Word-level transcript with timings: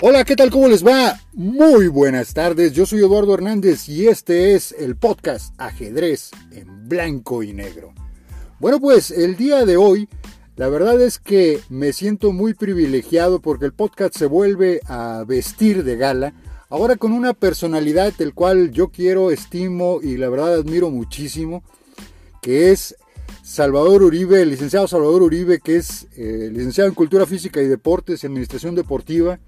Hola, 0.00 0.22
¿qué 0.22 0.36
tal? 0.36 0.50
¿Cómo 0.50 0.68
les 0.68 0.86
va? 0.86 1.18
Muy 1.32 1.88
buenas 1.88 2.32
tardes, 2.32 2.72
yo 2.72 2.86
soy 2.86 3.00
Eduardo 3.00 3.34
Hernández 3.34 3.88
y 3.88 4.06
este 4.06 4.54
es 4.54 4.70
el 4.78 4.94
podcast 4.94 5.52
Ajedrez 5.58 6.30
en 6.52 6.88
blanco 6.88 7.42
y 7.42 7.52
negro. 7.52 7.92
Bueno, 8.60 8.78
pues 8.78 9.10
el 9.10 9.36
día 9.36 9.66
de 9.66 9.76
hoy, 9.76 10.08
la 10.54 10.68
verdad 10.68 11.00
es 11.02 11.18
que 11.18 11.58
me 11.68 11.92
siento 11.92 12.30
muy 12.30 12.54
privilegiado 12.54 13.40
porque 13.40 13.64
el 13.64 13.72
podcast 13.72 14.16
se 14.16 14.26
vuelve 14.26 14.80
a 14.86 15.24
vestir 15.26 15.82
de 15.82 15.96
gala, 15.96 16.32
ahora 16.68 16.94
con 16.94 17.10
una 17.10 17.34
personalidad 17.34 18.12
del 18.12 18.34
cual 18.34 18.70
yo 18.70 18.90
quiero, 18.90 19.32
estimo 19.32 19.98
y 20.00 20.16
la 20.16 20.28
verdad 20.28 20.54
admiro 20.54 20.90
muchísimo, 20.90 21.64
que 22.40 22.70
es 22.70 22.94
Salvador 23.42 24.04
Uribe, 24.04 24.42
el 24.42 24.50
licenciado 24.50 24.86
Salvador 24.86 25.22
Uribe, 25.22 25.58
que 25.58 25.74
es 25.74 26.06
eh, 26.16 26.50
licenciado 26.52 26.88
en 26.88 26.94
Cultura 26.94 27.26
Física 27.26 27.60
y 27.60 27.66
Deportes 27.66 28.22
y 28.22 28.28
Administración 28.28 28.76
Deportiva 28.76 29.40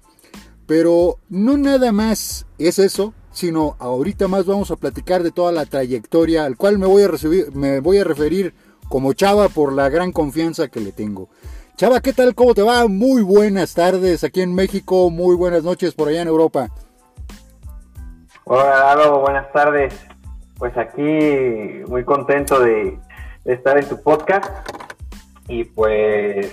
pero 0.71 1.17
no 1.27 1.57
nada 1.57 1.91
más 1.91 2.47
es 2.57 2.79
eso, 2.79 3.13
sino 3.31 3.75
ahorita 3.77 4.29
más 4.29 4.45
vamos 4.45 4.71
a 4.71 4.77
platicar 4.77 5.21
de 5.21 5.31
toda 5.31 5.51
la 5.51 5.65
trayectoria 5.65 6.45
al 6.45 6.55
cual 6.55 6.79
me 6.79 6.85
voy 6.85 7.03
a, 7.03 7.09
recibir, 7.09 7.53
me 7.53 7.81
voy 7.81 7.97
a 7.97 8.05
referir 8.05 8.53
como 8.87 9.11
Chava 9.11 9.49
por 9.49 9.73
la 9.73 9.89
gran 9.89 10.13
confianza 10.13 10.69
que 10.69 10.79
le 10.79 10.93
tengo. 10.93 11.27
Chava, 11.75 11.99
¿qué 11.99 12.13
tal? 12.13 12.35
¿Cómo 12.35 12.53
te 12.53 12.61
va? 12.61 12.87
Muy 12.87 13.21
buenas 13.21 13.73
tardes 13.73 14.23
aquí 14.23 14.39
en 14.39 14.55
México, 14.55 15.09
muy 15.09 15.35
buenas 15.35 15.63
noches 15.63 15.93
por 15.93 16.07
allá 16.07 16.21
en 16.21 16.29
Europa. 16.29 16.69
Hola, 18.45 18.95
Lalo, 18.95 19.19
buenas 19.19 19.51
tardes. 19.51 19.93
Pues 20.57 20.71
aquí 20.77 21.83
muy 21.89 22.05
contento 22.05 22.61
de 22.61 22.97
estar 23.43 23.77
en 23.77 23.89
tu 23.89 24.01
podcast 24.01 24.49
y 25.49 25.65
pues 25.65 26.49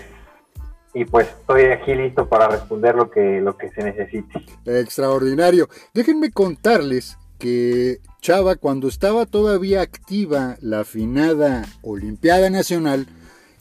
y 0.94 1.04
pues 1.04 1.28
estoy 1.28 1.64
aquí 1.64 1.94
listo 1.94 2.28
para 2.28 2.48
responder 2.48 2.94
lo 2.94 3.10
que, 3.10 3.40
lo 3.40 3.56
que 3.56 3.68
se 3.70 3.82
necesite. 3.82 4.44
Extraordinario. 4.64 5.68
Déjenme 5.94 6.30
contarles 6.30 7.18
que 7.38 8.00
Chava, 8.20 8.56
cuando 8.56 8.88
estaba 8.88 9.26
todavía 9.26 9.80
activa 9.80 10.56
la 10.60 10.80
afinada 10.80 11.64
Olimpiada 11.82 12.50
Nacional, 12.50 13.06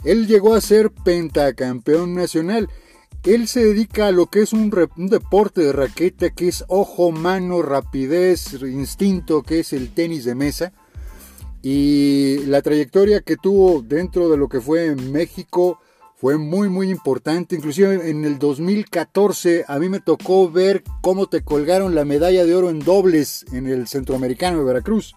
él 0.04 0.28
llegó 0.28 0.56
a 0.56 0.62
ser 0.62 0.92
pentacampeón 0.92 2.16
nacional. 2.16 2.70
Él 3.24 3.48
se 3.48 3.66
dedica 3.66 4.08
a 4.08 4.12
lo 4.12 4.28
que 4.28 4.42
es 4.42 4.54
un, 4.54 4.74
un, 4.96 5.08
deporte 5.08 5.62
de 5.62 5.74
raqueta, 5.74 6.30
que 6.30 6.48
es 6.48 6.64
ojo, 6.68 7.12
mano, 7.12 7.62
rapidez, 7.62 8.54
instinto, 8.62 9.44
que 9.44 9.60
es 9.60 9.74
el 9.74 9.94
tenis 9.94 10.24
de 10.24 10.36
mesa. 10.36 10.72
Y 11.62 12.46
la 12.46 12.62
trayectoria 12.62 13.22
que 13.22 13.36
tuvo 13.36 13.82
dentro 13.82 14.30
de 14.30 14.38
lo 14.38 14.48
que 14.48 14.62
fue 14.62 14.96
México, 14.96 15.80
fue 16.18 16.40
muy 16.40 16.68
muy 16.68 16.90
importante, 16.90 17.56
inclusive 17.56 18.10
en 18.10 18.26
el 18.26 18.40
2014 18.40 19.66
a 19.68 19.78
mí 19.78 19.88
me 19.88 20.00
tocó 20.00 20.50
ver 20.50 20.82
cómo 21.02 21.28
te 21.28 21.44
colgaron 21.44 21.94
la 21.94 22.06
medalla 22.06 22.44
de 22.44 22.56
oro 22.56 22.72
en 22.72 22.80
dobles 22.80 23.46
en 23.54 23.68
el 23.68 23.88
Centroamericano 23.88 24.58
de 24.58 24.66
Veracruz. 24.66 25.16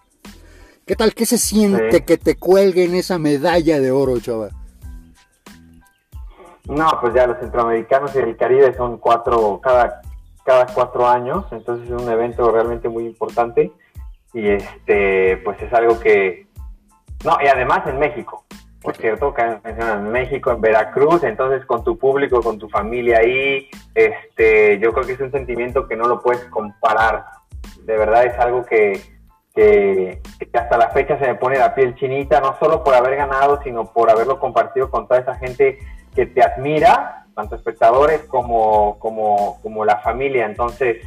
¿Qué 0.87 0.97
tal? 0.97 1.15
¿Qué 1.15 1.25
se 1.25 1.39
siente 1.39 2.05
que 2.05 2.19
te 2.19 2.37
cuelguen 2.37 2.95
esa 2.95 3.19
medalla 3.19 3.81
de 3.81 3.91
oro, 3.91 4.21
chava? 4.21 4.51
No, 6.67 6.87
pues 7.01 7.15
ya 7.15 7.27
los 7.27 7.39
centroamericanos 7.39 8.15
y 8.15 8.19
el 8.19 8.37
Caribe 8.37 8.75
son 8.77 8.99
cuatro, 8.99 9.59
cada, 9.63 10.03
cada 10.45 10.67
cuatro 10.67 11.09
años, 11.09 11.47
entonces 11.51 11.89
es 11.89 11.99
un 11.99 12.11
evento 12.11 12.51
realmente 12.53 12.91
muy 12.91 13.07
importante 13.07 13.73
y 14.35 14.49
este, 14.49 15.39
pues 15.39 15.61
es 15.63 15.73
algo 15.73 15.99
que, 15.99 16.47
no, 17.25 17.39
y 17.43 17.49
además 17.49 17.87
en 17.87 17.99
México, 17.99 18.45
por 18.83 18.97
cierto, 18.97 19.35
que 19.35 19.43
en 19.43 20.11
México, 20.11 20.51
en 20.51 20.61
Veracruz, 20.61 21.23
entonces 21.25 21.67
con 21.67 21.85
tu 21.85 21.99
público, 21.99 22.43
con 22.43 22.59
tu 22.59 22.69
familia 22.69 23.19
ahí, 23.19 23.69
este, 23.95 24.79
yo 24.79 24.93
creo 24.93 25.07
que 25.07 25.13
es 25.13 25.21
un 25.21 25.31
sentimiento 25.31 25.87
que 25.87 25.97
no 25.97 26.09
lo 26.09 26.21
puedes 26.21 26.45
comparar. 26.47 27.27
De 27.83 27.99
verdad 27.99 28.25
es 28.25 28.39
algo 28.39 28.65
que, 28.65 29.03
que, 29.55 30.21
hasta 30.55 30.79
la 30.79 30.89
fecha 30.91 31.19
se 31.19 31.27
me 31.27 31.35
pone 31.35 31.59
la 31.59 31.75
piel 31.75 31.95
chinita, 31.97 32.41
no 32.41 32.57
solo 32.59 32.83
por 32.83 32.95
haber 32.95 33.17
ganado, 33.17 33.61
sino 33.63 33.93
por 33.93 34.11
haberlo 34.11 34.41
compartido 34.41 34.91
con 34.91 35.07
toda 35.07 35.21
esa 35.21 35.35
gente 35.35 35.79
que 36.15 36.25
te 36.25 36.43
admira, 36.43 37.27
tanto 37.35 37.57
espectadores 37.57 38.23
como, 38.23 38.99
como, 38.99 39.61
como 39.63 39.85
la 39.85 39.99
familia. 39.99 40.47
Entonces, 40.47 41.07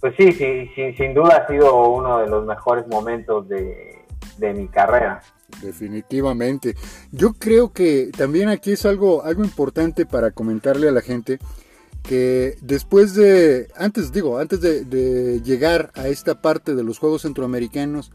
pues 0.00 0.14
sí, 0.16 0.32
sí, 0.32 0.70
sí, 0.74 0.94
sin 0.94 1.12
duda 1.12 1.44
ha 1.44 1.46
sido 1.46 1.88
uno 1.88 2.20
de 2.20 2.26
los 2.26 2.46
mejores 2.46 2.86
momentos 2.88 3.48
de, 3.50 4.01
de 4.38 4.54
mi 4.54 4.68
carrera. 4.68 5.22
Definitivamente. 5.60 6.76
Yo 7.10 7.34
creo 7.34 7.72
que 7.72 8.10
también 8.16 8.48
aquí 8.48 8.72
es 8.72 8.86
algo, 8.86 9.24
algo 9.24 9.44
importante 9.44 10.06
para 10.06 10.30
comentarle 10.30 10.88
a 10.88 10.92
la 10.92 11.02
gente 11.02 11.38
que 12.02 12.56
después 12.60 13.14
de, 13.14 13.68
antes 13.76 14.12
digo, 14.12 14.38
antes 14.38 14.60
de, 14.60 15.40
llegar 15.44 15.92
a 15.94 16.08
esta 16.08 16.40
parte 16.40 16.74
de 16.74 16.82
los 16.82 16.98
Juegos 16.98 17.22
Centroamericanos, 17.22 18.10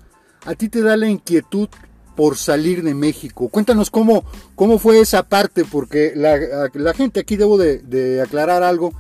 a 0.46 0.56
ti 0.56 0.69
te 0.69 0.81
da 0.81 0.97
la 0.97 1.07
inquietud 1.07 1.69
por 2.16 2.35
salir 2.35 2.84
de 2.84 2.94
México. 2.94 3.47
Cuéntanos 3.50 3.91
cómo, 3.91 4.25
cómo 4.56 4.79
fue 4.79 5.00
esa 5.00 5.23
parte, 5.23 5.63
porque 5.63 6.13
la, 6.16 6.94
gente 6.94 7.19
aquí 7.19 7.38
debo 7.38 7.57
de, 7.57 8.22
aclarar 8.22 8.63
algo. 8.63 8.94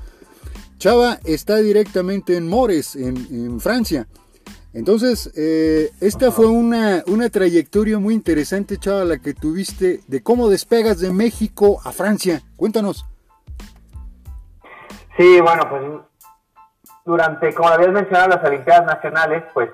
Chava 0.77 1.19
está 1.25 1.57
directamente 1.57 2.37
en 2.37 2.47
Mores, 2.47 2.95
en, 2.95 3.17
en 3.31 3.59
Francia. 3.59 4.07
Entonces, 4.77 5.33
eh, 5.35 5.89
esta 6.01 6.29
fue 6.29 6.45
una, 6.45 7.03
una, 7.07 7.31
trayectoria 7.31 7.97
muy 7.97 8.13
interesante, 8.13 8.77
chava, 8.77 9.05
la 9.05 9.17
que 9.17 9.33
tuviste 9.33 10.01
de 10.05 10.21
cómo 10.21 10.49
despegas 10.49 10.99
de 10.99 11.11
México 11.11 11.81
a 11.83 11.91
Francia. 11.91 12.43
Cuéntanos. 12.55 13.03
Sí, 15.17 15.41
bueno, 15.41 15.63
pues 15.67 15.81
durante, 17.03 17.55
como 17.55 17.69
habías 17.69 17.91
mencionado, 17.91 18.35
las 18.35 18.45
Olimpiadas 18.45 18.85
Nacionales, 18.85 19.45
pues 19.51 19.71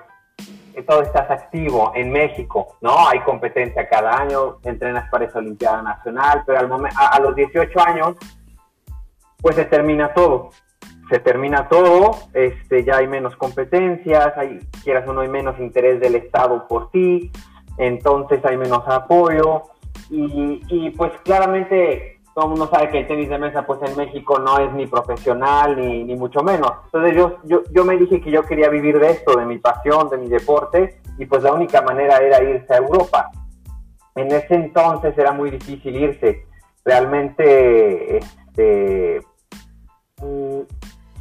eh, 0.74 0.82
todo 0.88 1.02
estás 1.02 1.30
activo 1.30 1.92
en 1.94 2.10
México, 2.10 2.78
¿no? 2.80 3.06
Hay 3.06 3.20
competencia 3.24 3.86
cada 3.86 4.22
año, 4.22 4.56
entrenas 4.62 5.10
para 5.10 5.26
esa 5.26 5.38
Olimpiada 5.38 5.82
Nacional, 5.82 6.44
pero 6.46 6.60
al 6.60 6.68
momento, 6.68 6.96
a 6.98 7.20
los 7.20 7.36
18 7.36 7.78
años, 7.78 8.16
pues 9.42 9.54
se 9.54 9.66
termina 9.66 10.14
todo 10.14 10.48
se 11.08 11.18
termina 11.18 11.68
todo, 11.68 12.12
este, 12.32 12.84
ya 12.84 12.96
hay 12.96 13.06
menos 13.06 13.36
competencias, 13.36 14.36
hay, 14.36 14.60
quieras 14.82 15.06
o 15.08 15.12
no 15.12 15.20
hay 15.20 15.28
menos 15.28 15.58
interés 15.58 16.00
del 16.00 16.14
Estado 16.14 16.66
por 16.66 16.90
ti, 16.90 17.30
entonces 17.78 18.44
hay 18.44 18.56
menos 18.56 18.82
apoyo 18.86 19.62
y, 20.10 20.62
y 20.68 20.90
pues 20.90 21.12
claramente 21.24 22.14
todo 22.34 22.46
el 22.46 22.50
mundo 22.50 22.68
sabe 22.68 22.90
que 22.90 22.98
el 22.98 23.06
tenis 23.06 23.28
de 23.28 23.38
mesa 23.38 23.64
pues 23.64 23.80
en 23.82 23.96
México 23.96 24.38
no 24.40 24.58
es 24.58 24.72
ni 24.72 24.86
profesional 24.86 25.76
ni, 25.76 26.02
ni 26.02 26.16
mucho 26.16 26.42
menos. 26.42 26.72
Entonces 26.86 27.16
yo, 27.16 27.38
yo, 27.44 27.62
yo 27.70 27.84
me 27.84 27.96
dije 27.96 28.20
que 28.20 28.30
yo 28.30 28.42
quería 28.42 28.68
vivir 28.68 28.98
de 28.98 29.12
esto, 29.12 29.38
de 29.38 29.46
mi 29.46 29.58
pasión, 29.58 30.10
de 30.10 30.18
mi 30.18 30.28
deporte 30.28 31.00
y 31.16 31.26
pues 31.26 31.44
la 31.44 31.52
única 31.52 31.80
manera 31.82 32.16
era 32.18 32.42
irse 32.42 32.74
a 32.74 32.78
Europa. 32.78 33.30
En 34.16 34.32
ese 34.32 34.54
entonces 34.54 35.16
era 35.16 35.32
muy 35.32 35.50
difícil 35.50 35.94
irse. 35.94 36.44
Realmente 36.84 38.18
este, 38.18 39.20
mm, 40.20 40.60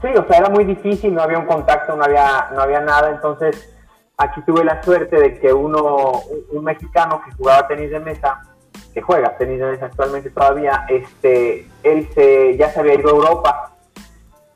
Sí, 0.03 0.09
o 0.17 0.27
sea, 0.27 0.39
era 0.39 0.49
muy 0.49 0.65
difícil, 0.65 1.15
no 1.15 1.21
había 1.21 1.39
un 1.39 1.45
contacto, 1.45 1.95
no 1.95 2.03
había, 2.03 2.49
no 2.53 2.61
había 2.61 2.81
nada, 2.81 3.09
entonces 3.09 3.73
aquí 4.17 4.41
tuve 4.41 4.65
la 4.65 4.83
suerte 4.83 5.17
de 5.17 5.39
que 5.39 5.53
uno, 5.53 6.23
un 6.51 6.63
mexicano 6.65 7.21
que 7.23 7.31
jugaba 7.37 7.69
tenis 7.69 7.89
de 7.89 8.01
mesa, 8.01 8.41
que 8.93 9.01
juega 9.01 9.37
tenis 9.37 9.59
de 9.59 9.71
mesa 9.71 9.85
actualmente 9.85 10.29
todavía, 10.29 10.85
este, 10.89 11.69
él 11.83 12.09
se, 12.13 12.57
ya 12.57 12.69
se 12.71 12.81
había 12.81 12.95
ido 12.95 13.07
a 13.07 13.13
Europa. 13.13 13.71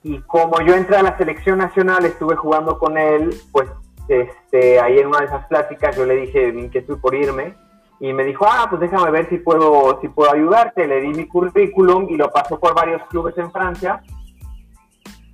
Y 0.03 0.19
como 0.23 0.59
yo 0.59 0.75
entré 0.75 0.97
a 0.97 1.03
la 1.03 1.17
selección 1.17 1.59
nacional, 1.59 2.03
estuve 2.03 2.35
jugando 2.35 2.77
con 2.77 2.97
él, 2.97 3.33
pues 3.53 3.69
este, 4.09 4.81
ahí 4.81 4.99
en 4.99 5.07
una 5.07 5.19
de 5.19 5.27
esas 5.27 5.45
pláticas 5.45 5.95
yo 5.95 6.05
le 6.05 6.17
dije 6.17 6.51
mi 6.51 6.63
inquietud 6.63 6.99
por 6.99 7.15
irme 7.15 7.55
y 8.01 8.11
me 8.11 8.25
dijo, 8.25 8.45
ah, 8.45 8.67
pues 8.69 8.81
déjame 8.81 9.11
ver 9.11 9.29
si 9.29 9.37
puedo, 9.37 9.97
si 10.01 10.09
puedo 10.09 10.29
ayudarte. 10.29 10.87
Le 10.87 10.99
di 10.99 11.07
mi 11.13 11.25
currículum 11.25 12.07
y 12.09 12.17
lo 12.17 12.29
pasó 12.31 12.59
por 12.59 12.75
varios 12.75 13.01
clubes 13.07 13.37
en 13.37 13.49
Francia 13.49 14.03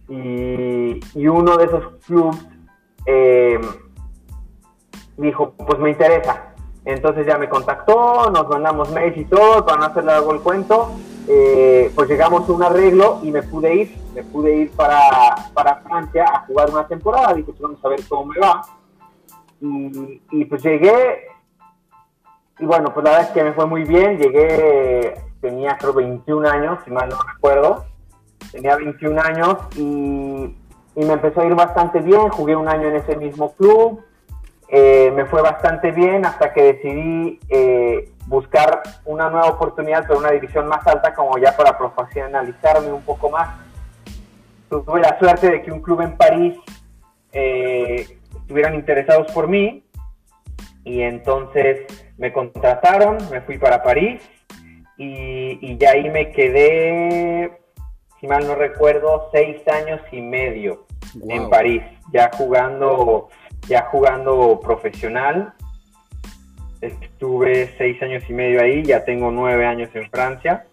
y, 0.09 1.27
uno 1.27 1.57
de 1.57 1.65
esos 1.65 1.83
clubes 2.05 2.37
eh, 3.05 3.59
dijo, 5.17 5.51
pues 5.51 5.79
me 5.79 5.91
interesa. 5.91 6.53
Entonces 6.85 7.25
ya 7.25 7.37
me 7.37 7.47
contactó, 7.47 8.29
nos 8.29 8.47
mandamos 8.49 8.91
mails 8.91 9.17
y 9.17 9.25
todo, 9.25 9.65
para 9.65 9.77
no 9.77 9.85
hacerle 9.85 10.11
algo 10.11 10.33
el 10.33 10.41
cuento, 10.41 10.91
eh, 11.29 11.91
pues 11.95 12.09
llegamos 12.09 12.47
a 12.47 12.51
un 12.51 12.61
arreglo 12.61 13.19
y 13.23 13.31
me 13.31 13.41
pude 13.41 13.73
ir, 13.73 13.97
me 14.13 14.23
pude 14.23 14.53
ir 14.57 14.71
para, 14.71 14.99
para 15.53 15.77
Francia 15.77 16.25
a 16.25 16.45
jugar 16.45 16.69
una 16.69 16.85
temporada, 16.85 17.33
dije, 17.33 17.53
pues 17.53 17.59
vamos 17.61 17.85
a 17.85 17.87
ver 17.87 18.01
cómo 18.09 18.25
me 18.25 18.39
va. 18.39 18.61
Y, 19.61 20.21
y 20.31 20.45
pues 20.45 20.61
llegué, 20.61 21.27
y 22.59 22.65
bueno, 22.65 22.93
pues 22.93 23.05
la 23.05 23.11
verdad 23.11 23.27
es 23.27 23.33
que 23.33 23.43
me 23.43 23.53
fue 23.53 23.65
muy 23.65 23.85
bien, 23.85 24.17
llegué, 24.17 25.15
tenía 25.39 25.77
creo 25.77 25.93
21 25.93 26.49
años, 26.49 26.79
si 26.83 26.91
mal 26.91 27.07
no 27.07 27.17
recuerdo, 27.33 27.85
tenía 28.51 28.75
21 28.75 29.21
años 29.21 29.57
y, 29.75 30.55
me 30.95 31.13
empezó 31.13 31.41
a 31.41 31.45
ir 31.45 31.55
bastante 31.55 31.99
bien, 32.01 32.29
jugué 32.29 32.55
un 32.55 32.67
año 32.67 32.87
en 32.87 32.97
ese 32.97 33.15
mismo 33.15 33.53
club, 33.55 34.03
eh, 34.67 35.11
me 35.15 35.25
fue 35.25 35.41
bastante 35.41 35.91
bien 35.91 36.23
hasta 36.23 36.53
que 36.53 36.73
decidí 36.73 37.39
eh, 37.49 38.11
buscar 38.27 38.83
una 39.05 39.29
nueva 39.29 39.47
oportunidad, 39.47 40.05
pero 40.07 40.19
una 40.19 40.31
división 40.31 40.67
más 40.67 40.85
alta 40.85 41.13
como 41.15 41.37
ya 41.39 41.57
para 41.57 41.77
profesionalizarme 41.77 42.91
un 42.91 43.01
poco 43.01 43.31
más. 43.31 43.49
tuve 44.69 45.01
la 45.01 45.17
suerte 45.17 45.49
de 45.49 45.61
que 45.63 45.71
un 45.71 45.81
club 45.81 46.01
en 46.01 46.15
París 46.15 46.57
eh, 47.31 48.19
estuvieran 48.35 48.75
interesados 48.75 49.31
por 49.31 49.47
mí 49.47 49.83
y 50.83 51.01
entonces 51.01 51.87
me 52.17 52.31
contrataron, 52.31 53.17
me 53.31 53.41
fui 53.41 53.57
para 53.57 53.81
París 53.81 54.21
y, 54.97 55.77
ya 55.77 55.91
ahí 55.91 56.09
me 56.09 56.31
quedé, 56.31 57.59
si 58.23 58.27
mal 58.29 58.47
no 58.47 58.55
recuerdo, 58.55 59.27
seis 59.33 59.57
años 59.67 59.99
y 60.09 60.21
medio 60.21 60.85
en 61.27 61.49
París, 61.49 61.83
ya 62.13 62.31
jugando, 62.33 63.27
ya 63.67 63.89
jugando 63.91 64.61
profesional. 64.61 65.53
Estuve 66.79 67.75
seis 67.77 68.01
años 68.01 68.23
y 68.29 68.31
medio 68.31 68.61
ahí, 68.61 68.81
ya 68.81 69.03
tengo 69.03 69.29
nueve 69.29 69.65
años 69.65 69.89
en 69.93 70.09
Francia. 70.09 70.65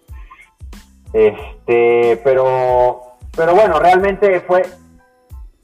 Este, 1.12 2.20
pero, 2.22 3.16
pero 3.36 3.52
bueno, 3.56 3.80
realmente 3.80 4.38
fue, 4.42 4.62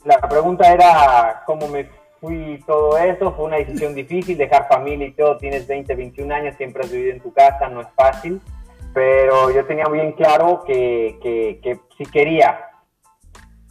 la 0.05 0.19
pregunta 0.29 0.73
era 0.73 1.45
cómo 1.47 1.69
me 1.69 1.89
fui 2.21 2.65
todo 2.67 2.99
eso, 2.99 3.31
fue 3.31 3.45
una 3.45 3.59
decisión 3.59 3.95
difícil, 3.95 4.37
dejar 4.37 4.67
familia 4.67 5.07
y 5.07 5.13
todo, 5.13 5.39
tienes 5.39 5.69
20, 5.69 5.95
21 5.95 6.35
años, 6.35 6.57
siempre 6.57 6.83
has 6.83 6.91
vivido 6.91 7.13
en 7.13 7.21
tu 7.21 7.33
casa, 7.33 7.69
no 7.69 7.83
es 7.83 7.89
fácil, 7.95 8.41
pero 8.97 9.51
yo 9.51 9.67
tenía 9.67 9.85
bien 9.93 10.13
claro 10.13 10.63
que, 10.67 11.19
que, 11.23 11.79
si 11.99 12.07
quería 12.07 12.71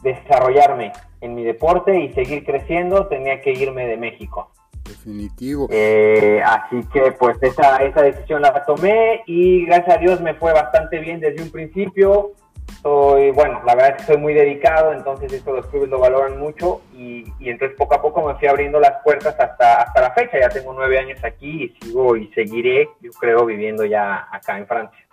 desarrollarme 0.03 0.91
en 1.19 1.33
mi 1.33 1.43
deporte 1.43 1.99
y 1.99 2.13
seguir 2.13 2.45
creciendo, 2.45 3.07
tenía 3.07 3.41
que 3.41 3.51
irme 3.51 3.87
de 3.87 3.97
México. 3.97 4.51
Definitivo. 4.87 5.67
Eh, 5.71 6.43
así 6.45 6.79
que 6.93 7.11
pues 7.13 7.41
esa, 7.41 7.77
esa 7.77 8.03
decisión 8.03 8.43
la 8.43 8.63
tomé 8.65 9.23
y 9.25 9.65
gracias 9.65 9.97
a 9.97 9.99
Dios 9.99 10.21
me 10.21 10.35
fue 10.35 10.53
bastante 10.53 10.99
bien 10.99 11.19
desde 11.19 11.41
un 11.41 11.49
principio 11.49 12.33
soy, 12.81 13.31
bueno, 13.31 13.61
la 13.65 13.75
verdad 13.75 13.95
es 13.95 13.97
que 13.97 14.13
soy 14.13 14.17
muy 14.17 14.33
dedicado, 14.33 14.93
entonces 14.93 15.33
eso 15.33 15.53
los 15.53 15.65
clubes 15.67 15.89
lo 15.89 15.99
valoran 15.99 16.37
mucho 16.37 16.81
y, 16.93 17.25
entonces 17.39 17.75
poco 17.77 17.95
a 17.95 18.01
poco 18.01 18.27
me 18.27 18.35
fui 18.35 18.47
abriendo 18.47 18.79
las 18.79 19.01
puertas 19.03 19.35
hasta, 19.39 19.81
hasta 19.81 20.01
la 20.01 20.11
fecha. 20.11 20.39
Ya 20.39 20.49
tengo 20.49 20.73
nueve 20.73 20.99
años 20.99 21.23
aquí 21.23 21.63
y 21.63 21.85
sigo 21.85 22.15
y 22.15 22.27
seguiré, 22.33 22.89
yo 23.01 23.11
creo, 23.19 23.45
viviendo 23.45 23.85
ya 23.85 24.27
acá 24.31 24.57
en 24.57 24.67
Francia. 24.67 25.04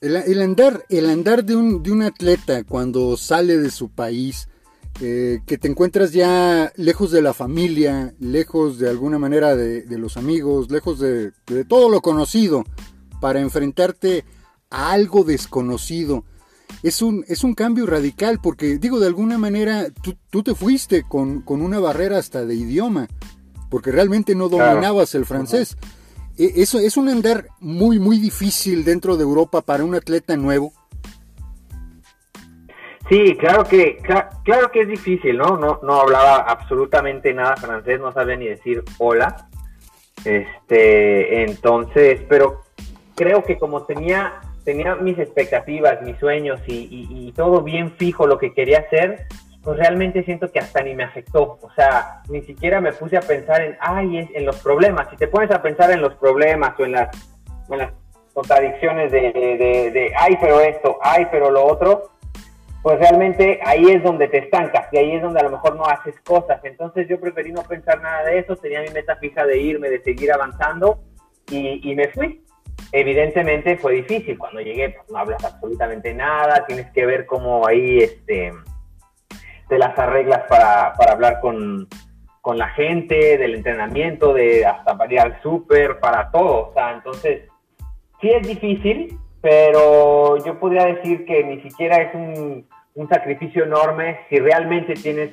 El, 0.00 0.42
andar, 0.42 0.84
el 0.88 1.08
andar 1.08 1.44
de 1.44 1.56
un, 1.56 1.82
de 1.82 1.90
un 1.90 2.02
atleta 2.02 2.64
cuando 2.64 3.16
sale 3.16 3.56
de 3.58 3.70
su 3.70 3.88
país, 3.88 4.48
eh, 5.00 5.40
que 5.46 5.58
te 5.58 5.68
encuentras 5.68 6.12
ya 6.12 6.72
lejos 6.76 7.10
de 7.10 7.22
la 7.22 7.34
familia, 7.34 8.14
lejos 8.20 8.78
de 8.78 8.88
alguna 8.88 9.18
manera 9.18 9.56
de, 9.56 9.84
los 9.98 10.16
amigos, 10.16 10.70
lejos 10.70 10.98
de, 10.98 11.32
de 11.46 11.64
todo 11.64 11.88
lo 11.88 12.00
conocido, 12.02 12.64
para 13.20 13.40
enfrentarte 13.40 14.24
a 14.70 14.92
algo 14.92 15.24
desconocido 15.24 16.24
es 16.82 17.02
un, 17.02 17.24
es 17.28 17.44
un 17.44 17.54
cambio 17.54 17.86
radical 17.86 18.38
porque, 18.42 18.78
digo, 18.78 19.00
de 19.00 19.06
alguna 19.06 19.38
manera 19.38 19.88
tú, 20.30 20.42
te 20.42 20.54
fuiste 20.54 21.02
con, 21.02 21.42
una 21.46 21.78
barrera 21.78 22.18
hasta 22.18 22.44
de 22.44 22.54
idioma, 22.54 23.08
porque 23.70 23.90
realmente 23.90 24.34
no 24.34 24.48
dominabas 24.48 25.14
el 25.14 25.26
francés. 25.26 25.76
Eso 26.36 26.78
es 26.78 26.96
un 26.96 27.08
andar 27.08 27.46
muy, 27.60 27.98
muy 27.98 28.18
difícil 28.18 28.84
dentro 28.84 29.16
de 29.16 29.22
Europa 29.22 29.62
para 29.62 29.84
un 29.84 29.94
atleta 29.94 30.36
nuevo. 30.36 30.72
Sí, 33.08 33.36
claro 33.36 33.64
que, 33.64 33.98
claro 34.44 34.70
que 34.72 34.80
es 34.80 34.88
difícil, 34.88 35.36
¿no? 35.38 35.56
No, 35.56 35.78
no 35.82 36.00
hablaba 36.00 36.38
absolutamente 36.38 37.32
nada 37.32 37.56
francés, 37.56 38.00
no 38.00 38.12
sabía 38.12 38.36
ni 38.36 38.46
decir 38.46 38.82
hola. 38.98 39.48
Este, 40.24 41.44
entonces, 41.44 42.20
pero 42.28 42.62
creo 43.14 43.44
que 43.44 43.58
como 43.58 43.84
tenía 43.84 44.40
tenía 44.66 44.96
mis 44.96 45.16
expectativas, 45.18 46.02
mis 46.02 46.18
sueños 46.18 46.60
y, 46.66 47.32
todo 47.36 47.62
bien 47.62 47.92
fijo 47.92 48.26
lo 48.26 48.36
que 48.36 48.52
quería 48.52 48.80
hacer, 48.80 49.26
pues 49.66 49.78
realmente 49.78 50.22
siento 50.22 50.52
que 50.52 50.60
hasta 50.60 50.80
ni 50.80 50.94
me 50.94 51.02
afectó. 51.02 51.58
O 51.60 51.70
sea, 51.74 52.22
ni 52.28 52.40
siquiera 52.42 52.80
me 52.80 52.92
puse 52.92 53.16
a 53.16 53.20
pensar 53.20 53.60
en, 53.62 53.76
ay, 53.80 54.30
en 54.32 54.46
los 54.46 54.62
problemas. 54.62 55.10
Si 55.10 55.16
te 55.16 55.26
pones 55.26 55.50
a 55.50 55.60
pensar 55.60 55.90
en 55.90 56.00
los 56.00 56.14
problemas 56.14 56.78
o 56.78 56.84
en 56.84 56.92
las, 56.92 57.08
contradicciones 58.32 59.10
de, 59.10 59.32
de, 59.32 59.90
de, 59.90 60.12
ay, 60.16 60.38
pero 60.40 60.60
esto, 60.60 60.98
ay, 61.02 61.26
pero 61.32 61.50
lo 61.50 61.64
otro, 61.64 62.12
pues 62.80 63.00
realmente 63.00 63.58
ahí 63.64 63.90
es 63.90 64.04
donde 64.04 64.28
te 64.28 64.38
estancas 64.38 64.86
y 64.92 64.98
ahí 64.98 65.16
es 65.16 65.22
donde 65.22 65.40
a 65.40 65.44
lo 65.44 65.50
mejor 65.50 65.74
no 65.74 65.84
haces 65.84 66.14
cosas. 66.20 66.60
Entonces 66.62 67.08
yo 67.08 67.18
preferí 67.18 67.50
no 67.50 67.64
pensar 67.64 68.00
nada 68.00 68.22
de 68.22 68.38
eso, 68.38 68.54
tenía 68.54 68.82
mi 68.82 68.90
meta 68.90 69.16
fija 69.16 69.44
de 69.44 69.58
irme, 69.58 69.90
de 69.90 70.00
seguir 70.00 70.30
avanzando 70.32 71.00
y, 71.50 71.90
y 71.90 71.96
me 71.96 72.06
fui. 72.06 72.40
Evidentemente 72.92 73.78
fue 73.78 73.94
difícil, 73.94 74.38
cuando 74.38 74.60
llegué 74.60 74.90
pues, 74.90 75.10
no 75.10 75.18
hablas 75.18 75.44
absolutamente 75.44 76.14
nada, 76.14 76.64
tienes 76.66 76.88
que 76.92 77.04
ver 77.04 77.26
cómo 77.26 77.66
ahí 77.66 77.98
este, 77.98 78.52
te 79.68 79.78
las 79.78 79.98
arreglas 79.98 80.42
para, 80.48 80.92
para 80.94 81.12
hablar 81.12 81.40
con, 81.40 81.88
con, 82.40 82.58
la 82.58 82.68
gente, 82.70 83.38
del 83.38 83.54
entrenamiento, 83.54 84.32
de 84.32 84.64
hasta 84.64 84.96
para 84.96 85.12
ir 85.12 85.20
al 85.20 85.42
súper, 85.42 85.98
para 85.98 86.30
todo. 86.30 86.68
O 86.68 86.72
sea, 86.72 86.92
entonces, 86.92 87.48
sí 88.20 88.30
es 88.30 88.46
difícil, 88.46 89.18
pero 89.40 90.36
yo 90.44 90.58
podría 90.58 90.86
decir 90.86 91.24
que 91.24 91.44
ni 91.44 91.60
siquiera 91.60 91.96
es 92.02 92.14
un, 92.14 92.66
un 92.94 93.08
sacrificio 93.08 93.64
enorme 93.64 94.20
si 94.28 94.38
realmente 94.38 94.94
tienes 94.94 95.30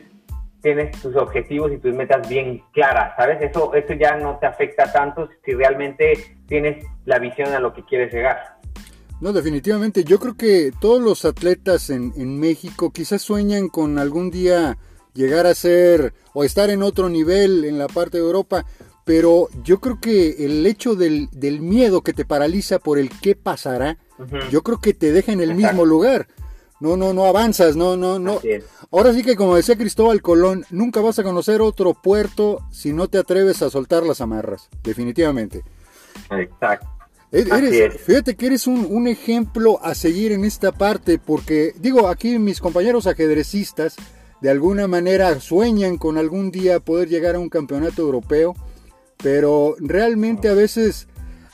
tienes 0.63 0.99
tus 1.01 1.15
objetivos 1.17 1.73
y 1.73 1.77
tus 1.77 1.93
metas 1.93 2.27
bien 2.27 2.63
claras, 2.71 3.13
¿sabes? 3.17 3.41
Eso, 3.41 3.73
eso 3.75 3.93
ya 3.93 4.15
no 4.15 4.37
te 4.39 4.45
afecta 4.47 4.91
tanto 4.91 5.29
si 5.43 5.51
realmente 5.51 6.13
tienes 6.47 6.85
la 7.03 7.19
visión 7.19 7.53
a 7.53 7.59
lo 7.59 7.73
que 7.73 7.83
quieres 7.83 8.13
llegar. 8.13 8.52
No, 9.21 9.31
definitivamente. 9.31 10.03
Yo 10.03 10.19
creo 10.19 10.35
que 10.35 10.71
todos 10.79 11.01
los 11.01 11.25
atletas 11.25 11.89
en, 11.89 12.13
en 12.17 12.39
México 12.39 12.91
quizás 12.91 13.21
sueñan 13.21 13.69
con 13.69 13.97
algún 13.97 14.31
día 14.31 14.77
llegar 15.13 15.45
a 15.45 15.55
ser 15.55 16.13
o 16.33 16.43
estar 16.43 16.69
en 16.69 16.83
otro 16.83 17.09
nivel 17.09 17.65
en 17.65 17.77
la 17.77 17.87
parte 17.87 18.17
de 18.17 18.23
Europa, 18.23 18.65
pero 19.05 19.49
yo 19.63 19.79
creo 19.79 19.99
que 19.99 20.45
el 20.45 20.65
hecho 20.65 20.95
del, 20.95 21.29
del 21.31 21.61
miedo 21.61 22.01
que 22.01 22.13
te 22.13 22.25
paraliza 22.25 22.79
por 22.79 22.97
el 22.97 23.09
qué 23.21 23.35
pasará, 23.35 23.97
yo 24.49 24.63
creo 24.63 24.79
que 24.79 24.93
te 24.93 25.11
deja 25.11 25.31
en 25.31 25.41
el 25.41 25.55
mismo 25.55 25.85
lugar. 25.85 26.27
No, 26.79 26.97
no, 26.97 27.13
no 27.13 27.25
avanzas, 27.25 27.75
no, 27.75 27.95
no, 27.95 28.19
no. 28.19 28.41
Ahora 28.91 29.13
sí 29.13 29.23
que 29.23 29.35
como 29.35 29.55
decía 29.55 29.77
Cristóbal 29.77 30.21
Colón, 30.21 30.65
nunca 30.69 31.01
vas 31.01 31.17
a 31.19 31.23
conocer 31.23 31.61
otro 31.61 31.93
puerto 31.93 32.59
si 32.71 32.91
no 32.91 33.07
te 33.07 33.17
atreves 33.17 33.61
a 33.61 33.69
soltar 33.69 34.03
las 34.03 34.21
amarras, 34.21 34.69
definitivamente. 34.83 35.63
Exacto. 36.31 36.87
Fíjate 38.05 38.35
que 38.35 38.45
eres 38.45 38.67
un, 38.67 39.07
ejemplo 39.07 39.79
a 39.83 39.95
seguir 39.95 40.31
en 40.31 40.45
esta 40.45 40.71
parte, 40.71 41.17
porque 41.17 41.73
digo, 41.79 42.07
aquí 42.07 42.37
mis 42.37 42.59
compañeros 42.59 43.07
ajedrecistas 43.07 43.95
de 44.39 44.51
alguna 44.51 44.87
manera 44.87 45.39
sueñan 45.39 45.97
con 45.97 46.17
algún 46.17 46.51
día 46.51 46.79
poder 46.79 47.09
llegar 47.09 47.35
a 47.35 47.39
un 47.39 47.49
campeonato 47.49 48.03
europeo, 48.03 48.53
pero 49.17 49.75
realmente 49.79 50.47
a 50.47 50.53
veces, 50.53 51.07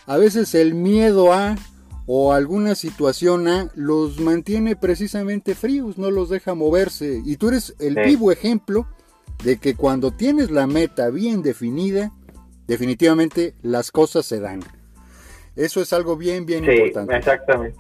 a 0.06 0.18
veces 0.18 0.54
el 0.54 0.74
miedo 0.74 1.32
a 1.32 1.56
o 2.12 2.34
alguna 2.34 2.74
situación 2.74 3.48
A 3.48 3.70
los 3.76 4.20
mantiene 4.20 4.76
precisamente 4.76 5.54
fríos, 5.54 6.00
no 6.00 6.10
los 6.10 6.30
deja 6.30 6.56
moverse. 6.56 7.22
Y 7.24 7.38
tú 7.38 7.50
eres 7.50 7.76
el 7.78 7.96
vivo 7.96 8.32
ejemplo 8.32 8.88
de 9.44 9.58
que 9.58 9.76
cuando 9.76 10.10
tienes 10.10 10.50
la 10.50 10.66
meta 10.66 11.10
bien 11.12 11.44
definida, 11.44 12.12
definitivamente 12.66 13.54
las 13.62 13.92
cosas 13.92 14.26
se 14.26 14.40
dan. 14.40 14.62
Eso 15.60 15.82
es 15.82 15.92
algo 15.92 16.16
bien, 16.16 16.46
bien 16.46 16.64
sí, 16.64 16.72
importante. 16.72 17.18
Exactamente. 17.18 17.78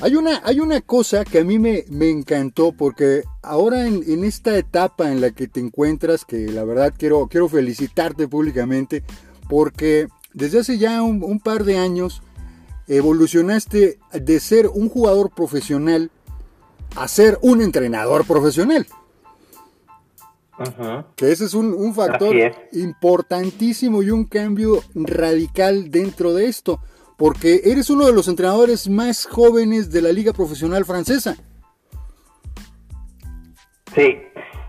Hay 0.00 0.14
una, 0.14 0.40
hay 0.44 0.60
una 0.60 0.80
cosa 0.80 1.24
que 1.24 1.40
a 1.40 1.44
mí 1.44 1.58
me, 1.58 1.84
me 1.90 2.08
encantó 2.08 2.72
porque 2.72 3.24
ahora 3.42 3.86
en, 3.86 4.02
en, 4.06 4.24
esta 4.24 4.56
etapa 4.56 5.10
en 5.10 5.20
la 5.20 5.32
que 5.32 5.48
te 5.48 5.60
encuentras, 5.60 6.24
que 6.24 6.46
la 6.46 6.64
verdad 6.64 6.94
quiero, 6.96 7.26
quiero 7.26 7.48
felicitarte 7.48 8.28
públicamente, 8.28 9.02
porque 9.48 10.06
desde 10.32 10.60
hace 10.60 10.78
ya 10.78 11.02
un, 11.02 11.22
un 11.22 11.40
par 11.40 11.64
de 11.64 11.76
años 11.76 12.22
evolucionaste 12.86 13.98
de 14.12 14.40
ser 14.40 14.68
un 14.68 14.88
jugador 14.88 15.30
profesional 15.30 16.10
a 16.94 17.08
ser 17.08 17.38
un 17.42 17.62
entrenador 17.62 18.24
profesional. 18.26 18.86
Que 21.16 21.32
ese 21.32 21.46
es 21.46 21.54
un, 21.54 21.94
factor 21.94 22.36
importantísimo 22.72 24.02
y 24.02 24.10
un 24.10 24.24
cambio 24.24 24.82
radical 24.94 25.90
dentro 25.90 26.34
de 26.34 26.46
esto, 26.46 26.80
porque 27.16 27.60
eres 27.64 27.90
uno 27.90 28.06
de 28.06 28.12
los 28.12 28.28
entrenadores 28.28 28.88
más 28.88 29.26
jóvenes 29.26 29.90
de 29.90 30.02
la 30.02 30.12
liga 30.12 30.32
profesional 30.32 30.84
francesa. 30.84 31.36
Sí, 33.94 34.22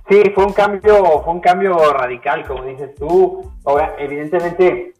sí, 0.09 0.23
fue 0.35 0.45
un 0.45 0.53
cambio, 0.53 1.21
fue 1.23 1.33
un 1.33 1.39
cambio 1.39 1.93
radical, 1.93 2.45
como 2.45 2.63
dices 2.65 2.93
tú. 2.95 3.51
Ahora, 3.65 3.95
evidentemente, 4.00 4.93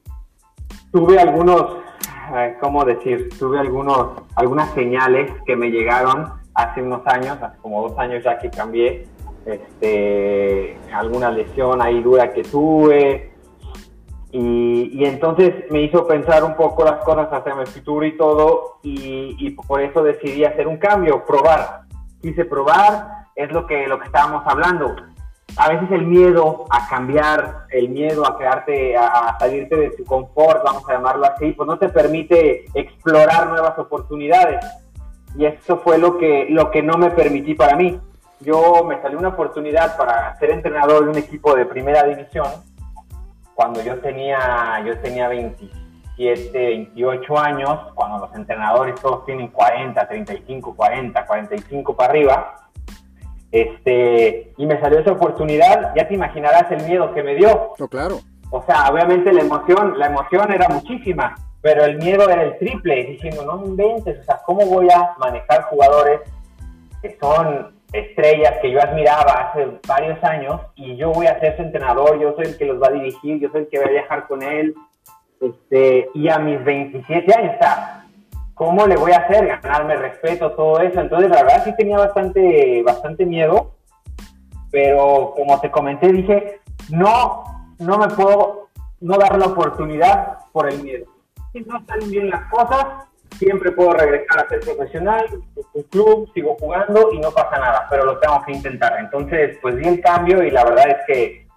tuve 0.92 1.20
algunos 1.20 1.84
¿cómo 2.60 2.86
decir? 2.86 3.30
Tuve 3.38 3.60
algunos, 3.60 4.22
algunas 4.36 4.74
señales 4.74 5.32
que 5.46 5.56
me 5.56 5.70
llegaron 5.70 6.32
hace 6.54 6.82
unos 6.82 7.06
años, 7.08 7.38
hace 7.42 7.58
como 7.62 7.88
dos 7.88 7.98
años 7.98 8.24
ya 8.24 8.38
que 8.38 8.50
cambié, 8.50 9.08
este, 9.46 10.78
alguna 10.94 11.32
lesión 11.32 11.82
ahí 11.82 12.02
dura 12.02 12.32
que 12.32 12.44
tuve, 12.44 13.33
y, 14.36 15.06
entonces 15.06 15.70
me 15.70 15.84
hizo 15.84 16.08
pensar 16.08 16.44
un 16.44 16.56
poco 16.56 16.84
las 16.84 17.04
cosas 17.04 17.28
hacia 17.32 17.54
mi 17.54 17.68
futuro 17.68 18.04
y 18.04 18.18
todo, 18.18 18.80
y, 18.82 19.52
por 19.52 19.80
eso 19.80 20.02
decidí 20.02 20.44
hacer 20.44 20.68
un 20.68 20.78
cambio, 20.78 21.24
probar. 21.24 21.82
Quise 22.20 22.44
probar, 22.44 23.28
es 23.36 23.52
lo 23.52 23.68
que, 23.68 23.86
lo 23.88 24.00
que 24.00 24.08
estábamos 24.08 24.42
hablando. 24.48 24.96
A 25.56 25.70
veces 25.70 25.92
el 25.92 26.08
miedo 26.08 26.66
a 26.72 26.90
cambiar, 26.90 27.68
el 27.70 27.90
miedo 27.90 28.26
a 28.26 28.36
quedarte, 28.40 28.98
a, 28.98 29.38
salirte 29.38 29.76
de 29.76 29.92
tu 29.92 30.04
confort, 30.04 30.64
vamos 30.64 30.84
a 30.90 30.94
llamarlo 30.94 31.26
así, 31.28 31.52
pues 31.52 31.68
no 31.68 31.78
te 31.78 31.90
permite 31.90 32.66
explorar 32.74 33.50
nuevas 33.50 33.78
oportunidades. 33.78 34.66
Y 35.38 35.46
eso 35.46 35.78
fue 35.78 36.00
lo 36.00 36.18
que, 36.18 36.48
lo 36.50 36.72
que 36.72 36.82
no 36.82 36.98
me 36.98 37.12
permití 37.12 37.54
para 37.54 37.76
mí. 37.76 38.00
Yo 38.40 38.84
me 38.84 39.00
salió 39.00 39.20
una 39.20 39.30
oportunidad 39.30 39.96
para 39.96 40.36
ser 40.40 40.50
entrenador 40.50 41.04
de 41.04 41.12
un 41.12 41.18
equipo 41.18 41.54
de 41.54 41.68
primera 41.68 42.04
división 42.04 42.48
cuando 43.56 43.82
yo 43.84 44.00
tenía, 44.00 44.84
yo 44.86 44.98
tenía 45.00 45.28
27, 45.28 46.52
28 46.58 47.38
años, 47.40 47.80
cuando 47.96 48.26
los 48.26 48.36
entrenadores 48.36 48.96
todos 49.02 49.26
tienen 49.26 49.48
40, 49.50 50.08
35, 50.08 50.76
40, 50.76 51.26
45 51.26 51.96
para 51.96 52.10
arriba, 52.10 52.70
este, 53.52 54.52
y 54.58 54.66
me 54.66 54.80
salió 54.80 55.00
esa 55.00 55.12
oportunidad, 55.12 55.94
ya 55.96 56.08
te 56.08 56.16
imaginarás 56.16 56.72
el 56.72 56.84
miedo 56.84 57.14
que 57.14 57.22
me 57.22 57.36
dio. 57.36 57.74
Oh, 57.80 57.88
claro. 57.88 58.20
O 58.50 58.64
sea, 58.64 58.90
obviamente 58.90 59.32
la 59.32 59.42
emoción, 59.42 59.98
la 59.98 60.08
emoción 60.08 60.52
era 60.52 60.68
muchísima, 60.70 61.36
pero 61.62 61.86
el 61.86 61.98
miedo 61.98 62.30
era 62.30 62.44
el 62.44 62.58
triple, 62.58 63.04
diciendo, 63.06 63.46
no 63.46 63.58
me 63.58 63.68
inventes, 63.68 64.20
o 64.20 64.24
sea, 64.24 64.42
¿cómo 64.46 64.66
voy 64.66 64.90
a 64.90 65.16
manejar 65.20 65.64
jugadores 65.64 66.22
que 67.02 67.18
son 67.20 67.74
estrellas 67.94 68.56
que 68.62 68.72
yo 68.72 68.82
admiraba 68.82 69.32
hace 69.32 69.68
varios 69.88 70.22
años 70.24 70.60
y 70.76 70.98
yo 70.98 71.12
voy 71.12 71.28
a 71.28 71.40
ser 71.40 71.56
su 71.56 71.62
entrenador, 71.62 72.20
yo 72.20 72.36
soy 72.36 72.48
el 72.48 72.58
que 72.58 72.66
los 72.66 72.82
va 72.82 72.88
a 72.88 72.92
dirigir, 72.92 73.40
yo 73.40 73.50
soy 73.52 73.62
el 73.62 73.68
que 73.70 73.80
va 73.80 73.86
a 73.86 73.92
viajar 73.92 74.28
con 74.28 74.42
él. 74.42 74.76
Este, 75.40 76.10
y 76.14 76.30
a 76.30 76.40
mis 76.40 76.64
27 76.64 77.34
años, 77.34 77.54
está 77.54 78.04
¿cómo 78.54 78.86
le 78.88 78.96
voy 78.96 79.12
a 79.12 79.18
hacer? 79.18 79.48
Ganarme 79.48 79.96
respeto, 79.96 80.52
todo 80.52 80.80
eso. 80.80 81.00
Entonces, 81.00 81.30
la 81.30 81.44
verdad 81.44 81.64
sí 81.64 81.76
tenía 81.76 81.98
bastante, 81.98 82.84
bastante 82.84 83.26
miedo, 83.26 83.76
pero 84.72 85.34
como 85.36 85.60
te 85.60 85.72
comenté, 85.72 86.12
dije, 86.12 86.62
no, 86.90 87.44
no 87.80 87.98
me 87.98 88.08
puedo 88.10 88.70
no 89.02 89.18
dar 89.18 89.38
la 89.38 89.48
oportunidad 89.48 90.40
por 90.52 90.70
el 90.70 90.82
miedo. 90.82 91.06
Si 91.52 91.62
no 91.62 91.84
salen 91.86 92.10
bien 92.10 92.30
las 92.30 92.50
cosas, 92.50 92.86
siempre 93.44 93.72
puedo 93.72 93.94
regresar 93.94 94.40
a 94.40 94.50
ser 94.50 94.60
profesional, 94.62 95.26
un 95.74 95.84
club, 95.84 96.32
sigo 96.34 96.56
jugando 96.60 97.12
y 97.12 97.20
no 97.20 97.32
pasa 97.32 97.58
nada, 97.58 97.88
pero 97.90 98.06
lo 98.06 98.20
tengo 98.20 98.42
que 98.46 98.54
intentar. 98.54 99.00
Entonces, 99.00 99.58
pues 99.62 99.78
di 99.78 99.88
el 99.88 100.02
cambio 100.02 100.44
y 100.44 100.52
la 100.52 100.64
verdad 100.66 100.90
es 100.90 100.98
que 101.08 101.48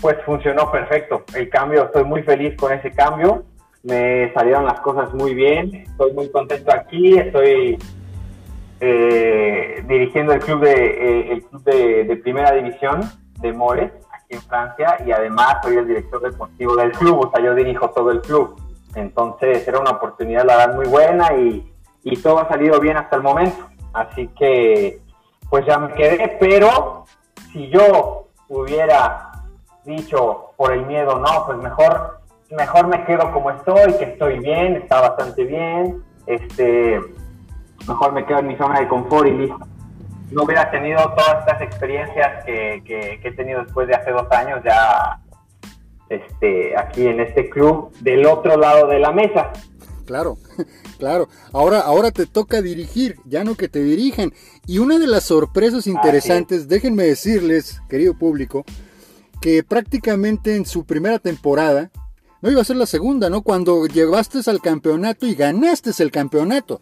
pues 0.00 0.16
funcionó 0.24 0.70
perfecto. 0.70 1.24
El 1.34 1.48
cambio, 1.48 1.84
estoy 1.84 2.04
muy 2.04 2.22
feliz 2.22 2.56
con 2.56 2.72
ese 2.72 2.92
cambio. 2.92 3.44
Me 3.82 4.32
salieron 4.34 4.64
las 4.66 4.80
cosas 4.80 5.12
muy 5.14 5.34
bien, 5.34 5.74
estoy 5.74 6.12
muy 6.12 6.30
contento 6.30 6.72
aquí, 6.72 7.16
estoy 7.18 7.78
eh, 8.80 9.84
dirigiendo 9.86 10.32
el 10.32 10.40
club 10.40 10.60
de 10.60 11.32
el 11.32 11.42
club 11.44 11.62
de, 11.62 12.20
primera 12.22 12.52
división 12.52 13.00
de 13.40 13.52
Mores 13.52 13.92
aquí 14.12 14.34
en 14.34 14.42
Francia 14.42 14.98
y 15.06 15.12
además 15.12 15.58
soy 15.62 15.76
el 15.76 15.86
director 15.86 16.20
deportivo 16.20 16.76
del 16.76 16.92
club, 16.92 17.26
o 17.26 17.30
sea, 17.30 17.44
yo 17.44 17.54
dirijo 17.54 17.90
todo 17.90 18.10
el 18.10 18.20
club. 18.20 18.60
Entonces 18.96 19.68
era 19.68 19.78
una 19.78 19.90
oportunidad, 19.90 20.44
la 20.44 20.56
verdad, 20.56 20.74
muy 20.74 20.86
buena 20.86 21.32
y, 21.34 21.72
todo 22.22 22.38
ha 22.38 22.48
salido 22.48 22.80
bien 22.80 22.96
hasta 22.96 23.16
el 23.16 23.22
momento. 23.22 23.68
Así 23.92 24.28
que, 24.28 25.00
pues 25.50 25.66
ya 25.66 25.78
me 25.78 25.92
quedé, 25.92 26.36
pero 26.40 27.04
si 27.52 27.68
yo 27.68 28.28
hubiera 28.48 29.32
dicho 29.84 30.52
por 30.56 30.72
el 30.72 30.86
miedo, 30.86 31.18
no, 31.18 31.44
pues 31.46 31.58
mejor, 31.58 32.20
mejor 32.50 32.86
me 32.86 33.04
quedo 33.04 33.32
como 33.32 33.50
estoy, 33.50 33.92
que 33.98 34.04
estoy 34.04 34.38
bien, 34.38 34.76
está 34.76 35.00
bastante 35.00 35.44
bien, 35.44 36.02
este, 36.26 37.00
mejor 37.86 38.12
me 38.12 38.24
quedo 38.24 38.38
en 38.38 38.46
mi 38.48 38.56
zona 38.56 38.80
de 38.80 38.88
confort 38.88 39.28
y 39.28 39.32
listo. 39.32 39.66
No 40.30 40.44
hubiera 40.44 40.70
tenido 40.70 40.98
todas 41.10 41.40
estas 41.40 41.60
experiencias 41.60 42.44
que 42.44 43.20
he 43.22 43.32
tenido 43.32 43.62
después 43.62 43.88
de 43.88 43.94
hace 43.94 44.10
dos 44.10 44.30
años, 44.30 44.60
ya 44.64 45.20
este, 46.08 46.76
aquí 46.78 47.06
en 47.06 47.20
este 47.20 47.48
club 47.48 47.92
del 48.00 48.26
otro 48.26 48.56
lado 48.56 48.86
de 48.86 48.98
la 48.98 49.12
mesa. 49.12 49.52
Claro, 50.06 50.38
claro. 50.98 51.28
Ahora, 51.52 51.80
ahora 51.80 52.10
te 52.10 52.26
toca 52.26 52.62
dirigir, 52.62 53.16
ya 53.24 53.44
no 53.44 53.56
que 53.56 53.68
te 53.68 53.82
dirigen. 53.82 54.32
Y 54.66 54.78
una 54.78 54.98
de 54.98 55.06
las 55.06 55.24
sorpresas 55.24 55.86
interesantes, 55.86 56.68
déjenme 56.68 57.04
decirles, 57.04 57.80
querido 57.88 58.14
público, 58.14 58.64
que 59.40 59.62
prácticamente 59.62 60.56
en 60.56 60.64
su 60.64 60.84
primera 60.84 61.18
temporada, 61.18 61.90
no 62.40 62.50
iba 62.50 62.60
a 62.60 62.64
ser 62.64 62.76
la 62.76 62.86
segunda, 62.86 63.28
¿no? 63.30 63.42
Cuando 63.42 63.86
llegaste 63.86 64.38
al 64.48 64.60
campeonato 64.60 65.26
y 65.26 65.34
ganaste 65.34 65.90
el 66.02 66.10
campeonato. 66.10 66.80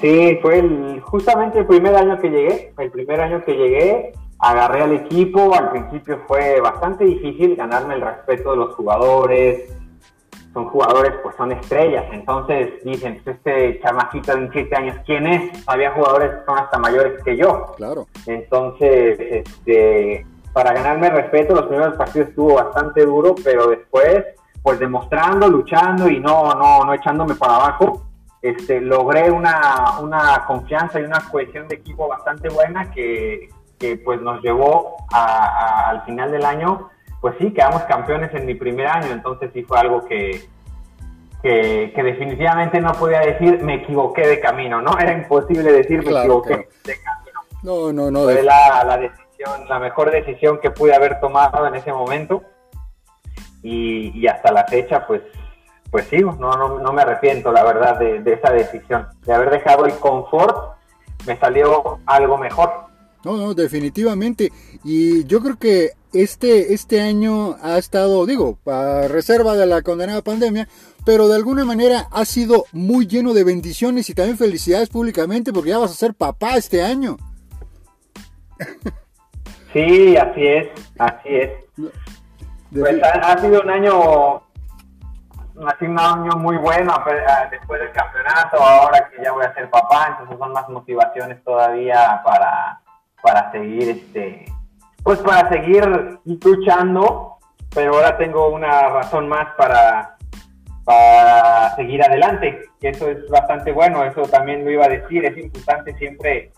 Sí, 0.00 0.38
fue 0.42 0.58
el, 0.58 1.00
justamente 1.00 1.60
el 1.60 1.66
primer 1.66 1.94
año 1.94 2.18
que 2.20 2.28
llegué, 2.28 2.74
el 2.76 2.90
primer 2.90 3.20
año 3.20 3.44
que 3.44 3.52
llegué, 3.54 4.12
agarré 4.44 4.82
al 4.82 4.92
equipo, 4.92 5.54
al 5.54 5.70
principio 5.70 6.20
fue 6.26 6.60
bastante 6.60 7.04
difícil 7.04 7.56
ganarme 7.56 7.94
el 7.94 8.02
respeto 8.02 8.50
de 8.50 8.56
los 8.58 8.74
jugadores, 8.74 9.74
son 10.52 10.68
jugadores, 10.68 11.14
pues 11.22 11.34
son 11.36 11.50
estrellas, 11.52 12.04
entonces 12.12 12.84
dicen, 12.84 13.20
pues 13.24 13.36
este 13.36 13.80
chamacito 13.80 14.32
de 14.32 14.38
27 14.40 14.76
años, 14.76 14.96
¿quién 15.06 15.26
es? 15.26 15.66
Había 15.66 15.92
jugadores 15.92 16.30
que 16.30 16.44
son 16.44 16.58
hasta 16.58 16.78
mayores 16.78 17.22
que 17.24 17.36
yo. 17.36 17.72
Claro. 17.76 18.06
Entonces, 18.26 19.18
este, 19.18 20.26
para 20.52 20.72
ganarme 20.74 21.08
el 21.08 21.14
respeto, 21.14 21.54
los 21.54 21.66
primeros 21.66 21.96
partidos 21.96 22.28
estuvo 22.28 22.54
bastante 22.54 23.04
duro, 23.04 23.34
pero 23.42 23.68
después, 23.68 24.24
pues 24.62 24.78
demostrando, 24.78 25.48
luchando 25.48 26.08
y 26.08 26.20
no, 26.20 26.54
no, 26.54 26.84
no 26.84 26.94
echándome 26.94 27.34
para 27.34 27.56
abajo, 27.56 28.02
este, 28.42 28.80
logré 28.80 29.30
una, 29.30 29.98
una 30.00 30.44
confianza 30.46 31.00
y 31.00 31.04
una 31.04 31.20
cohesión 31.32 31.66
de 31.66 31.76
equipo 31.76 32.06
bastante 32.06 32.50
buena 32.50 32.90
que, 32.90 33.48
que 33.84 33.96
pues 33.98 34.20
nos 34.22 34.42
llevó 34.42 34.96
al 35.12 36.02
final 36.04 36.32
del 36.32 36.44
año, 36.44 36.88
pues 37.20 37.34
sí, 37.38 37.52
quedamos 37.52 37.82
campeones 37.82 38.32
en 38.34 38.46
mi 38.46 38.54
primer 38.54 38.86
año, 38.86 39.12
entonces 39.12 39.50
sí 39.52 39.62
fue 39.62 39.78
algo 39.78 40.04
que, 40.06 40.42
que, 41.42 41.92
definitivamente 42.02 42.80
no 42.80 42.92
podía 42.92 43.20
decir 43.20 43.62
me 43.62 43.74
equivoqué 43.76 44.26
de 44.26 44.40
camino, 44.40 44.80
¿no? 44.80 44.98
Era 44.98 45.12
imposible 45.12 45.70
decir 45.70 46.02
me 46.02 46.18
equivoqué 46.18 46.68
de 46.84 46.96
camino. 47.02 47.40
No, 47.62 47.92
no, 47.92 48.10
no. 48.10 48.24
Fue 48.24 48.42
la, 48.42 48.84
la, 48.84 48.96
decisión, 48.96 49.68
la 49.68 49.78
mejor 49.78 50.10
decisión 50.10 50.58
que 50.60 50.70
pude 50.70 50.94
haber 50.94 51.20
tomado 51.20 51.66
en 51.66 51.74
ese 51.74 51.92
momento 51.92 52.42
y, 53.62 54.18
y 54.18 54.26
hasta 54.26 54.52
la 54.52 54.64
fecha, 54.64 55.06
pues 55.06 55.22
pues 55.90 56.08
sí, 56.08 56.16
no, 56.16 56.32
no, 56.34 56.80
no 56.80 56.92
me 56.92 57.02
arrepiento, 57.02 57.52
la 57.52 57.62
verdad, 57.62 57.96
de, 58.00 58.20
de, 58.20 58.32
esa 58.32 58.50
decisión. 58.50 59.06
De 59.24 59.32
haber 59.32 59.50
dejado 59.50 59.86
el 59.86 59.96
confort, 60.00 60.74
me 61.24 61.36
salió 61.38 62.00
algo 62.04 62.36
mejor. 62.36 62.83
No, 63.24 63.36
no, 63.36 63.54
definitivamente. 63.54 64.52
Y 64.84 65.24
yo 65.24 65.40
creo 65.40 65.58
que 65.58 65.92
este, 66.12 66.74
este 66.74 67.00
año 67.00 67.56
ha 67.62 67.78
estado, 67.78 68.26
digo, 68.26 68.58
a 68.66 69.08
reserva 69.08 69.56
de 69.56 69.66
la 69.66 69.82
condenada 69.82 70.22
pandemia, 70.22 70.68
pero 71.04 71.28
de 71.28 71.36
alguna 71.36 71.64
manera 71.64 72.08
ha 72.10 72.24
sido 72.24 72.66
muy 72.72 73.06
lleno 73.06 73.34
de 73.34 73.44
bendiciones 73.44 74.08
y 74.10 74.14
también 74.14 74.38
felicidades 74.38 74.90
públicamente 74.90 75.52
porque 75.52 75.70
ya 75.70 75.78
vas 75.78 75.90
a 75.90 75.94
ser 75.94 76.14
papá 76.14 76.56
este 76.56 76.82
año. 76.82 77.16
Sí, 79.72 80.16
así 80.16 80.46
es, 80.46 80.68
así 81.00 81.28
es. 81.28 81.50
Pues 82.70 83.02
ha, 83.02 83.36
sido 83.38 83.60
un 83.60 83.70
año, 83.70 84.36
ha 84.36 85.78
sido 85.80 85.90
un 85.90 85.98
año 85.98 86.36
muy 86.36 86.56
bueno 86.58 86.94
después 87.50 87.80
del 87.80 87.90
campeonato, 87.90 88.56
ahora 88.62 89.10
que 89.10 89.22
ya 89.22 89.32
voy 89.32 89.44
a 89.44 89.52
ser 89.52 89.68
papá, 89.70 90.10
entonces 90.10 90.38
son 90.38 90.52
más 90.52 90.68
motivaciones 90.68 91.42
todavía 91.42 92.20
para 92.24 92.83
para 93.24 93.50
seguir, 93.52 93.88
este, 93.88 94.44
pues 95.02 95.18
para 95.20 95.48
seguir 95.48 95.82
luchando, 96.26 97.38
pero 97.74 97.94
ahora 97.94 98.18
tengo 98.18 98.48
una 98.48 98.90
razón 98.90 99.28
más 99.28 99.46
para, 99.56 100.18
para 100.84 101.74
seguir 101.74 102.02
adelante, 102.02 102.66
eso 102.82 103.08
es 103.08 103.26
bastante 103.30 103.72
bueno, 103.72 104.04
eso 104.04 104.24
también 104.24 104.62
lo 104.62 104.70
iba 104.70 104.84
a 104.84 104.90
decir, 104.90 105.24
es 105.24 105.38
importante 105.38 105.96
siempre, 105.96 106.52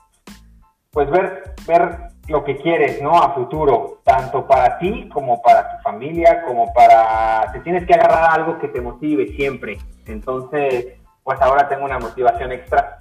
pues 0.91 1.09
ver, 1.09 1.55
ver 1.69 1.99
lo 2.27 2.43
que 2.43 2.57
quieres, 2.57 3.01
¿no? 3.01 3.17
A 3.17 3.33
futuro, 3.33 4.01
tanto 4.03 4.45
para 4.45 4.77
ti 4.79 5.09
como 5.15 5.41
para 5.43 5.71
tu 5.71 5.83
familia, 5.85 6.43
como 6.43 6.73
para, 6.75 7.53
te 7.53 7.61
tienes 7.61 7.87
que 7.87 7.95
agarrar 7.95 8.41
algo 8.41 8.59
que 8.59 8.67
te 8.67 8.81
motive 8.81 9.37
siempre, 9.37 9.79
entonces, 10.07 10.95
pues 11.23 11.41
ahora 11.41 11.69
tengo 11.69 11.85
una 11.85 12.01
motivación 12.01 12.51
extra. 12.51 12.99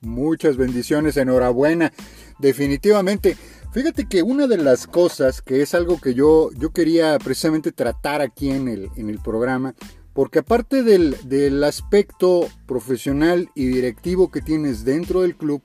Muchas 0.00 0.56
bendiciones, 0.56 1.16
enhorabuena. 1.16 1.92
Definitivamente. 2.38 3.36
Fíjate 3.72 4.06
que 4.06 4.22
una 4.22 4.46
de 4.46 4.58
las 4.58 4.86
cosas 4.86 5.40
que 5.40 5.62
es 5.62 5.74
algo 5.74 5.98
que 5.98 6.12
yo, 6.14 6.50
yo 6.58 6.72
quería 6.72 7.18
precisamente 7.18 7.72
tratar 7.72 8.20
aquí 8.20 8.50
en 8.50 8.68
el, 8.68 8.90
en 8.96 9.08
el 9.08 9.18
programa, 9.18 9.74
porque 10.12 10.40
aparte 10.40 10.82
del, 10.82 11.16
del 11.24 11.64
aspecto 11.64 12.48
profesional 12.66 13.48
y 13.54 13.66
directivo 13.66 14.30
que 14.30 14.42
tienes 14.42 14.84
dentro 14.84 15.22
del 15.22 15.36
club, 15.36 15.62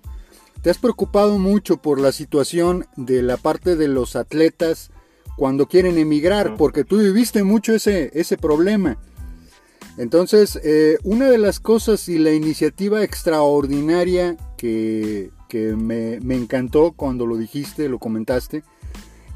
te 0.61 0.69
has 0.69 0.77
preocupado 0.77 1.37
mucho 1.37 1.77
por 1.77 1.99
la 1.99 2.11
situación 2.11 2.85
de 2.95 3.21
la 3.21 3.37
parte 3.37 3.75
de 3.75 3.89
los 3.89 4.15
atletas 4.15 4.89
cuando 5.35 5.67
quieren 5.67 5.97
emigrar, 5.97 6.55
porque 6.57 6.83
tú 6.83 6.97
viviste 6.97 7.43
mucho 7.43 7.75
ese, 7.75 8.09
ese 8.13 8.37
problema. 8.37 8.97
Entonces, 9.97 10.59
eh, 10.63 10.97
una 11.03 11.29
de 11.29 11.37
las 11.37 11.59
cosas 11.59 12.07
y 12.07 12.19
la 12.19 12.31
iniciativa 12.31 13.03
extraordinaria 13.03 14.37
que, 14.57 15.31
que 15.47 15.75
me, 15.75 16.19
me, 16.19 16.35
encantó 16.35 16.91
cuando 16.91 17.25
lo 17.25 17.37
dijiste, 17.37 17.89
lo 17.89 17.99
comentaste, 17.99 18.63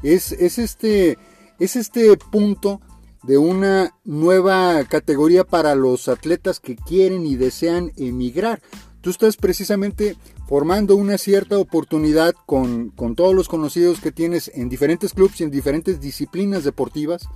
es, 0.02 0.32
es, 0.32 0.58
este, 0.58 1.18
es 1.58 1.76
este 1.76 2.16
punto 2.16 2.80
de 3.22 3.38
una 3.38 3.94
nueva 4.04 4.82
categoría 4.84 5.44
para 5.44 5.74
los 5.74 6.08
atletas 6.08 6.60
que 6.60 6.76
quieren 6.76 7.24
y 7.24 7.36
desean 7.36 7.92
emigrar. 7.96 8.60
Tú 9.00 9.10
estás 9.10 9.36
precisamente 9.36 10.16
formando 10.48 10.96
una 10.96 11.18
cierta 11.18 11.58
oportunidad 11.58 12.34
con, 12.46 12.90
con 12.90 13.14
todos 13.14 13.34
los 13.34 13.48
conocidos 13.48 14.00
que 14.00 14.12
tienes 14.12 14.50
en 14.54 14.68
diferentes 14.68 15.12
clubes 15.12 15.40
y 15.40 15.44
en 15.44 15.50
diferentes 15.50 16.00
disciplinas 16.00 16.64
deportivas 16.64 17.28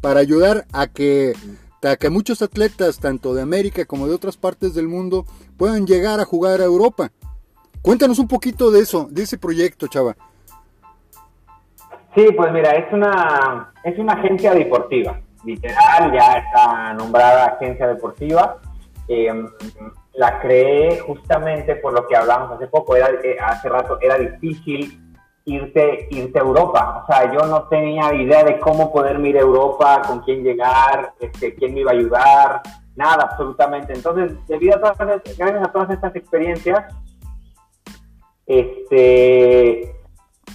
para 0.00 0.20
ayudar 0.20 0.66
a 0.72 0.86
que, 0.86 1.34
a 1.82 1.96
que 1.96 2.10
muchos 2.10 2.42
atletas, 2.42 2.98
tanto 2.98 3.34
de 3.34 3.42
América 3.42 3.84
como 3.84 4.06
de 4.06 4.14
otras 4.14 4.36
partes 4.36 4.74
del 4.74 4.88
mundo, 4.88 5.26
puedan 5.56 5.86
llegar 5.86 6.20
a 6.20 6.24
jugar 6.24 6.60
a 6.60 6.64
Europa. 6.64 7.12
Cuéntanos 7.82 8.18
un 8.18 8.28
poquito 8.28 8.70
de 8.70 8.80
eso, 8.80 9.08
de 9.10 9.22
ese 9.22 9.38
proyecto, 9.38 9.86
Chava. 9.86 10.14
Sí, 12.14 12.26
pues 12.36 12.52
mira, 12.52 12.72
es 12.72 12.92
una, 12.92 13.72
es 13.84 13.98
una 13.98 14.14
agencia 14.14 14.52
deportiva, 14.52 15.20
literal, 15.44 16.12
ya 16.12 16.38
está 16.38 16.92
nombrada 16.94 17.46
agencia 17.46 17.86
deportiva. 17.86 18.58
Em, 19.08 19.48
la 20.14 20.40
creé 20.40 21.00
justamente 21.00 21.76
por 21.76 21.92
lo 21.92 22.06
que 22.06 22.16
hablamos 22.16 22.52
hace 22.52 22.66
poco, 22.66 22.96
era, 22.96 23.08
eh, 23.22 23.36
hace 23.40 23.68
rato, 23.68 23.98
era 24.00 24.18
difícil 24.18 25.00
irte, 25.44 26.08
irte 26.10 26.38
a 26.38 26.42
Europa. 26.42 27.02
O 27.04 27.06
sea, 27.06 27.32
yo 27.32 27.46
no 27.46 27.68
tenía 27.68 28.12
idea 28.14 28.44
de 28.44 28.58
cómo 28.58 28.92
poder 28.92 29.18
ir 29.20 29.36
a 29.36 29.40
Europa, 29.40 30.02
con 30.06 30.20
quién 30.20 30.42
llegar, 30.42 31.14
este, 31.20 31.54
quién 31.54 31.74
me 31.74 31.80
iba 31.80 31.92
a 31.92 31.94
ayudar, 31.94 32.62
nada, 32.96 33.28
absolutamente. 33.30 33.92
Entonces, 33.94 34.32
debido 34.46 34.76
a 34.76 34.80
todas, 34.94 35.22
gracias 35.38 35.62
a 35.62 35.72
todas 35.72 35.90
estas 35.90 36.14
experiencias, 36.16 36.84
este, 38.50 39.94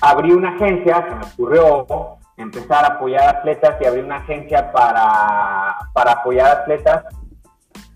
abrí 0.01 0.33
una 0.33 0.49
agencia, 0.49 1.07
se 1.07 1.15
me 1.15 1.25
ocurrió 1.25 2.17
empezar 2.35 2.83
a 2.83 2.95
apoyar 2.95 3.37
atletas 3.37 3.77
y 3.79 3.85
abrí 3.85 4.01
una 4.01 4.17
agencia 4.17 4.69
para, 4.73 5.77
para 5.93 6.11
apoyar 6.11 6.47
atletas 6.47 7.05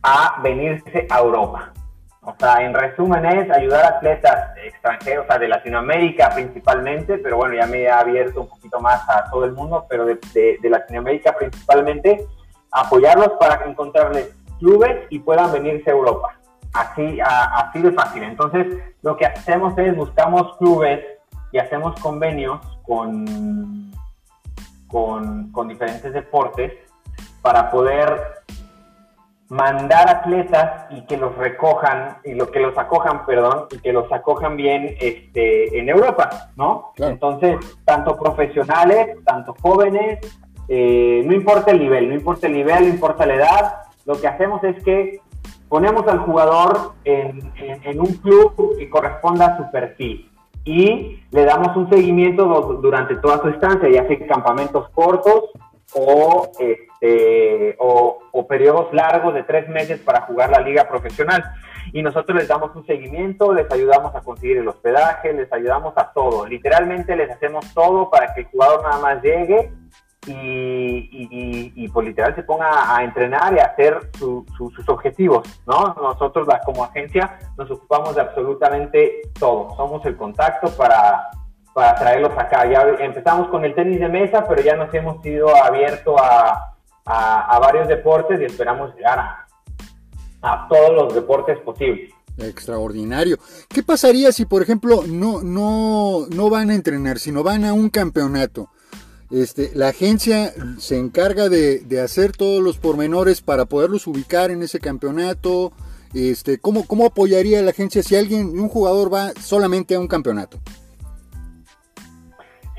a 0.02 0.40
venirse 0.42 1.06
a 1.10 1.20
Europa. 1.20 1.74
O 2.22 2.34
sea, 2.40 2.64
en 2.64 2.74
resumen 2.74 3.26
es 3.26 3.52
ayudar 3.52 3.84
a 3.84 3.98
atletas 3.98 4.52
extranjeros, 4.64 5.26
o 5.26 5.28
sea, 5.28 5.38
de 5.38 5.50
Latinoamérica 5.50 6.30
principalmente, 6.30 7.18
pero 7.18 7.36
bueno, 7.36 7.56
ya 7.56 7.66
me 7.66 7.82
he 7.82 7.92
abierto 7.92 8.42
un 8.42 8.48
poquito 8.48 8.80
más 8.80 9.02
a 9.10 9.30
todo 9.30 9.44
el 9.44 9.52
mundo, 9.52 9.86
pero 9.90 10.06
de, 10.06 10.18
de, 10.34 10.70
Latinoamérica 10.70 11.36
principalmente, 11.38 12.26
apoyarlos 12.72 13.32
para 13.38 13.66
encontrarles 13.66 14.34
clubes 14.60 15.08
y 15.10 15.20
puedan 15.20 15.52
venirse 15.52 15.90
a 15.90 15.94
Europa. 15.94 16.39
Así, 16.74 17.20
así 17.22 17.82
de 17.82 17.92
fácil. 17.92 18.24
Entonces, 18.24 18.68
lo 19.02 19.18
que 19.18 19.26
hacemos 19.26 19.78
es 19.78 19.96
buscamos 19.96 20.56
clubes 20.58 21.04
y 21.52 21.58
hacemos 21.58 22.00
convenios 22.00 22.60
con, 22.84 23.92
con, 24.88 25.52
con 25.52 25.68
diferentes 25.68 26.14
deportes 26.14 26.74
para 27.42 27.72
poder 27.72 28.40
mandar 29.50 30.08
atletas 30.08 30.86
y 30.92 31.02
que 31.02 31.18
los 31.18 31.36
recojan 31.36 32.18
y 32.24 32.36
lo 32.36 32.52
que 32.52 32.60
los 32.60 32.78
acojan, 32.78 33.26
perdón, 33.26 33.66
y 33.72 33.80
que 33.80 33.92
los 33.92 34.12
acojan 34.12 34.56
bien 34.56 34.96
este, 35.00 35.80
en 35.80 35.90
Europa, 35.90 36.52
¿no? 36.56 36.94
Entonces, 36.98 37.58
tanto 37.84 38.16
profesionales, 38.16 39.18
tanto 39.26 39.56
jóvenes, 39.60 40.20
eh, 40.68 41.24
no 41.26 41.34
importa 41.34 41.72
el 41.72 41.80
nivel, 41.80 42.10
no 42.10 42.16
importa 42.16 42.46
el 42.46 42.54
nivel, 42.54 42.84
no 42.84 42.90
importa 42.90 43.26
la 43.26 43.34
edad, 43.34 43.74
lo 44.06 44.22
que 44.22 44.28
hacemos 44.28 44.64
es 44.64 44.82
que 44.84 45.20
ponemos 45.68 46.08
al 46.08 46.20
jugador 46.20 46.94
en, 47.04 47.52
en 47.58 48.00
un 48.00 48.14
club 48.16 48.78
que 48.78 48.90
corresponda 48.90 49.48
a 49.48 49.58
su 49.58 49.72
perfil 49.72 50.30
y 50.70 51.24
le 51.32 51.46
damos 51.46 51.76
un 51.76 51.90
seguimiento 51.90 52.46
durante 52.82 53.16
toda 53.16 53.42
su 53.42 53.50
estancia, 53.50 53.90
ya 53.90 54.08
sea 54.08 54.28
campamentos 54.28 54.90
cortos 54.90 55.46
o, 55.94 56.52
este, 56.60 57.76
o, 57.80 58.48
periodos 58.48 58.92
largos 58.94 59.34
de 59.36 59.44
tres 59.44 59.70
meses 59.70 60.00
para 60.00 60.22
jugar 60.22 60.50
la 60.50 60.60
liga 60.60 60.88
profesional. 60.88 61.44
Y 61.94 62.02
nosotros 62.02 62.38
les 62.38 62.48
damos 62.48 62.76
un 62.76 62.86
seguimiento, 62.86 63.54
les 63.54 63.72
ayudamos 63.72 64.16
a 64.16 64.22
conseguir 64.22 64.58
el 64.58 64.68
hospedaje, 64.68 65.34
les 65.34 65.52
ayudamos 65.54 65.94
a 65.98 66.12
todo. 66.14 66.46
Literalmente 66.46 67.16
les 67.16 67.30
hacemos 67.30 67.72
todo 67.74 68.10
para 68.10 68.34
que 68.34 68.42
el 68.42 68.48
jugador 68.48 68.84
nada 68.84 69.00
más 69.00 69.24
llegue 69.24 69.72
y, 70.30 71.10
y, 71.12 71.74
y, 71.76 71.88
pues 71.90 72.08
literal 72.08 72.36
se 72.36 72.44
ponga 72.44 72.96
a 72.96 73.04
entrenar 73.04 73.54
y 73.54 73.60
a 73.60 73.66
hacer 73.66 74.10
sus 74.18 74.90
objetivos, 74.90 75.48
¿no? 75.66 75.96
Nosotros 75.96 76.48
como 76.66 76.84
agencia 76.84 77.40
nos 77.58 77.70
ocupamos 77.72 78.16
de 78.16 78.22
absolutamente 78.22 79.22
todo. 79.40 79.76
Somos 79.76 80.06
el 80.06 80.16
contacto 80.16 80.70
para 80.72 81.30
para 81.74 81.96
traerlos 81.96 82.38
acá. 82.38 82.70
Ya 82.70 82.82
empezamos 83.00 83.48
con 83.48 83.64
el 83.64 83.74
tenis 83.74 84.00
de 84.00 84.10
mesa, 84.10 84.46
pero 84.48 84.62
ya 84.62 84.76
nos 84.76 84.94
hemos 84.94 85.26
ido 85.26 85.48
abierto 85.64 86.18
a, 86.20 86.76
a, 87.06 87.60
varios 87.60 87.88
deportes 87.88 88.40
y 88.42 88.46
esperamos 88.46 88.94
llegar 88.96 89.20
a, 89.20 89.48
a 90.42 90.68
todos 90.68 90.92
los 90.94 91.14
deportes 91.14 91.58
posibles. 91.60 92.12
Extraordinario. 92.38 93.38
¿Qué 93.68 93.84
pasaría 93.84 94.32
si, 94.32 94.46
por 94.46 94.62
ejemplo, 94.62 95.04
no, 95.08 95.42
no, 95.42 96.26
no 96.30 96.50
van 96.50 96.70
a 96.70 96.76
entrenar, 96.76 97.20
sino 97.20 97.44
van 97.44 97.66
a 97.66 97.74
un 97.74 97.90
campeonato? 97.90 98.70
Este, 99.32 99.72
la 99.76 99.90
agencia 99.90 100.54
se 100.80 100.98
encarga 100.98 101.50
de, 101.50 101.80
de, 101.80 102.02
hacer 102.02 102.32
todos 102.32 102.64
los 102.64 102.78
pormenores 102.78 103.42
para 103.42 103.66
poderlos 103.66 104.08
ubicar 104.08 104.50
en 104.50 104.64
ese 104.64 104.80
campeonato. 104.80 105.72
Este, 106.16 106.60
¿cómo, 106.60 106.88
¿Cómo 106.88 107.06
apoyaría 107.06 107.62
la 107.62 107.70
agencia 107.70 108.02
si 108.02 108.16
alguien, 108.16 108.60
un 108.60 108.70
jugador 108.70 109.14
va 109.14 109.30
solamente 109.40 109.94
a 109.94 110.00
un 110.00 110.08
campeonato? 110.08 110.58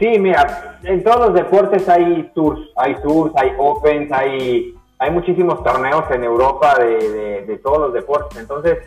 Sí, 0.00 0.18
mira, 0.18 0.80
en 0.82 1.04
todos 1.04 1.26
los 1.26 1.34
deportes 1.34 1.86
hay 1.88 2.32
tours, 2.34 2.58
hay 2.74 2.96
tours, 3.02 3.32
hay 3.36 3.52
opens, 3.58 4.10
hay, 4.10 4.74
hay 4.98 5.10
muchísimos 5.10 5.62
torneos 5.62 6.04
en 6.10 6.24
Europa 6.24 6.74
de, 6.78 7.44
de, 7.46 7.58
todos 7.58 7.78
los 7.78 7.92
deportes. 7.92 8.38
Entonces, 8.38 8.78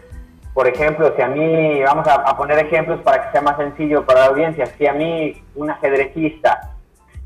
por 0.55 0.67
ejemplo, 0.67 1.13
si 1.15 1.21
a 1.21 1.27
mí, 1.27 1.81
vamos 1.83 2.07
a, 2.07 2.35
poner 2.35 2.57
ejemplos 2.65 2.99
para 3.01 3.23
que 3.23 3.31
sea 3.31 3.41
más 3.41 3.57
sencillo 3.57 4.03
para 4.05 4.21
la 4.21 4.25
audiencia, 4.25 4.65
si 4.65 4.87
a 4.87 4.93
mí 4.93 5.41
un 5.55 5.69
ajedrecista 5.69 6.72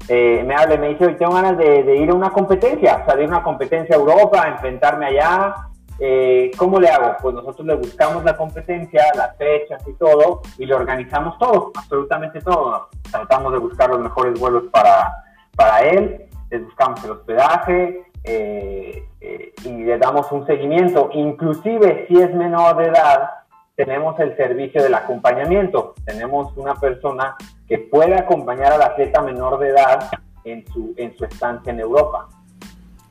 eh, 0.09 0.43
me 0.45 0.55
habla 0.55 0.75
y 0.75 0.79
me 0.79 0.89
dice, 0.89 1.05
hoy 1.05 1.15
tengo 1.15 1.33
ganas 1.33 1.57
de, 1.57 1.95
ir 1.97 2.09
a 2.09 2.13
una 2.13 2.29
competencia, 2.29 3.01
o 3.01 3.05
sea, 3.05 3.15
de 3.15 3.23
ir 3.23 3.29
a 3.29 3.33
una 3.33 3.43
competencia 3.43 3.95
a 3.95 3.99
Europa, 3.99 4.47
enfrentarme 4.47 5.07
allá, 5.07 5.55
eh, 5.99 6.51
¿cómo 6.57 6.79
le 6.79 6.89
hago? 6.89 7.15
Pues 7.21 7.33
nosotros 7.33 7.65
le 7.65 7.75
buscamos 7.75 8.23
la 8.23 8.37
competencia, 8.37 9.03
las 9.15 9.35
fechas 9.37 9.81
y 9.87 9.93
todo, 9.93 10.41
y 10.57 10.65
le 10.65 10.75
organizamos 10.75 11.37
todo, 11.37 11.71
absolutamente 11.75 12.39
todo. 12.41 12.89
Tratamos 13.11 13.51
de 13.51 13.59
buscar 13.59 13.89
los 13.89 13.99
mejores 13.99 14.39
vuelos 14.39 14.63
para, 14.71 15.11
para 15.55 15.79
él, 15.81 16.27
les 16.49 16.63
buscamos 16.63 17.03
el 17.03 17.11
hospedaje 17.11 18.05
eh, 18.23 19.03
eh, 19.21 19.53
y 19.63 19.69
le 19.69 19.97
damos 19.97 20.31
un 20.31 20.45
seguimiento. 20.45 21.09
Inclusive 21.13 22.05
si 22.07 22.21
es 22.21 22.33
menor 22.33 22.77
de 22.77 22.85
edad, 22.85 23.29
tenemos 23.77 24.19
el 24.19 24.35
servicio 24.35 24.81
del 24.81 24.95
acompañamiento. 24.95 25.93
Tenemos 26.03 26.51
una 26.57 26.73
persona 26.75 27.35
que 27.67 27.77
puede 27.77 28.15
acompañar 28.15 28.73
al 28.73 28.81
atleta 28.81 29.21
menor 29.21 29.59
de 29.59 29.69
edad 29.69 30.09
en 30.43 30.65
su, 30.73 30.95
en 30.97 31.15
su 31.15 31.25
estancia 31.25 31.71
en 31.71 31.79
Europa, 31.79 32.27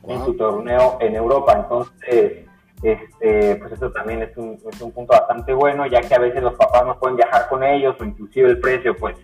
en 0.08 0.24
su 0.24 0.36
torneo 0.36 0.98
en 1.00 1.14
Europa. 1.14 1.52
Entonces, 1.56 2.46
este, 2.82 3.56
pues 3.56 3.72
eso 3.72 3.92
también 3.92 4.24
es 4.24 4.36
un, 4.36 4.58
es 4.70 4.80
un 4.80 4.90
punto 4.90 5.12
bastante 5.12 5.54
bueno, 5.54 5.86
ya 5.86 6.00
que 6.00 6.16
a 6.16 6.18
veces 6.18 6.42
los 6.42 6.54
papás 6.54 6.84
no 6.84 6.98
pueden 6.98 7.16
viajar 7.16 7.48
con 7.48 7.62
ellos 7.62 7.94
o 8.00 8.04
inclusive 8.04 8.50
el 8.50 8.58
precio, 8.58 8.96
pues 8.96 9.16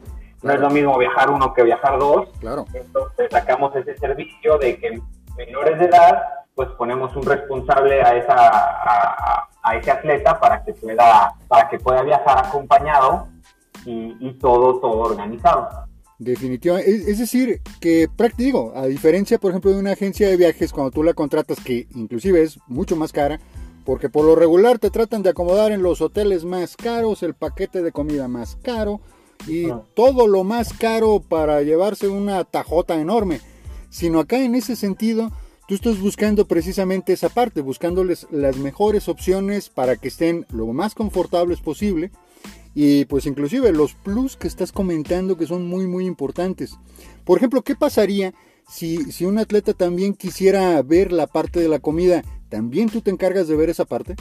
no 0.42 0.52
es 0.52 0.61
lo 0.61 0.70
mismo 0.70 0.96
viajar 0.96 1.28
uno 1.28 1.52
que 1.55 1.64
viajar 1.64 1.98
dos. 1.98 2.28
Claro. 2.38 2.66
Entonces 2.72 3.28
sacamos 3.33 3.74
ese 3.74 3.96
servicio 3.98 4.59
de 4.59 4.78
que 4.78 5.00
menores 5.37 5.76
de 5.81 5.87
edad, 5.87 6.22
pues 6.55 6.69
ponemos 6.79 7.15
un 7.17 7.23
responsable 7.23 8.03
a 8.03 8.17
esa 8.17 8.35
a, 8.35 9.49
a 9.62 9.77
ese 9.77 9.91
atleta 9.91 10.38
para 10.38 10.62
que 10.65 10.73
pueda 10.75 11.35
para 11.49 11.69
que 11.69 11.79
pueda 11.79 12.03
viajar 12.03 12.38
acompañado 12.47 13.29
y, 13.85 14.17
y 14.21 14.33
todo 14.38 14.79
todo 14.81 14.99
organizado. 14.99 15.69
Definitivamente, 16.19 17.11
es, 17.11 17.19
decir, 17.19 17.61
que 17.81 18.09
práctico, 18.17 18.73
a 18.77 18.87
diferencia, 18.87 19.38
por 19.38 19.51
ejemplo, 19.51 19.73
de 19.73 19.81
una 19.81 19.93
agencia 19.93 20.29
de 20.29 20.37
viajes, 20.37 20.73
cuando 20.73 20.93
tú 20.93 21.03
la 21.03 21.15
contratas, 21.15 21.59
que 21.59 21.88
inclusive 21.97 22.43
es 22.43 22.61
mucho 22.69 22.95
más 22.95 23.11
cara, 23.11 23.41
porque 23.85 24.09
por 24.09 24.25
lo 24.25 24.37
regular 24.37 24.79
te 24.79 24.91
tratan 24.91 25.25
de 25.25 25.31
acomodar 25.31 25.73
en 25.73 25.83
los 25.83 26.01
hoteles 26.01 26.45
más 26.45 26.77
caros, 26.77 27.25
el 27.25 27.35
paquete 27.35 27.83
de 27.83 27.91
comida 27.91 28.29
más 28.29 28.57
caro 28.62 29.01
y 29.49 29.67
todo 29.95 30.29
lo 30.29 30.45
más 30.45 30.73
caro 30.73 31.21
para 31.21 31.62
llevarse 31.62 32.07
una 32.07 32.45
tajota 32.45 32.95
enorme. 33.01 33.41
Sino 33.91 34.21
acá 34.21 34.38
en 34.38 34.55
ese 34.55 34.77
sentido, 34.77 35.33
tú 35.73 35.77
estás 35.89 36.01
buscando 36.03 36.47
precisamente 36.47 37.15
esa 37.15 37.31
parte, 37.31 37.63
buscándoles 37.63 38.27
las 38.31 38.59
mejores 38.59 39.09
opciones 39.09 39.71
para 39.71 39.97
que 39.97 40.09
estén 40.09 40.45
lo 40.53 40.67
más 40.67 40.95
confortables 40.95 41.61
posible 41.61 42.11
y 42.75 43.07
pues 43.07 43.25
inclusive 43.25 43.73
los 43.73 43.95
plus 43.95 44.37
que 44.37 44.49
estás 44.49 44.71
comentando 44.71 45.39
que 45.39 45.47
son 45.47 45.67
muy 45.67 45.87
muy 45.87 46.05
importantes. 46.05 46.79
Por 47.25 47.39
ejemplo, 47.39 47.63
¿qué 47.63 47.75
pasaría 47.75 48.35
si, 48.69 49.11
si 49.13 49.25
un 49.25 49.39
atleta 49.39 49.73
también 49.73 50.13
quisiera 50.13 50.83
ver 50.83 51.11
la 51.11 51.27
parte 51.27 51.61
de 51.61 51.69
la 51.69 51.79
comida? 51.79 52.23
¿También 52.51 52.91
tú 52.91 53.01
te 53.01 53.11
encargas 53.11 53.49
de 53.49 53.57
ver 53.57 53.71
esa 53.71 53.87
parte? 53.87 54.15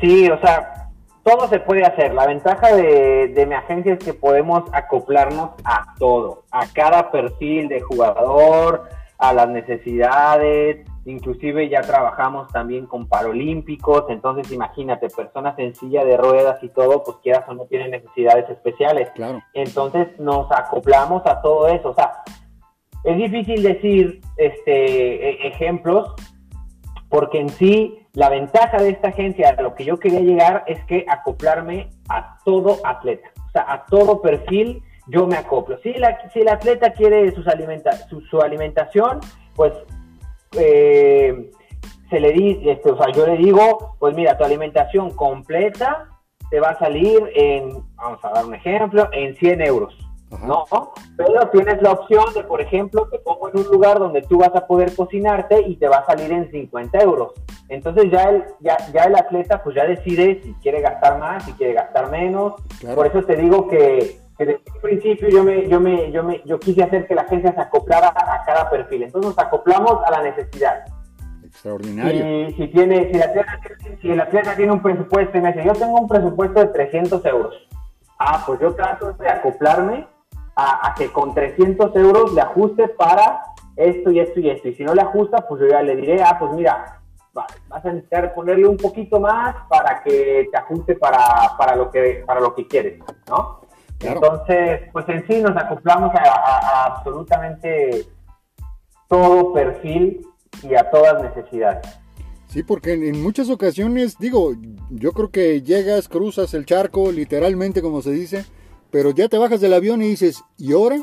Sí, 0.00 0.28
o 0.30 0.40
sea, 0.40 0.81
todo 1.22 1.48
se 1.48 1.60
puede 1.60 1.84
hacer. 1.84 2.14
La 2.14 2.26
ventaja 2.26 2.74
de, 2.74 3.28
de, 3.28 3.46
mi 3.46 3.54
agencia 3.54 3.94
es 3.94 3.98
que 3.98 4.14
podemos 4.14 4.64
acoplarnos 4.72 5.50
a 5.64 5.94
todo, 5.98 6.44
a 6.50 6.66
cada 6.72 7.10
perfil 7.10 7.68
de 7.68 7.80
jugador, 7.80 8.88
a 9.18 9.32
las 9.32 9.48
necesidades, 9.48 10.84
inclusive 11.04 11.68
ya 11.68 11.80
trabajamos 11.82 12.48
también 12.52 12.86
con 12.86 13.06
paralímpicos, 13.06 14.04
entonces 14.08 14.50
imagínate, 14.52 15.08
personas 15.08 15.56
en 15.58 15.74
silla 15.74 16.04
de 16.04 16.16
ruedas 16.16 16.62
y 16.62 16.68
todo, 16.68 17.04
pues 17.04 17.18
quieras 17.22 17.44
o 17.48 17.54
no 17.54 17.66
tienen 17.66 17.92
necesidades 17.92 18.50
especiales. 18.50 19.10
Claro. 19.14 19.40
Entonces 19.54 20.08
nos 20.18 20.50
acoplamos 20.50 21.24
a 21.26 21.40
todo 21.40 21.68
eso, 21.68 21.90
o 21.90 21.94
sea, 21.94 22.22
es 23.04 23.16
difícil 23.16 23.62
decir 23.62 24.20
este 24.36 25.30
e, 25.30 25.48
ejemplos 25.48 26.14
porque 27.08 27.40
en 27.40 27.48
sí 27.48 28.01
la 28.14 28.28
ventaja 28.28 28.78
de 28.78 28.90
esta 28.90 29.08
agencia, 29.08 29.54
a 29.56 29.62
lo 29.62 29.74
que 29.74 29.84
yo 29.84 29.98
quería 29.98 30.20
llegar 30.20 30.64
es 30.66 30.84
que 30.84 31.04
acoplarme 31.08 31.90
a 32.08 32.38
todo 32.44 32.78
atleta, 32.84 33.30
o 33.48 33.50
sea, 33.50 33.72
a 33.72 33.86
todo 33.86 34.20
perfil 34.20 34.82
yo 35.08 35.26
me 35.26 35.36
acoplo. 35.36 35.78
Si, 35.82 35.92
la, 35.94 36.30
si 36.32 36.40
el 36.40 36.48
atleta 36.48 36.92
quiere 36.92 37.32
sus 37.32 37.46
alimenta, 37.48 37.90
su, 38.08 38.40
alimentación, 38.40 39.20
pues 39.56 39.72
eh, 40.58 41.50
se 42.08 42.20
le 42.20 42.32
di, 42.32 42.70
este, 42.70 42.90
o 42.90 42.96
sea, 42.96 43.12
yo 43.12 43.26
le 43.26 43.36
digo, 43.36 43.96
pues 43.98 44.14
mira, 44.14 44.36
tu 44.36 44.44
alimentación 44.44 45.10
completa 45.10 46.08
te 46.50 46.60
va 46.60 46.70
a 46.70 46.78
salir 46.78 47.30
en, 47.34 47.82
vamos 47.96 48.24
a 48.24 48.30
dar 48.30 48.44
un 48.44 48.54
ejemplo, 48.54 49.08
en 49.12 49.34
100 49.34 49.62
euros. 49.62 49.96
¿No? 50.40 50.64
Pero 51.16 51.48
tienes 51.48 51.82
la 51.82 51.92
opción 51.92 52.24
de, 52.34 52.42
por 52.44 52.60
ejemplo, 52.60 53.08
te 53.10 53.18
pongo 53.18 53.48
en 53.50 53.58
un 53.58 53.66
lugar 53.66 53.98
donde 53.98 54.22
tú 54.22 54.38
vas 54.38 54.54
a 54.54 54.66
poder 54.66 54.94
cocinarte 54.94 55.60
y 55.60 55.76
te 55.76 55.88
va 55.88 55.98
a 55.98 56.06
salir 56.06 56.32
en 56.32 56.50
50 56.50 56.98
euros. 57.00 57.32
Entonces 57.68 58.10
ya 58.10 58.30
el, 58.30 58.44
ya, 58.60 58.76
ya 58.92 59.04
el 59.04 59.16
atleta 59.16 59.62
pues 59.62 59.76
ya 59.76 59.86
decide 59.86 60.40
si 60.42 60.54
quiere 60.54 60.80
gastar 60.80 61.18
más, 61.18 61.44
si 61.44 61.52
quiere 61.52 61.74
gastar 61.74 62.10
menos. 62.10 62.54
Por 62.94 63.06
eso 63.06 63.22
te 63.24 63.36
digo 63.36 63.68
que, 63.68 64.20
desde 64.38 64.52
el 64.52 64.80
principio 64.80 65.28
yo 65.28 65.44
me, 65.44 65.68
yo 65.68 65.80
me, 65.80 66.10
yo 66.10 66.24
me, 66.24 66.42
yo 66.44 66.58
quise 66.58 66.82
hacer 66.82 67.06
que 67.06 67.14
la 67.14 67.22
agencia 67.22 67.54
se 67.54 67.60
acoplara 67.60 68.08
a 68.08 68.44
cada 68.44 68.70
perfil. 68.70 69.04
Entonces 69.04 69.30
nos 69.30 69.38
acoplamos 69.38 69.98
a 70.04 70.10
la 70.10 70.22
necesidad. 70.22 70.84
Extraordinario. 71.44 72.48
Y 72.48 72.52
si 72.54 72.68
tiene, 72.68 73.10
si 73.10 73.16
el 73.16 73.22
atleta, 73.22 73.60
si 74.00 74.10
el 74.10 74.20
atleta 74.20 74.56
tiene 74.56 74.72
un 74.72 74.82
presupuesto 74.82 75.36
y 75.36 75.40
me 75.42 75.52
dice, 75.52 75.66
yo 75.66 75.74
tengo 75.74 76.00
un 76.00 76.08
presupuesto 76.08 76.60
de 76.60 76.66
300 76.68 77.24
euros. 77.26 77.54
Ah, 78.18 78.42
pues 78.46 78.60
yo 78.60 78.74
trato 78.74 79.12
de 79.12 79.28
acoplarme 79.28 80.06
a, 80.56 80.94
que 80.96 81.10
con 81.10 81.34
300 81.34 81.94
euros 81.96 82.32
le 82.34 82.40
ajuste 82.40 82.88
para 82.88 83.42
esto 83.76 84.10
y 84.10 84.20
esto 84.20 84.40
y 84.40 84.50
esto. 84.50 84.68
Y 84.68 84.74
si 84.74 84.84
no 84.84 84.94
le 84.94 85.02
ajusta, 85.02 85.46
pues 85.48 85.62
yo 85.62 85.68
ya 85.68 85.82
le 85.82 85.96
diré, 85.96 86.22
ah, 86.22 86.36
pues 86.38 86.52
mira, 86.52 87.00
vas 87.32 87.84
a 87.84 87.92
necesitar 87.92 88.34
ponerle 88.34 88.68
un 88.68 88.76
poquito 88.76 89.18
más 89.18 89.56
para 89.68 90.02
que 90.02 90.48
te 90.50 90.58
ajuste 90.58 90.96
para, 90.96 91.56
para, 91.56 91.76
lo, 91.76 91.90
que, 91.90 92.22
para 92.26 92.40
lo 92.40 92.54
que 92.54 92.66
quieres, 92.66 93.00
¿no? 93.28 93.60
Entonces, 94.00 94.80
pues 94.92 95.08
en 95.08 95.26
sí 95.26 95.40
nos 95.40 95.56
acoplamos 95.56 96.12
a, 96.14 96.86
absolutamente 96.86 98.06
todo 99.08 99.52
perfil 99.52 100.26
y 100.62 100.74
a 100.74 100.90
todas 100.90 101.22
necesidades. 101.22 101.86
Sí, 102.48 102.62
porque 102.62 102.92
en 102.92 103.22
muchas 103.22 103.48
ocasiones, 103.48 104.18
digo, 104.18 104.52
yo 104.90 105.12
creo 105.12 105.30
que 105.30 105.62
llegas, 105.62 106.08
cruzas 106.08 106.52
el 106.52 106.66
charco, 106.66 107.10
literalmente 107.10 107.80
como 107.80 108.02
se 108.02 108.10
dice, 108.10 108.44
pero 108.92 109.10
ya 109.10 109.26
te 109.26 109.38
bajas 109.38 109.60
del 109.60 109.72
avión 109.72 110.02
y 110.02 110.08
dices, 110.08 110.44
¿y 110.58 110.74
ahora? 110.74 110.98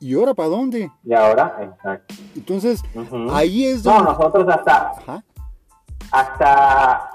¿Y 0.00 0.14
ahora 0.14 0.34
para 0.34 0.48
dónde? 0.48 0.90
Y 1.04 1.12
ahora, 1.12 1.56
exacto. 1.60 2.14
Entonces, 2.34 2.82
ahí 3.30 3.66
es 3.66 3.82
donde... 3.82 4.02
No, 4.02 4.12
nosotros 4.12 4.48
hasta... 4.48 4.92
Hasta... 6.10 7.10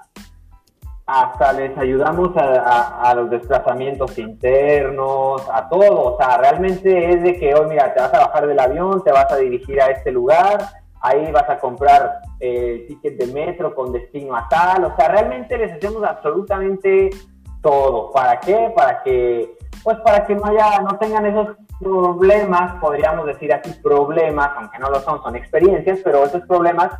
Hasta 1.11 1.53
les 1.53 1.75
ayudamos 1.75 2.37
a, 2.37 3.11
los 3.15 3.31
desplazamientos 3.31 4.15
internos, 4.19 5.41
a 5.51 5.67
todo. 5.67 6.13
O 6.13 6.17
sea, 6.19 6.37
realmente 6.37 7.11
es 7.11 7.23
de 7.23 7.39
que 7.39 7.55
hoy, 7.55 7.67
mira, 7.67 7.91
te 7.95 7.99
vas 7.99 8.13
a 8.13 8.27
bajar 8.27 8.45
del 8.45 8.59
avión, 8.59 9.03
te 9.03 9.11
vas 9.11 9.31
a 9.31 9.37
dirigir 9.37 9.81
a 9.81 9.87
este 9.87 10.11
lugar, 10.11 10.59
ahí 11.01 11.31
vas 11.31 11.49
a 11.49 11.57
comprar 11.57 12.21
el 12.39 12.85
ticket 12.85 13.17
de 13.17 13.25
metro 13.33 13.73
con 13.73 13.91
destino 13.91 14.35
a 14.35 14.47
tal. 14.49 14.85
O 14.85 14.95
sea, 14.95 15.07
realmente 15.07 15.57
les 15.57 15.73
hacemos 15.73 16.03
absolutamente 16.03 17.09
todo. 17.61 18.11
¿Para 18.11 18.39
qué? 18.39 18.71
Para 18.75 19.03
que 19.03 19.57
pues 19.83 19.97
para 19.99 20.25
que 20.25 20.35
no 20.35 20.45
haya, 20.45 20.81
no 20.81 20.97
tengan 20.97 21.25
esos 21.25 21.55
problemas, 21.79 22.73
podríamos 22.81 23.25
decir 23.25 23.53
así 23.53 23.71
problemas, 23.81 24.51
aunque 24.57 24.79
no 24.79 24.89
lo 24.89 24.99
son, 25.01 25.21
son 25.23 25.35
experiencias, 25.35 25.99
pero 26.03 26.25
esos 26.25 26.41
problemas 26.43 26.91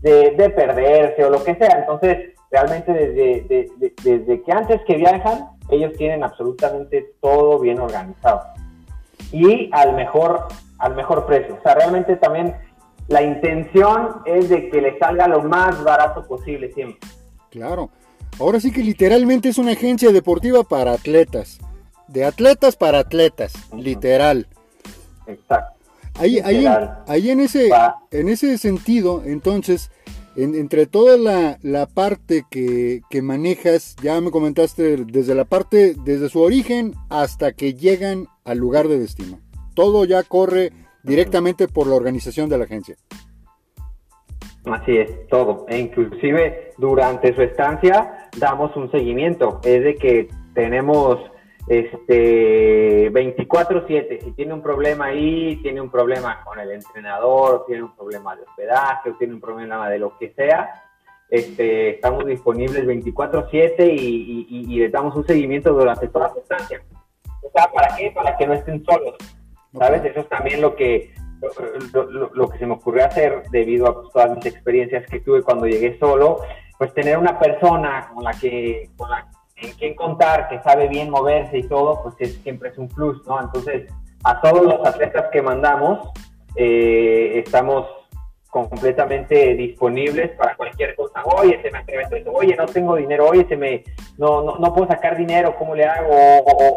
de, 0.00 0.52
perderse 0.54 1.24
o 1.24 1.30
lo 1.30 1.42
que 1.42 1.54
sea. 1.56 1.78
Entonces, 1.80 2.34
realmente 2.50 2.92
desde, 2.92 3.68
desde 4.02 4.42
que 4.42 4.52
antes 4.52 4.80
que 4.86 4.96
viajan, 4.96 5.50
ellos 5.68 5.92
tienen 5.96 6.22
absolutamente 6.22 7.14
todo 7.20 7.58
bien 7.58 7.80
organizado. 7.80 8.42
Y 9.32 9.70
al 9.72 9.94
mejor, 9.94 10.46
al 10.78 10.94
mejor 10.94 11.26
precio. 11.26 11.56
O 11.58 11.62
sea, 11.62 11.74
realmente 11.74 12.16
también 12.16 12.56
la 13.08 13.22
intención 13.22 14.22
es 14.24 14.48
de 14.48 14.70
que 14.70 14.80
les 14.80 14.98
salga 14.98 15.28
lo 15.28 15.42
más 15.42 15.82
barato 15.84 16.26
posible 16.26 16.72
siempre. 16.72 17.08
Claro. 17.50 17.90
Ahora 18.38 18.60
sí 18.60 18.72
que 18.72 18.82
literalmente 18.82 19.48
es 19.48 19.58
una 19.58 19.72
agencia 19.72 20.12
deportiva 20.12 20.62
para 20.62 20.92
atletas 20.92 21.58
de 22.12 22.24
atletas 22.24 22.76
para 22.76 22.98
atletas, 22.98 23.52
literal. 23.76 24.46
Exacto. 25.26 25.78
Ahí, 26.14 26.38
ahí, 26.40 27.30
en, 27.30 27.40
ese, 27.40 27.70
en 28.10 28.28
ese 28.28 28.58
sentido, 28.58 29.22
entonces, 29.24 29.90
entre 30.36 30.86
toda 30.86 31.16
la, 31.62 31.86
parte 31.86 32.44
que, 32.50 33.22
manejas, 33.22 33.96
ya 34.02 34.20
me 34.20 34.30
comentaste 34.30 34.96
desde 35.04 35.34
la 35.34 35.44
parte, 35.44 35.94
desde 36.04 36.28
su 36.28 36.40
origen 36.40 36.94
hasta 37.08 37.52
que 37.52 37.74
llegan 37.74 38.26
al 38.44 38.58
lugar 38.58 38.88
de 38.88 38.98
destino. 38.98 39.38
Todo 39.74 40.04
ya 40.04 40.22
corre 40.24 40.72
directamente 41.04 41.68
por 41.68 41.86
la 41.86 41.94
organización 41.94 42.50
de 42.50 42.58
la 42.58 42.64
agencia. 42.64 42.96
Así 44.66 44.98
es, 44.98 45.26
todo. 45.28 45.66
E 45.68 45.78
inclusive 45.78 46.72
durante 46.76 47.34
su 47.34 47.42
estancia 47.42 48.28
damos 48.36 48.76
un 48.76 48.90
seguimiento. 48.90 49.60
Es 49.64 49.84
de 49.84 49.94
que 49.94 50.28
tenemos 50.54 51.18
este 51.66 53.10
24/7, 53.10 54.20
si 54.24 54.32
tiene 54.32 54.52
un 54.52 54.62
problema 54.62 55.06
ahí, 55.06 55.56
tiene 55.62 55.80
un 55.80 55.90
problema 55.90 56.42
con 56.44 56.58
el 56.58 56.72
entrenador, 56.72 57.64
tiene 57.66 57.84
un 57.84 57.94
problema 57.94 58.34
de 58.34 58.42
hospedaje, 58.42 59.10
o 59.10 59.14
tiene 59.14 59.34
un 59.34 59.40
problema 59.40 59.88
de 59.88 59.98
lo 59.98 60.18
que 60.18 60.32
sea, 60.34 60.82
este, 61.30 61.90
estamos 61.90 62.26
disponibles 62.26 62.84
24/7 62.86 63.86
y, 63.86 64.46
y, 64.50 64.78
le 64.80 64.88
damos 64.88 65.14
un 65.14 65.24
seguimiento 65.24 65.72
durante 65.72 66.08
toda 66.08 66.32
la 66.34 66.40
estancia. 66.40 66.82
O 67.42 67.50
sea, 67.54 67.70
¿para 67.72 67.96
qué? 67.96 68.10
Para 68.10 68.36
que 68.36 68.46
no 68.48 68.54
estén 68.54 68.84
solos, 68.84 69.14
¿sabes? 69.78 70.04
Eso 70.04 70.20
es 70.20 70.28
también 70.28 70.60
lo 70.60 70.74
que, 70.74 71.12
lo, 72.32 72.48
que 72.48 72.58
se 72.58 72.66
me 72.66 72.74
ocurrió 72.74 73.06
hacer 73.06 73.42
debido 73.50 73.88
a 73.88 74.10
todas 74.12 74.36
mis 74.36 74.46
experiencias 74.46 75.06
que 75.06 75.20
tuve 75.20 75.42
cuando 75.42 75.66
llegué 75.66 75.98
solo, 75.98 76.40
pues 76.78 76.92
tener 76.94 77.18
una 77.18 77.38
persona 77.38 78.10
con 78.14 78.24
la 78.24 78.32
que, 78.32 78.90
con 78.96 79.10
la, 79.10 79.26
en 79.56 79.72
quién 79.72 79.94
contar, 79.94 80.48
que 80.48 80.60
sabe 80.60 80.88
bien 80.88 81.10
moverse 81.10 81.58
y 81.58 81.62
todo, 81.64 82.02
pues 82.02 82.14
es, 82.18 82.42
siempre 82.42 82.70
es 82.70 82.78
un 82.78 82.88
plus, 82.88 83.26
¿no? 83.26 83.40
Entonces, 83.40 83.92
a 84.24 84.40
todos 84.40 84.64
los 84.64 84.86
atletas 84.86 85.26
que 85.32 85.42
mandamos, 85.42 86.08
eh, 86.56 87.42
estamos 87.44 87.86
completamente 88.50 89.54
disponibles 89.54 90.32
para 90.32 90.56
cualquier 90.56 90.94
cosa. 90.96 91.22
Oye, 91.24 91.60
se 91.62 91.70
me 91.70 91.78
atreve 91.78 92.24
oye, 92.32 92.56
no 92.56 92.66
tengo 92.66 92.96
dinero, 92.96 93.28
oye, 93.28 93.46
se 93.48 93.56
me, 93.56 93.84
no, 94.18 94.42
no, 94.42 94.56
no 94.56 94.74
puedo 94.74 94.88
sacar 94.88 95.16
dinero, 95.16 95.54
¿cómo 95.56 95.74
le 95.74 95.84
hago? 95.84 96.10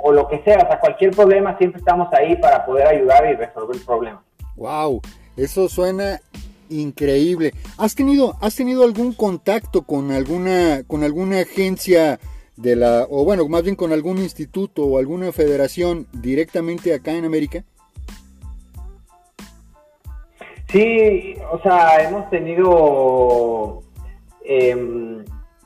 O, 0.04 0.12
lo 0.12 0.28
que 0.28 0.40
sea, 0.44 0.58
o 0.58 0.68
sea, 0.68 0.80
cualquier 0.80 1.12
problema, 1.12 1.58
siempre 1.58 1.80
estamos 1.80 2.14
ahí 2.14 2.36
para 2.36 2.66
poder 2.66 2.88
ayudar 2.88 3.26
y 3.30 3.34
resolver 3.34 3.76
el 3.76 3.84
problema. 3.84 4.24
Wow, 4.56 5.02
eso 5.38 5.70
suena 5.70 6.22
increíble. 6.70 7.54
¿Has 7.78 7.96
tenido, 7.96 8.36
has 8.42 8.56
tenido 8.56 8.84
algún 8.84 9.14
contacto 9.14 9.84
con 9.84 10.12
alguna, 10.12 10.84
con 10.88 11.04
alguna 11.04 11.42
agencia 11.42 12.20
de 12.56 12.76
la, 12.76 13.08
o 13.10 13.26
bueno, 13.26 13.48
más 13.48 13.64
bien 13.64 13.76
con 13.76 13.92
algún 13.92 14.20
instituto 14.20 14.84
o 14.84 14.98
alguna 14.98 15.32
federación 15.32 16.08
directamente 16.14 16.94
acá 16.94 17.12
en 17.12 17.26
América? 17.26 17.64
Sí, 20.70 21.36
o 21.52 21.60
sea, 21.62 22.08
hemos 22.08 22.30
tenido, 22.32 23.84
em, 24.44 25.24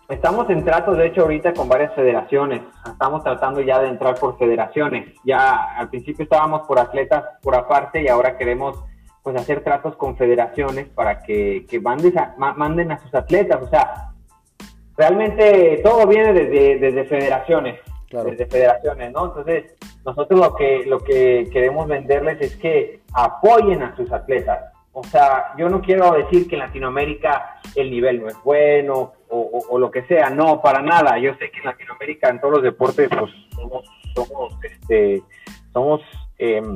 estamos 0.09 0.49
en 0.49 0.63
tratos, 0.63 0.97
de 0.97 1.07
hecho, 1.07 1.21
ahorita 1.21 1.53
con 1.53 1.67
varias 1.67 1.93
federaciones. 1.93 2.61
Estamos 2.85 3.23
tratando 3.23 3.61
ya 3.61 3.79
de 3.79 3.89
entrar 3.89 4.15
por 4.15 4.37
federaciones. 4.37 5.13
Ya 5.23 5.75
al 5.75 5.89
principio 5.89 6.23
estábamos 6.23 6.67
por 6.67 6.79
atletas 6.79 7.23
por 7.41 7.55
aparte 7.55 8.01
y 8.01 8.07
ahora 8.07 8.37
queremos 8.37 8.83
pues 9.23 9.35
hacer 9.35 9.61
tratos 9.61 9.95
con 9.97 10.15
federaciones 10.15 10.87
para 10.87 11.21
que, 11.21 11.65
que 11.69 11.81
manden, 11.81 12.17
a, 12.17 12.35
manden 12.55 12.91
a 12.91 12.99
sus 12.99 13.13
atletas. 13.13 13.61
O 13.61 13.67
sea, 13.67 14.13
realmente 14.95 15.81
todo 15.83 16.07
viene 16.07 16.31
desde, 16.31 16.79
desde 16.79 17.03
federaciones, 17.05 17.79
desde 18.09 18.45
federaciones, 18.45 19.11
¿no? 19.11 19.25
Entonces, 19.25 19.75
nosotros 20.05 20.39
lo 20.39 20.55
que, 20.55 20.85
lo 20.85 20.99
que 20.99 21.49
queremos 21.51 21.87
venderles 21.87 22.39
es 22.39 22.55
que 22.55 23.01
apoyen 23.13 23.83
a 23.83 23.95
sus 23.97 24.09
atletas. 24.13 24.71
O 24.99 25.03
sea, 25.03 25.53
yo 25.59 25.69
no 25.69 25.79
quiero 25.79 26.11
decir 26.13 26.47
que 26.47 26.55
en 26.55 26.61
Latinoamérica 26.61 27.61
el 27.75 27.91
nivel 27.91 28.19
no 28.19 28.29
es 28.29 28.43
bueno 28.43 29.13
o, 29.29 29.77
lo 29.77 29.91
que 29.91 30.01
sea, 30.07 30.31
no, 30.31 30.59
para 30.59 30.81
nada. 30.81 31.19
Yo 31.19 31.35
sé 31.35 31.51
que 31.51 31.59
en 31.59 31.65
Latinoamérica 31.65 32.29
en 32.29 32.41
todos 32.41 32.55
los 32.55 32.63
deportes 32.63 33.07
pues 33.07 33.31
somos, 33.53 33.85
somos, 34.15 34.53
este, 34.63 35.21
somos 35.71 36.01
em, 36.39 36.75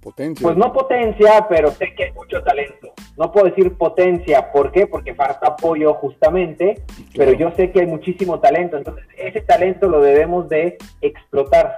potencia. 0.00 0.44
Pues 0.44 0.56
no 0.56 0.72
potencia, 0.72 1.44
pero 1.48 1.72
sé 1.72 1.96
que 1.96 2.04
hay 2.04 2.12
mucho 2.12 2.40
talento. 2.44 2.92
No 3.16 3.32
puedo 3.32 3.46
decir 3.46 3.76
potencia, 3.76 4.52
¿por 4.52 4.70
qué? 4.70 4.86
Porque 4.86 5.12
falta 5.12 5.48
apoyo 5.48 5.94
justamente, 5.94 6.84
pero 7.16 7.32
yo 7.32 7.50
sé 7.56 7.72
que 7.72 7.80
hay 7.80 7.86
muchísimo 7.88 8.38
talento, 8.38 8.76
entonces 8.76 9.04
ese 9.16 9.40
talento 9.40 9.88
lo 9.88 10.00
debemos 10.00 10.48
de 10.48 10.78
explotar. 11.00 11.76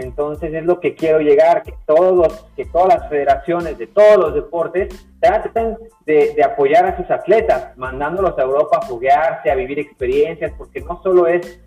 Entonces 0.00 0.52
es 0.52 0.64
lo 0.64 0.80
que 0.80 0.94
quiero 0.94 1.20
llegar, 1.20 1.62
que 1.62 1.74
todos, 1.86 2.46
que 2.56 2.64
todas 2.64 3.00
las 3.00 3.08
federaciones 3.08 3.78
de 3.78 3.86
todos 3.86 4.16
los 4.16 4.34
deportes 4.34 5.06
traten 5.20 5.76
de, 6.06 6.42
apoyar 6.42 6.86
a 6.86 6.96
sus 6.96 7.10
atletas, 7.10 7.76
mandándolos 7.76 8.38
a 8.38 8.42
Europa 8.42 8.80
a 8.82 8.86
juguearse, 8.86 9.50
a 9.50 9.54
vivir 9.54 9.78
experiencias, 9.78 10.52
porque 10.56 10.80
no 10.80 11.00
solo 11.02 11.26
es, 11.26 11.60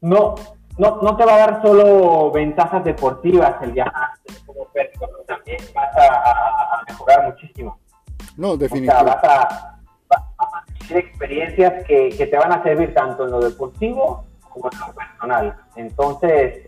no, 0.00 0.34
no, 0.78 1.02
no 1.02 1.16
te 1.16 1.24
va 1.24 1.34
a 1.34 1.38
dar 1.38 1.62
solo 1.62 2.30
ventajas 2.30 2.84
deportivas 2.84 3.54
el 3.62 3.72
viajar 3.72 4.10
como 4.46 4.66
pero 4.72 4.90
también 5.26 5.58
vas 5.74 5.96
a, 5.96 6.84
mejorar 6.86 7.32
muchísimo. 7.32 7.78
No, 8.36 8.56
definitivamente. 8.56 9.20
vas 9.20 9.24
a, 9.24 10.64
vivir 10.80 11.04
experiencias 11.04 11.84
que, 11.84 12.10
que 12.10 12.26
te 12.26 12.36
van 12.36 12.52
a 12.52 12.62
servir 12.62 12.94
tanto 12.94 13.24
en 13.24 13.32
lo 13.32 13.40
deportivo 13.40 14.24
como 14.48 14.70
en 14.72 14.78
lo 14.78 14.94
personal. 14.94 15.56
Entonces, 15.76 16.66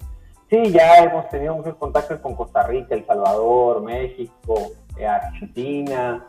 Sí, 0.51 0.73
ya 0.73 0.97
hemos 1.05 1.29
tenido 1.29 1.55
muchos 1.55 1.77
contactos 1.77 2.19
con 2.19 2.35
Costa 2.35 2.65
Rica, 2.65 2.97
El 2.97 3.07
Salvador, 3.07 3.83
México, 3.83 4.73
eh, 4.97 5.07
Argentina, 5.07 6.27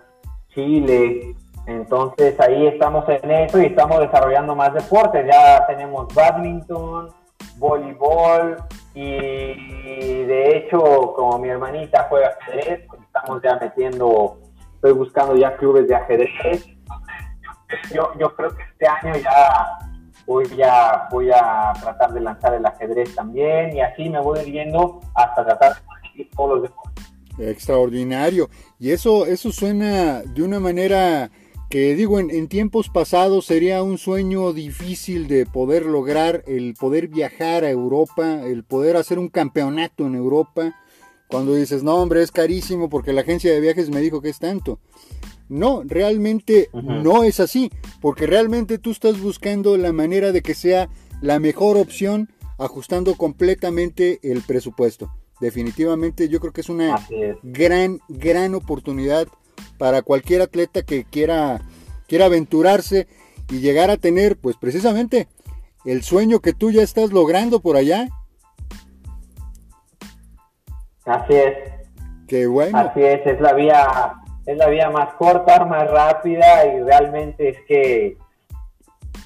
Chile. 0.50 1.36
Entonces 1.66 2.40
ahí 2.40 2.68
estamos 2.68 3.04
en 3.10 3.32
eso 3.32 3.60
y 3.60 3.66
estamos 3.66 4.00
desarrollando 4.00 4.56
más 4.56 4.76
deportes. 4.76 5.26
Ya 5.26 5.66
tenemos 5.66 6.14
badminton, 6.14 7.10
voleibol 7.58 8.58
y 8.94 10.24
de 10.26 10.58
hecho 10.58 11.14
como 11.16 11.40
mi 11.40 11.50
hermanita 11.50 12.06
juega 12.08 12.36
ajedrez, 12.42 12.86
pues 12.88 13.02
estamos 13.02 13.42
ya 13.42 13.56
metiendo, 13.56 14.38
estoy 14.76 14.92
buscando 14.92 15.36
ya 15.36 15.58
clubes 15.58 15.88
de 15.88 15.96
ajedrez. 15.96 16.68
yo, 17.92 18.12
yo 18.20 18.36
creo 18.36 18.56
que 18.56 18.62
este 18.62 18.88
año 18.88 19.16
ya 19.16 19.80
voy 20.32 20.62
a, 20.64 21.08
voy 21.12 21.30
a 21.30 21.74
tratar 21.80 22.14
de 22.14 22.22
lanzar 22.22 22.54
el 22.54 22.66
ajedrez 22.66 23.14
también 23.14 23.76
y 23.76 23.82
así 23.82 24.10
me 24.10 24.20
voy 24.22 24.50
viendo 24.50 25.02
hasta 25.14 25.46
tratar 25.46 25.74
de 26.16 26.26
todos 26.36 26.56
los 26.56 26.62
deportes. 26.64 27.06
Extraordinario. 27.38 28.50
Y 28.80 28.92
eso, 28.92 29.26
eso 29.26 29.52
suena 29.52 30.22
de 30.22 30.44
una 30.44 30.60
manera 30.60 31.30
que 31.70 31.96
digo, 31.96 32.20
en, 32.20 32.30
en, 32.30 32.48
tiempos 32.48 32.90
pasados 32.90 33.46
sería 33.46 33.82
un 33.82 33.98
sueño 33.98 34.52
difícil 34.52 35.28
de 35.28 35.46
poder 35.46 35.86
lograr, 35.86 36.44
el 36.46 36.74
poder 36.74 37.08
viajar 37.08 37.64
a 37.64 37.70
Europa, 37.70 38.42
el 38.44 38.64
poder 38.64 38.98
hacer 38.98 39.18
un 39.20 39.30
campeonato 39.30 40.06
en 40.06 40.16
Europa, 40.16 40.76
cuando 41.28 41.56
dices, 41.56 41.82
no 41.82 41.96
hombre, 41.96 42.22
es 42.22 42.32
carísimo 42.32 42.90
porque 42.90 43.14
la 43.14 43.22
agencia 43.22 43.54
de 43.54 43.62
viajes 43.62 43.90
me 43.90 44.02
dijo 44.02 44.22
que 44.22 44.30
es 44.30 44.40
tanto. 44.40 44.80
No, 45.52 45.84
realmente 45.86 46.70
no 46.72 47.26
es 47.26 47.42
así, 47.42 47.70
porque 48.00 48.26
realmente 48.26 48.78
tú 48.78 48.92
estás 48.92 49.20
buscando 49.20 49.76
la 49.76 49.92
manera 49.92 50.32
de 50.32 50.42
que 50.42 50.54
sea 50.54 50.88
la 51.20 51.40
mejor 51.40 51.76
opción 51.76 52.30
ajustando 52.58 53.16
completamente 53.16 54.22
el 54.24 54.44
presupuesto. 54.44 55.12
Definitivamente 55.42 56.30
yo 56.30 56.40
creo 56.40 56.54
que 56.54 56.62
es 56.62 56.70
una 56.70 57.06
gran, 57.44 58.00
gran 58.08 58.56
oportunidad 58.56 59.28
para 59.78 60.04
cualquier 60.04 60.42
atleta 60.42 60.84
que 60.84 61.04
quiera, 61.04 61.60
quiera 62.08 62.28
aventurarse 62.28 63.10
y 63.50 63.60
llegar 63.60 63.90
a 63.92 63.98
tener, 63.98 64.38
pues 64.38 64.56
precisamente, 64.56 65.28
el 65.84 66.02
sueño 66.02 66.40
que 66.40 66.54
tú 66.54 66.72
ya 66.72 66.82
estás 66.82 67.12
logrando 67.12 67.60
por 67.60 67.76
allá. 67.76 68.08
Así 71.04 71.34
es. 71.34 71.58
Qué 72.30 72.48
bueno. 72.48 72.78
Así 72.78 73.02
es, 73.02 73.20
es 73.26 73.42
la 73.42 73.52
vía 73.52 74.21
es 74.46 74.58
la 74.58 74.68
vía 74.68 74.90
más 74.90 75.14
corta, 75.14 75.66
más 75.66 75.90
rápida 75.90 76.66
y 76.66 76.82
realmente 76.82 77.50
es 77.50 77.62
que 77.68 78.18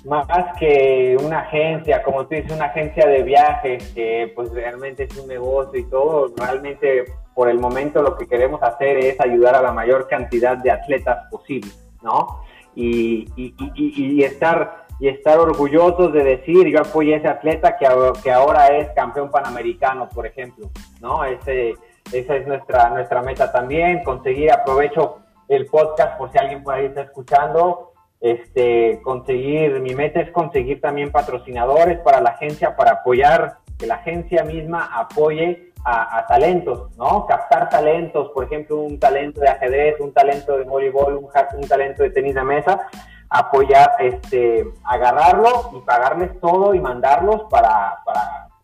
más 0.05 0.27
que 0.59 1.17
una 1.19 1.39
agencia, 1.39 2.03
como 2.03 2.27
tú 2.27 2.35
dices, 2.35 2.51
una 2.51 2.65
agencia 2.65 3.07
de 3.07 3.23
viajes, 3.23 3.91
que 3.93 4.31
pues 4.35 4.51
realmente 4.51 5.03
es 5.03 5.17
un 5.17 5.27
negocio 5.27 5.79
y 5.79 5.89
todo, 5.89 6.31
realmente 6.37 7.05
por 7.33 7.49
el 7.49 7.59
momento 7.59 8.01
lo 8.01 8.15
que 8.15 8.27
queremos 8.27 8.61
hacer 8.61 8.97
es 8.97 9.19
ayudar 9.19 9.55
a 9.55 9.61
la 9.61 9.71
mayor 9.71 10.07
cantidad 10.07 10.57
de 10.57 10.71
atletas 10.71 11.27
posible, 11.29 11.71
¿no? 12.03 12.41
Y, 12.75 13.27
y, 13.35 13.55
y, 13.75 14.23
estar 14.23 14.85
y 14.99 15.07
estar 15.07 15.39
orgullosos 15.39 16.11
de 16.11 16.23
decir, 16.23 16.67
yo 16.67 16.81
apoyé 16.81 17.15
a 17.15 17.17
ese 17.17 17.27
atleta 17.29 17.77
que, 17.77 17.87
que 18.21 18.31
ahora 18.31 18.67
es 18.77 18.89
campeón 18.91 19.31
panamericano, 19.31 20.09
por 20.09 20.27
ejemplo, 20.27 20.69
¿no? 21.01 21.23
Ese, 21.23 21.73
esa 22.11 22.35
es 22.35 22.47
nuestra, 22.47 22.89
nuestra 22.89 23.21
meta 23.21 23.51
también, 23.51 24.03
conseguir, 24.03 24.51
aprovecho 24.51 25.19
el 25.47 25.65
podcast 25.67 26.17
por 26.17 26.31
si 26.31 26.37
alguien 26.37 26.63
por 26.63 26.77
está 26.79 27.01
escuchando, 27.01 27.93
este, 28.21 29.01
conseguir, 29.03 29.79
mi 29.79 29.93
meta 29.93 30.21
es 30.21 30.31
conseguir 30.31 30.81
también 30.81 31.11
patrocinadores 31.11 31.99
para 31.99 32.21
la 32.21 32.31
agencia, 32.31 32.75
para 32.75 32.91
apoyar, 32.91 33.57
que 33.77 33.87
la 33.87 33.95
agencia 33.95 34.43
misma 34.43 34.89
apoye 34.97 35.73
a, 35.83 36.25
talentos, 36.27 36.97
¿no? 36.97 37.27
Captar 37.27 37.69
talentos, 37.69 38.31
por 38.31 38.45
ejemplo, 38.45 38.77
un 38.77 38.99
talento 38.99 39.39
de 39.39 39.49
ajedrez, 39.49 39.99
un 39.99 40.11
talento 40.11 40.57
de 40.57 40.63
voleibol, 40.63 41.15
un, 41.17 41.25
un 41.25 41.67
talento 41.67 42.01
de 42.01 42.09
tenis 42.09 42.33
de 42.33 42.43
mesa, 42.43 42.87
apoyar, 43.29 43.91
este, 43.99 44.65
agarrarlo 44.83 45.69
y 45.75 45.81
pagarles 45.81 46.39
todo 46.39 46.73
y 46.73 46.79
mandarlos 46.79 47.43
para 47.51 47.99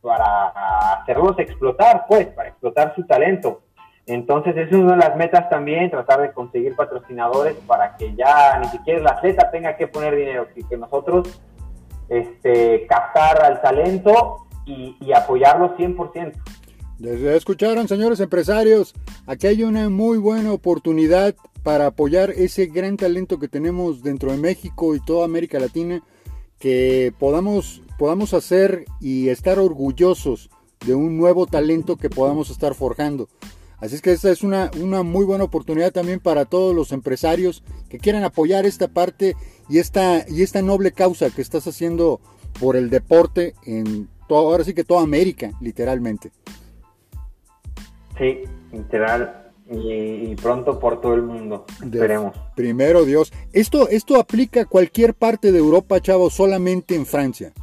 para 0.01 0.47
hacerlos 1.01 1.37
explotar, 1.39 2.05
pues, 2.07 2.27
para 2.27 2.49
explotar 2.49 2.93
su 2.95 3.05
talento. 3.05 3.61
Entonces, 4.07 4.57
es 4.57 4.71
una 4.73 4.93
de 4.93 4.97
las 4.97 5.15
metas 5.15 5.49
también, 5.49 5.91
tratar 5.91 6.21
de 6.21 6.31
conseguir 6.31 6.75
patrocinadores 6.75 7.55
para 7.67 7.95
que 7.95 8.15
ya 8.15 8.57
ni 8.59 8.67
siquiera 8.67 8.99
el 8.99 9.07
atleta 9.07 9.51
tenga 9.51 9.77
que 9.77 9.87
poner 9.87 10.15
dinero, 10.15 10.47
sino 10.53 10.67
que 10.67 10.77
nosotros 10.77 11.41
este, 12.09 12.87
captar 12.87 13.43
al 13.43 13.61
talento 13.61 14.47
y, 14.65 14.97
y 14.99 15.13
apoyarlo 15.13 15.77
100%. 15.77 16.33
Ya 16.99 17.33
escucharon, 17.33 17.87
señores 17.87 18.19
empresarios, 18.19 18.93
aquí 19.25 19.47
hay 19.47 19.63
una 19.63 19.89
muy 19.89 20.17
buena 20.17 20.51
oportunidad 20.51 21.33
para 21.63 21.87
apoyar 21.87 22.31
ese 22.31 22.67
gran 22.67 22.97
talento 22.97 23.39
que 23.39 23.47
tenemos 23.47 24.03
dentro 24.03 24.31
de 24.31 24.37
México 24.37 24.95
y 24.95 24.99
toda 24.99 25.25
América 25.25 25.59
Latina, 25.59 26.03
que 26.59 27.13
podamos 27.17 27.81
podamos 28.01 28.33
hacer 28.33 28.85
y 28.99 29.29
estar 29.29 29.59
orgullosos 29.59 30.49
de 30.87 30.95
un 30.95 31.17
nuevo 31.17 31.45
talento 31.45 31.97
que 31.97 32.09
podamos 32.09 32.49
estar 32.49 32.73
forjando. 32.73 33.29
Así 33.77 33.93
es 33.93 34.01
que 34.01 34.11
esta 34.11 34.31
es 34.31 34.41
una, 34.41 34.71
una 34.81 35.03
muy 35.03 35.23
buena 35.23 35.43
oportunidad 35.43 35.91
también 35.91 36.19
para 36.19 36.45
todos 36.45 36.75
los 36.75 36.93
empresarios 36.93 37.63
que 37.89 37.99
quieran 37.99 38.23
apoyar 38.23 38.65
esta 38.65 38.87
parte 38.87 39.35
y 39.69 39.77
esta, 39.77 40.25
y 40.27 40.41
esta 40.41 40.63
noble 40.63 40.93
causa 40.93 41.29
que 41.29 41.43
estás 41.43 41.67
haciendo 41.67 42.19
por 42.59 42.75
el 42.75 42.89
deporte 42.89 43.53
en 43.67 44.09
todo, 44.27 44.49
ahora 44.49 44.63
sí 44.63 44.73
que 44.73 44.83
toda 44.83 45.03
América, 45.03 45.51
literalmente. 45.61 46.31
Sí, 48.17 48.39
literal. 48.71 49.51
Y, 49.69 50.35
pronto 50.37 50.79
por 50.79 51.01
todo 51.01 51.13
el 51.13 51.21
mundo. 51.21 51.67
Esperemos. 51.83 52.35
Primero 52.55 53.05
Dios. 53.05 53.31
Esto, 53.53 53.87
esto 53.89 54.19
aplica 54.19 54.61
a 54.61 54.65
cualquier 54.65 55.13
parte 55.13 55.51
de 55.51 55.59
Europa, 55.59 56.01
chavo, 56.01 56.31
solamente 56.31 56.95
en 56.95 57.05
Francia. 57.05 57.53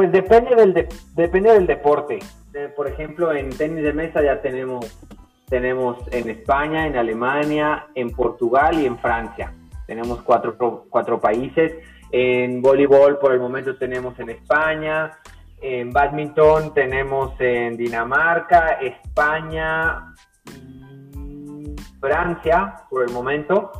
Pues 0.00 0.12
depende 0.12 0.56
del, 0.56 0.88
depende 1.14 1.52
del 1.52 1.66
deporte. 1.66 2.20
por 2.74 2.88
ejemplo, 2.88 3.34
en 3.34 3.50
tenis 3.50 3.84
de 3.84 3.92
mesa 3.92 4.22
ya 4.22 4.40
tenemos, 4.40 4.86
tenemos 5.46 5.98
en 6.10 6.30
España, 6.30 6.86
en 6.86 6.96
Alemania, 6.96 7.88
en 7.94 8.08
Portugal 8.08 8.80
y 8.80 8.86
en 8.86 8.98
Francia. 8.98 9.52
Tenemos 9.86 10.22
cuatro, 10.22 10.86
cuatro 10.88 11.20
países. 11.20 11.74
En 12.10 12.62
voleibol 12.62 13.18
por 13.18 13.34
el 13.34 13.40
momento 13.40 13.76
tenemos 13.76 14.18
en 14.18 14.30
España. 14.30 15.18
En 15.60 15.92
badminton 15.92 16.72
tenemos 16.72 17.38
en 17.38 17.76
Dinamarca, 17.76 18.78
España, 18.80 20.14
Francia 22.00 22.74
por 22.88 23.02
el 23.02 23.12
momento. 23.12 23.70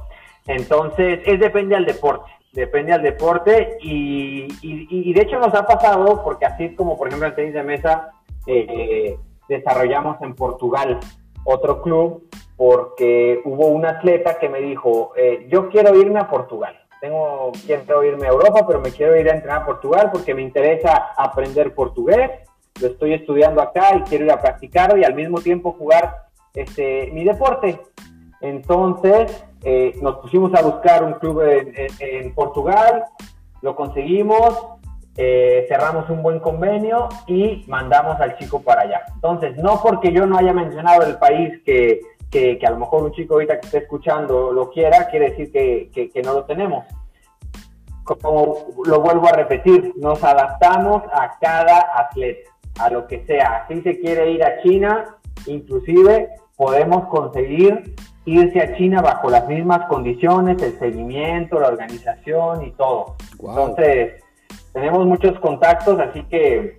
Entonces, 0.47 1.21
es 1.25 1.41
depende 1.41 1.77
del 1.77 1.87
deporte 1.87 2.31
depende 2.53 2.93
al 2.93 3.03
deporte 3.03 3.79
y, 3.81 4.49
y, 4.63 5.13
de 5.13 5.23
hecho 5.23 5.39
nos 5.39 5.55
ha 5.55 5.67
pasado 5.67 6.23
porque 6.25 6.47
así 6.47 6.75
como 6.75 6.97
por 6.97 7.09
ejemplo 7.09 7.29
el 7.29 7.35
tenis 7.35 7.55
de 7.55 7.63
mesa 7.63 8.11
eh, 8.47 9.17
desarrollamos 9.49 10.21
en 10.23 10.35
Portugal 10.35 10.99
otro 11.45 11.81
club 11.81 12.29
porque 12.57 13.41
hubo 13.45 13.69
un 13.69 13.87
atleta 13.87 14.39
que 14.39 14.49
me 14.49 14.61
dijo 14.61 15.13
eh, 15.17 15.47
yo 15.49 15.69
quiero 15.69 15.95
irme 15.95 16.19
a 16.19 16.29
Portugal 16.29 16.77
tengo 17.01 17.53
quiero 17.65 18.03
irme 18.03 18.27
a 18.27 18.31
Europa 18.31 18.67
pero 18.67 18.81
me 18.81 18.91
quiero 18.91 19.17
ir 19.17 19.31
a 19.31 19.35
entrenar 19.35 19.63
a 19.63 19.67
Portugal 19.67 20.11
porque 20.13 20.35
me 20.35 20.43
interesa 20.43 21.13
aprender 21.17 21.73
portugués 21.73 22.31
lo 22.81 22.89
estoy 22.89 23.15
estudiando 23.15 23.61
acá 23.61 23.97
y 23.97 24.03
quiero 24.03 24.25
ir 24.25 24.33
a 24.33 24.41
practicarlo 24.41 24.97
y 24.97 25.05
al 25.05 25.15
mismo 25.15 25.41
tiempo 25.41 25.73
jugar 25.73 26.31
este, 26.55 27.11
mi 27.13 27.25
deporte. 27.25 27.81
Entonces 28.41 29.45
eh, 29.63 29.95
nos 30.01 30.17
pusimos 30.17 30.55
a 30.55 30.63
buscar 30.63 31.05
un 31.05 31.15
club 31.15 31.43
en, 31.43 32.35
Portugal, 32.35 33.05
lo 33.63 33.77
conseguimos, 33.77 34.67
eh, 35.17 35.67
cerramos 35.69 36.09
un 36.09 36.23
buen 36.23 36.41
convenio 36.41 37.09
y 37.27 37.65
mandamos 37.67 38.21
al 38.21 38.37
chico 38.39 38.63
para 38.63 38.83
allá. 38.83 39.03
Entonces, 39.15 39.57
no 39.57 39.81
porque 39.83 40.13
yo 40.13 40.27
no 40.27 40.39
haya 40.39 40.53
mencionado 40.53 41.03
el 41.03 41.19
país 41.19 41.61
que, 41.65 42.01
que, 42.31 42.59
a 42.67 42.71
lo 42.71 42.79
mejor 42.79 43.03
un 43.03 43.13
chico 43.13 43.35
ahorita 43.35 43.61
que 43.61 43.67
esté 43.67 43.79
escuchando 43.79 44.53
lo 44.53 44.71
quiera, 44.71 45.09
quiere 45.09 45.31
decir 45.31 45.53
que, 45.53 46.11
que 46.13 46.23
no 46.23 46.33
lo 46.33 46.45
tenemos 46.45 46.85
como 48.19 48.67
lo 48.85 49.01
vuelvo 49.01 49.29
a 49.29 49.33
repetir, 49.33 49.93
nos 49.97 50.23
adaptamos 50.25 51.03
a 51.13 51.39
cada 51.41 51.87
atleta, 51.97 52.51
a 52.79 52.91
lo 52.91 53.07
que 53.07 53.25
sea. 53.27 53.67
Si 53.69 53.81
se 53.83 54.01
quiere 54.01 54.31
ir 54.33 54.43
a 54.43 54.61
China, 54.63 55.17
inclusive 55.47 56.31
podemos 56.57 57.07
conseguir 57.09 57.95
irse 58.35 58.61
a 58.61 58.77
China 58.77 59.03
bajo 59.03 59.31
las 59.31 59.47
mismas 59.49 59.87
condiciones, 59.89 60.63
el 60.63 60.79
seguimiento, 60.79 61.61
la 61.61 61.69
organización 61.69 62.65
y 62.65 62.73
todo. 62.73 63.17
Entonces, 63.33 64.23
tenemos 64.73 65.07
muchos 65.07 65.39
contactos, 65.41 65.99
así 66.01 66.23
que 66.25 66.79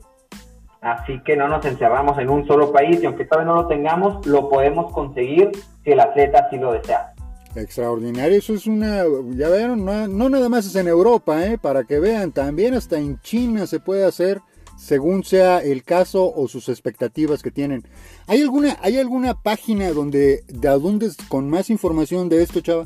así 0.82 1.22
que 1.24 1.38
no 1.38 1.48
nos 1.48 1.64
encerramos 1.66 2.18
en 2.18 2.30
un 2.30 2.48
solo 2.48 2.72
país 2.72 3.00
y 3.02 3.06
aunque 3.06 3.26
todavía 3.26 3.54
no 3.54 3.62
lo 3.62 3.68
tengamos, 3.68 4.26
lo 4.26 4.50
podemos 4.50 4.92
conseguir 4.92 5.52
si 5.84 5.92
el 5.92 6.00
atleta 6.00 6.46
así 6.48 6.58
lo 6.58 6.74
desea. 6.74 7.14
Extraordinario, 7.56 8.38
eso 8.38 8.54
es 8.54 8.66
una, 8.66 9.04
ya 9.36 9.50
vieron, 9.50 9.86
no, 9.86 10.30
nada 10.30 10.48
más 10.48 10.66
es 10.66 10.76
en 10.76 10.88
Europa, 10.88 11.46
¿eh? 11.46 11.58
para 11.62 11.84
que 11.84 12.00
vean, 12.00 12.32
también 12.32 12.74
hasta 12.74 12.98
en 12.98 13.20
China 13.20 13.68
se 13.68 13.80
puede 13.80 14.06
hacer 14.06 14.40
según 14.82 15.24
sea 15.24 15.60
el 15.60 15.84
caso 15.84 16.34
o 16.36 16.48
sus 16.48 16.68
expectativas 16.68 17.44
que 17.44 17.52
tienen. 17.52 17.84
¿Hay 18.28 18.42
alguna, 18.42 18.78
hay 18.82 18.98
alguna 18.98 19.36
página 19.36 19.92
donde, 19.92 20.42
de 20.48 20.70
dónde 20.70 21.10
con 21.30 21.50
más 21.50 21.70
información 21.70 22.30
de 22.30 22.42
esto, 22.42 22.62
Chava? 22.62 22.86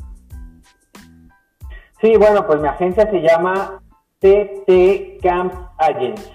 Sí, 2.02 2.14
bueno, 2.18 2.46
pues 2.46 2.60
mi 2.60 2.68
agencia 2.68 3.10
se 3.10 3.22
llama 3.22 3.80
TT 4.18 5.22
Camps 5.22 5.56
Agency. 5.78 6.32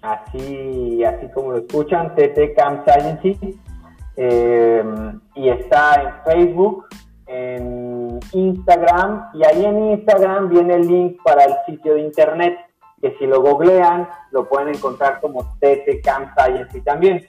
Así, 0.00 1.04
así 1.04 1.28
como 1.34 1.52
lo 1.52 1.58
escuchan, 1.58 2.14
TT 2.14 2.56
Camps 2.56 2.88
Agency. 2.88 3.60
Eh, 4.16 4.82
y 5.34 5.50
está 5.50 6.02
en 6.02 6.24
Facebook, 6.24 6.86
en 7.26 8.20
Instagram 8.32 9.30
y 9.34 9.44
ahí 9.44 9.66
en 9.66 9.90
Instagram 9.90 10.48
viene 10.48 10.76
el 10.76 10.88
link 10.88 11.22
para 11.22 11.44
el 11.44 11.54
sitio 11.66 11.94
de 11.94 12.00
internet 12.00 12.58
que 13.00 13.16
si 13.18 13.26
lo 13.26 13.42
googlean 13.42 14.08
lo 14.30 14.48
pueden 14.48 14.74
encontrar 14.74 15.20
como 15.20 15.44
TT 15.60 16.02
Camp 16.02 16.30
Science 16.36 16.80
también. 16.82 17.26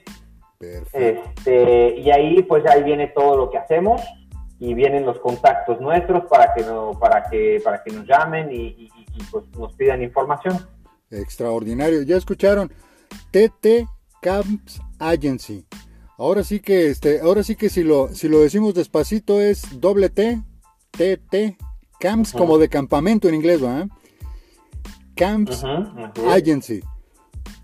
Este, 0.60 1.96
y 1.96 2.10
ahí 2.10 2.42
pues 2.42 2.66
ahí 2.66 2.82
viene 2.82 3.08
todo 3.08 3.36
lo 3.36 3.50
que 3.50 3.56
hacemos 3.56 4.02
y 4.58 4.74
vienen 4.74 5.06
los 5.06 5.18
contactos 5.20 5.80
nuestros 5.80 6.26
para 6.26 6.52
que 6.52 6.62
no, 6.62 6.92
para 7.00 7.30
que 7.30 7.62
para 7.64 7.82
que 7.82 7.92
nos 7.92 8.06
llamen 8.06 8.50
y, 8.52 8.90
pues 9.30 9.44
nos 9.58 9.74
pidan 9.74 10.02
información. 10.02 10.58
Extraordinario, 11.10 12.02
ya 12.02 12.16
escucharon 12.16 12.70
TT 13.30 13.88
Camps 14.20 14.80
Agency. 14.98 15.66
Ahora 16.18 16.44
sí 16.44 16.60
que 16.60 16.90
este, 16.90 17.20
ahora 17.20 17.42
sí 17.42 17.56
que 17.56 17.70
si 17.70 17.82
lo, 17.82 18.08
si 18.08 18.28
lo 18.28 18.40
decimos 18.40 18.74
despacito 18.74 19.40
es 19.40 19.80
doble 19.80 20.10
T, 20.10 20.42
T, 20.90 21.16
T, 21.16 21.56
camps 21.98 22.32
como 22.32 22.58
de 22.58 22.68
campamento 22.68 23.28
en 23.28 23.34
inglés, 23.34 23.64
¿va? 23.64 23.88
Camps 25.20 25.62
Agency. 26.30 26.80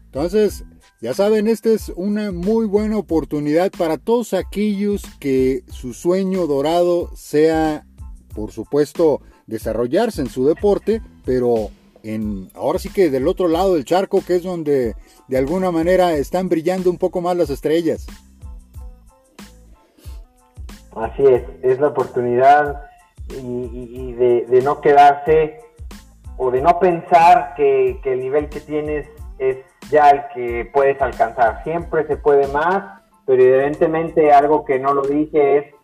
Entonces, 0.05 0.63
ya 1.01 1.15
saben, 1.15 1.49
esta 1.49 1.71
es 1.71 1.91
una 1.97 2.31
muy 2.31 2.67
buena 2.67 2.99
oportunidad 2.99 3.71
para 3.71 3.97
todos 3.97 4.35
aquellos 4.35 5.03
que 5.19 5.63
su 5.69 5.95
sueño 5.95 6.47
dorado 6.47 7.11
sea, 7.17 7.87
por 8.35 8.53
supuesto, 8.53 9.23
desarrollarse 9.47 10.21
en 10.21 10.29
su 10.29 10.47
deporte, 10.47 11.01
pero 11.25 11.71
en, 12.03 12.51
ahora 12.55 12.79
sí 12.79 12.91
que 12.91 13.09
del 13.09 13.27
otro 13.27 13.49
lado 13.49 13.75
del 13.75 13.87
charco, 13.87 14.23
que 14.27 14.37
es 14.37 14.43
donde 14.43 14.95
de 15.27 15.39
alguna 15.39 15.71
manera 15.71 16.13
están 16.13 16.51
brillando 16.51 16.91
un 16.91 16.99
poco 16.99 17.23
más 17.23 17.39
las 17.39 17.49
estrellas. 17.49 18.07
Así 20.95 21.23
es, 21.25 21.43
es 21.63 21.81
la 21.81 21.89
oportunidad 21.89 22.83
y, 23.29 24.13
de, 24.13 24.61
no 24.63 24.81
quedarse 24.81 25.61
o 26.39 26.51
de 26.51 26.61
no 26.61 26.79
pensar 26.79 27.55
que, 27.57 28.01
el 28.05 28.21
nivel 28.21 28.49
que 28.49 28.61
tienes 28.61 29.09
es 29.39 29.59
ya 29.91 30.11
el 30.11 30.23
que 30.35 30.71
puedes 30.73 31.01
alcanzar. 31.01 31.63
Siempre 31.65 32.07
se 32.07 32.17
puede 32.17 32.47
más, 32.49 33.03
pero 33.25 33.43
evidentemente 33.43 34.33
algo 34.33 34.65
que 34.65 34.79
no 34.79 34.95
lo 34.95 35.03
dije 35.03 35.59
es 35.59 35.75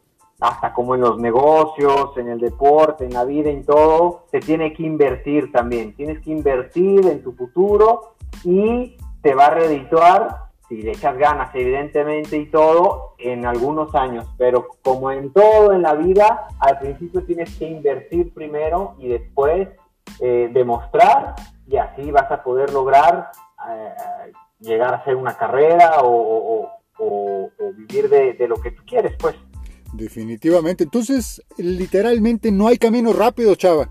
hasta 0.41 0.73
como 0.73 0.97
en 0.97 1.03
los 1.03 1.19
negocios, 1.19 2.17
en 2.17 2.29
el 2.29 2.41
deporte, 2.41 3.05
en 3.05 3.13
la 3.13 3.25
vida, 3.25 3.51
en 3.51 3.65
todo, 3.65 4.25
se 4.31 4.41
tiene 4.41 4.73
que 4.73 4.83
invertir 4.83 5.53
también. 5.53 5.95
Tienes 5.95 6.21
que 6.21 6.33
invertir 6.33 7.07
en 7.07 7.23
tu 7.23 7.33
futuro 7.33 8.15
y 8.43 8.97
te 9.23 9.35
va 9.35 9.47
a 9.47 9.55
redituar 9.55 10.53
si 10.69 10.81
le 10.81 10.93
echas 10.93 11.17
ganas, 11.19 11.55
evidentemente, 11.55 12.39
y 12.39 12.47
todo, 12.47 13.15
en 13.19 13.45
algunos 13.45 13.95
años, 13.95 14.27
pero 14.39 14.69
como 14.83 15.11
en 15.11 15.31
todo 15.33 15.73
en 15.75 15.83
la 15.83 15.95
vida, 15.95 16.49
al 16.61 16.79
principio 16.79 17.23
tienes 17.25 17.57
que 17.59 17.69
invertir 17.69 18.33
primero 18.33 18.95
y 18.99 19.09
después 19.09 19.69
eh, 20.23 20.51
demostrar, 20.53 21.35
y 21.67 21.77
así 21.77 22.11
vas 22.11 22.31
a 22.31 22.43
poder 22.43 22.73
lograr 22.73 23.31
eh, 23.69 24.33
llegar 24.61 24.95
a 24.95 24.99
hacer 24.99 25.17
una 25.17 25.37
carrera 25.37 25.97
o, 26.03 26.71
vivir 27.77 28.09
de, 28.09 28.35
de, 28.35 28.47
lo 28.49 28.61
que 28.61 28.71
tú 28.71 28.83
quieres, 28.87 29.17
pues. 29.19 29.35
Definitivamente. 29.93 30.85
Entonces, 30.85 31.43
literalmente 31.59 32.53
no 32.53 32.69
hay 32.69 32.79
camino 32.79 33.13
rápido, 33.13 33.55
chava. 33.57 33.91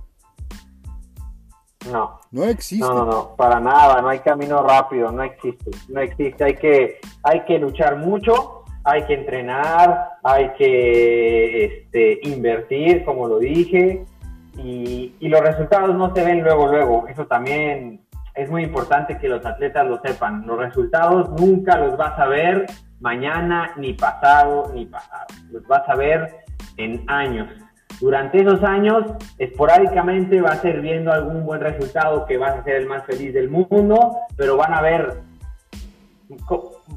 No. 1.91 2.21
No 2.31 2.45
existe. 2.45 2.85
No, 2.85 2.93
no, 2.93 3.05
no, 3.05 3.35
para 3.35 3.59
nada, 3.59 4.01
no 4.01 4.07
hay 4.07 4.19
camino 4.19 4.63
rápido, 4.63 5.11
no 5.11 5.21
existe, 5.23 5.71
no 5.89 5.99
existe, 5.99 6.43
hay 6.45 6.55
que, 6.55 6.99
hay 7.23 7.43
que 7.43 7.59
luchar 7.59 7.97
mucho, 7.97 8.63
hay 8.85 9.05
que 9.05 9.15
entrenar, 9.15 10.11
hay 10.23 10.53
que 10.53 11.65
este, 11.65 12.19
invertir, 12.23 13.03
como 13.03 13.27
lo 13.27 13.39
dije, 13.39 14.05
y, 14.57 15.15
y, 15.19 15.29
los 15.29 15.41
resultados 15.41 15.95
no 15.95 16.13
se 16.13 16.23
ven 16.23 16.43
luego, 16.43 16.67
luego, 16.67 17.07
eso 17.07 17.25
también 17.25 18.01
es 18.35 18.49
muy 18.49 18.63
importante 18.63 19.17
que 19.17 19.29
los 19.29 19.45
atletas 19.45 19.87
lo 19.87 20.01
sepan, 20.01 20.45
los 20.45 20.57
resultados 20.57 21.29
nunca 21.39 21.77
los 21.77 21.97
vas 21.97 22.17
a 22.19 22.27
ver 22.27 22.65
mañana, 22.99 23.71
ni 23.77 23.93
pasado, 23.93 24.71
ni 24.73 24.85
pasado, 24.85 25.27
los 25.51 25.65
vas 25.67 25.87
a 25.87 25.95
ver 25.95 26.43
en 26.77 27.03
años, 27.07 27.47
durante 28.01 28.41
esos 28.41 28.63
años, 28.63 29.05
esporádicamente 29.37 30.41
vas 30.41 30.65
a 30.65 30.69
ir 30.69 30.81
viendo 30.81 31.11
algún 31.11 31.45
buen 31.45 31.61
resultado 31.61 32.25
que 32.25 32.35
vas 32.35 32.57
a 32.57 32.63
ser 32.63 32.77
el 32.77 32.87
más 32.87 33.05
feliz 33.05 33.31
del 33.31 33.47
mundo, 33.47 34.17
pero 34.35 34.57
van 34.57 34.73
a 34.73 34.79
haber, 34.79 35.21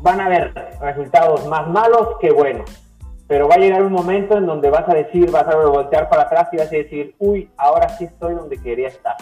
van 0.01 0.21
a 0.23 0.25
haber 0.25 0.55
resultados 0.81 1.47
más 1.47 1.69
malos 1.69 2.17
que 2.23 2.31
buenos. 2.31 2.84
Pero 3.27 3.49
va 3.49 3.55
a 3.55 3.59
llegar 3.59 3.83
un 3.83 3.93
momento 3.93 4.37
en 4.37 4.47
donde 4.47 4.71
vas 4.71 4.89
a 4.89 4.95
decir, 4.95 5.31
vas 5.31 5.47
a 5.47 5.57
voltear 5.57 6.09
para 6.09 6.23
atrás 6.23 6.49
y 6.53 6.59
vas 6.59 6.69
a 6.69 6.77
decir, 6.77 7.15
uy, 7.19 7.51
ahora 7.57 7.89
sí 7.89 8.05
estoy 8.05 8.35
donde 8.35 8.61
quería 8.61 8.89
estar. 8.89 9.17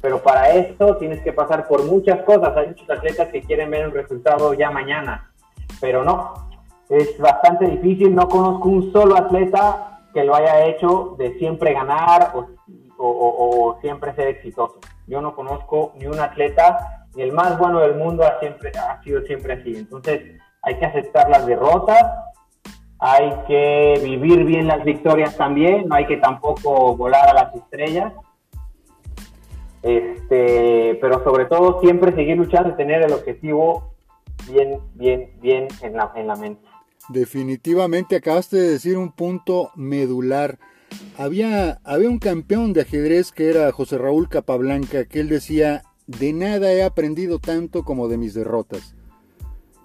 Pero 0.00 0.20
para 0.20 0.50
esto 0.50 0.96
tienes 0.96 1.22
que 1.22 1.32
pasar 1.32 1.68
por 1.68 1.84
muchas 1.84 2.22
cosas. 2.24 2.56
Hay 2.56 2.68
muchos 2.68 2.90
atletas 2.90 3.28
que 3.28 3.42
quieren 3.42 3.70
ver 3.70 3.86
un 3.86 3.94
resultado 3.94 4.52
ya 4.54 4.70
mañana, 4.70 5.30
pero 5.80 6.02
no. 6.02 6.34
Es 6.88 7.16
bastante 7.18 7.66
difícil. 7.66 8.12
No 8.12 8.28
conozco 8.28 8.68
un 8.68 8.92
solo 8.92 9.16
atleta 9.16 10.00
que 10.12 10.24
lo 10.24 10.34
haya 10.34 10.66
hecho 10.66 11.14
de 11.18 11.38
siempre 11.38 11.72
ganar 11.72 12.32
o, 12.34 13.78
siempre 13.80 14.14
ser 14.14 14.28
exitoso. 14.28 14.78
Yo 15.06 15.20
no 15.20 15.34
conozco 15.34 15.92
ni 15.98 16.06
un 16.06 16.18
atleta, 16.20 17.06
ni 17.14 17.22
el 17.22 17.32
más 17.32 17.58
bueno 17.58 17.80
del 17.80 17.94
mundo 17.94 18.24
ha, 18.24 18.38
ha 18.90 19.02
sido 19.02 19.22
siempre 19.22 19.54
así. 19.54 19.76
Entonces 19.76 20.40
hay 20.62 20.78
que 20.78 20.84
aceptar 20.84 21.30
las 21.30 21.46
derrotas, 21.46 22.04
hay 23.04 23.32
que 23.48 24.00
vivir 24.04 24.44
bien 24.44 24.68
las 24.68 24.84
victorias 24.84 25.36
también, 25.36 25.88
no 25.88 25.96
hay 25.96 26.06
que 26.06 26.18
tampoco 26.18 26.96
volar 26.96 27.30
a 27.30 27.34
las 27.34 27.54
estrellas. 27.56 28.12
Este, 29.82 30.96
pero 31.00 31.24
sobre 31.24 31.46
todo 31.46 31.80
siempre 31.80 32.14
seguir 32.14 32.36
luchando 32.36 32.70
y 32.70 32.76
tener 32.76 33.02
el 33.02 33.12
objetivo 33.12 33.92
bien, 34.48 34.78
bien, 34.94 35.32
bien 35.40 35.66
en 35.80 35.94
la, 35.94 36.12
en 36.14 36.28
la 36.28 36.36
mente. 36.36 36.62
Definitivamente 37.08 38.14
acabaste 38.14 38.56
de 38.56 38.70
decir 38.70 38.96
un 38.96 39.10
punto 39.10 39.72
medular. 39.74 40.60
Había, 41.18 41.80
había 41.82 42.08
un 42.08 42.20
campeón 42.20 42.72
de 42.72 42.82
ajedrez 42.82 43.32
que 43.32 43.50
era 43.50 43.72
José 43.72 43.98
Raúl 43.98 44.28
Capablanca, 44.28 45.06
que 45.06 45.18
él 45.18 45.28
decía, 45.28 45.82
de 46.06 46.32
nada 46.32 46.72
he 46.72 46.84
aprendido 46.84 47.40
tanto 47.40 47.82
como 47.82 48.06
de 48.06 48.18
mis 48.18 48.32
derrotas. 48.32 48.94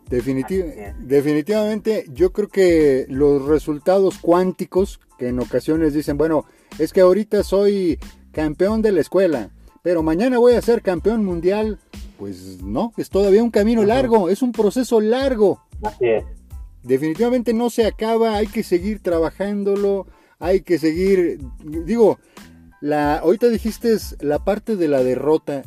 Definitivamente 0.10 2.06
yo 2.14 2.32
creo 2.32 2.48
que 2.48 3.06
los 3.10 3.46
resultados 3.46 4.18
cuánticos, 4.20 5.00
que 5.18 5.30
en 5.30 5.40
ocasiones 5.40 5.94
dicen, 5.94 6.18
bueno, 6.18 6.46
es 6.80 6.94
que 6.94 7.02
ahorita 7.02 7.44
soy 7.44 8.00
campeón 8.32 8.82
de 8.82 8.92
la 8.92 9.02
escuela, 9.02 9.52
pero 9.82 10.04
mañana 10.04 10.38
voy 10.38 10.54
a 10.54 10.62
ser 10.62 10.82
campeón 10.82 11.26
mundial, 11.26 11.80
pues 12.18 12.62
no, 12.62 12.94
es 12.98 13.10
todavía 13.10 13.44
un 13.44 13.52
camino 13.52 13.84
largo, 13.84 14.30
es 14.30 14.42
un 14.42 14.52
proceso 14.52 15.02
largo. 15.02 15.62
Así 15.84 16.06
es. 16.06 16.24
definitivamente 16.84 17.54
no 17.54 17.70
se 17.70 17.86
acaba, 17.86 18.36
hay 18.36 18.48
que 18.48 18.64
seguir 18.64 19.02
trabajándolo, 19.02 20.08
hay 20.40 20.62
que 20.62 20.80
seguir, 20.80 21.40
digo, 21.64 22.20
la, 22.82 23.18
ahorita 23.18 23.50
dijiste 23.50 23.96
la 24.20 24.40
parte 24.40 24.76
de 24.76 24.88
la 24.88 25.04
derrota, 25.04 25.64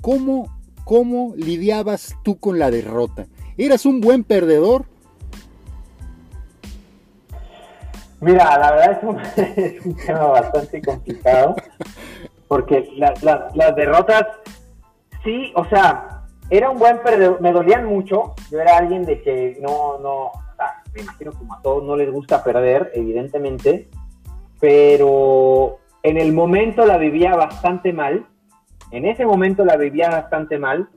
¿cómo, 0.00 0.60
cómo 0.84 1.34
lidiabas 1.36 2.16
tú 2.22 2.38
con 2.38 2.58
la 2.58 2.70
derrota? 2.70 3.26
¿Eras 3.60 3.84
un 3.84 4.00
buen 4.00 4.24
perdedor? 4.24 4.86
Mira, 8.22 8.58
la 8.58 8.70
verdad 8.72 8.92
es 8.92 9.84
un, 9.84 9.96
tema 10.06 10.26
bastante 10.28 10.80
complicado, 10.80 11.56
porque 12.48 12.88
las 12.96 13.76
derrotas, 13.76 14.28
sí, 15.22 15.52
o 15.54 15.66
sea, 15.66 16.22
era 16.48 16.70
un 16.70 16.78
buen 16.78 17.02
perdedor, 17.02 17.42
me 17.42 17.52
dolían 17.52 17.84
mucho, 17.84 18.34
yo 18.50 18.62
era 18.62 18.78
alguien 18.78 19.04
de 19.04 19.20
que 19.20 19.58
no, 19.60 19.98
no, 19.98 20.28
o 20.28 20.42
sea, 20.56 20.82
me 20.94 21.02
imagino 21.02 21.32
como 21.32 21.52
a 21.52 21.60
todos 21.60 21.84
no 21.84 21.96
les 21.96 22.10
gusta 22.10 22.42
perder, 22.42 22.90
evidentemente, 22.94 23.90
pero 24.58 25.80
en 26.02 26.16
el 26.16 26.32
momento 26.32 26.86
la 26.86 26.96
vivía 26.96 27.36
bastante 27.36 27.92
mal, 27.92 28.26
en 28.90 29.04
ese 29.04 29.26
momento 29.26 29.66
la 29.66 29.76
vivía 29.76 30.08
bastante 30.08 30.58
mal, 30.58 30.88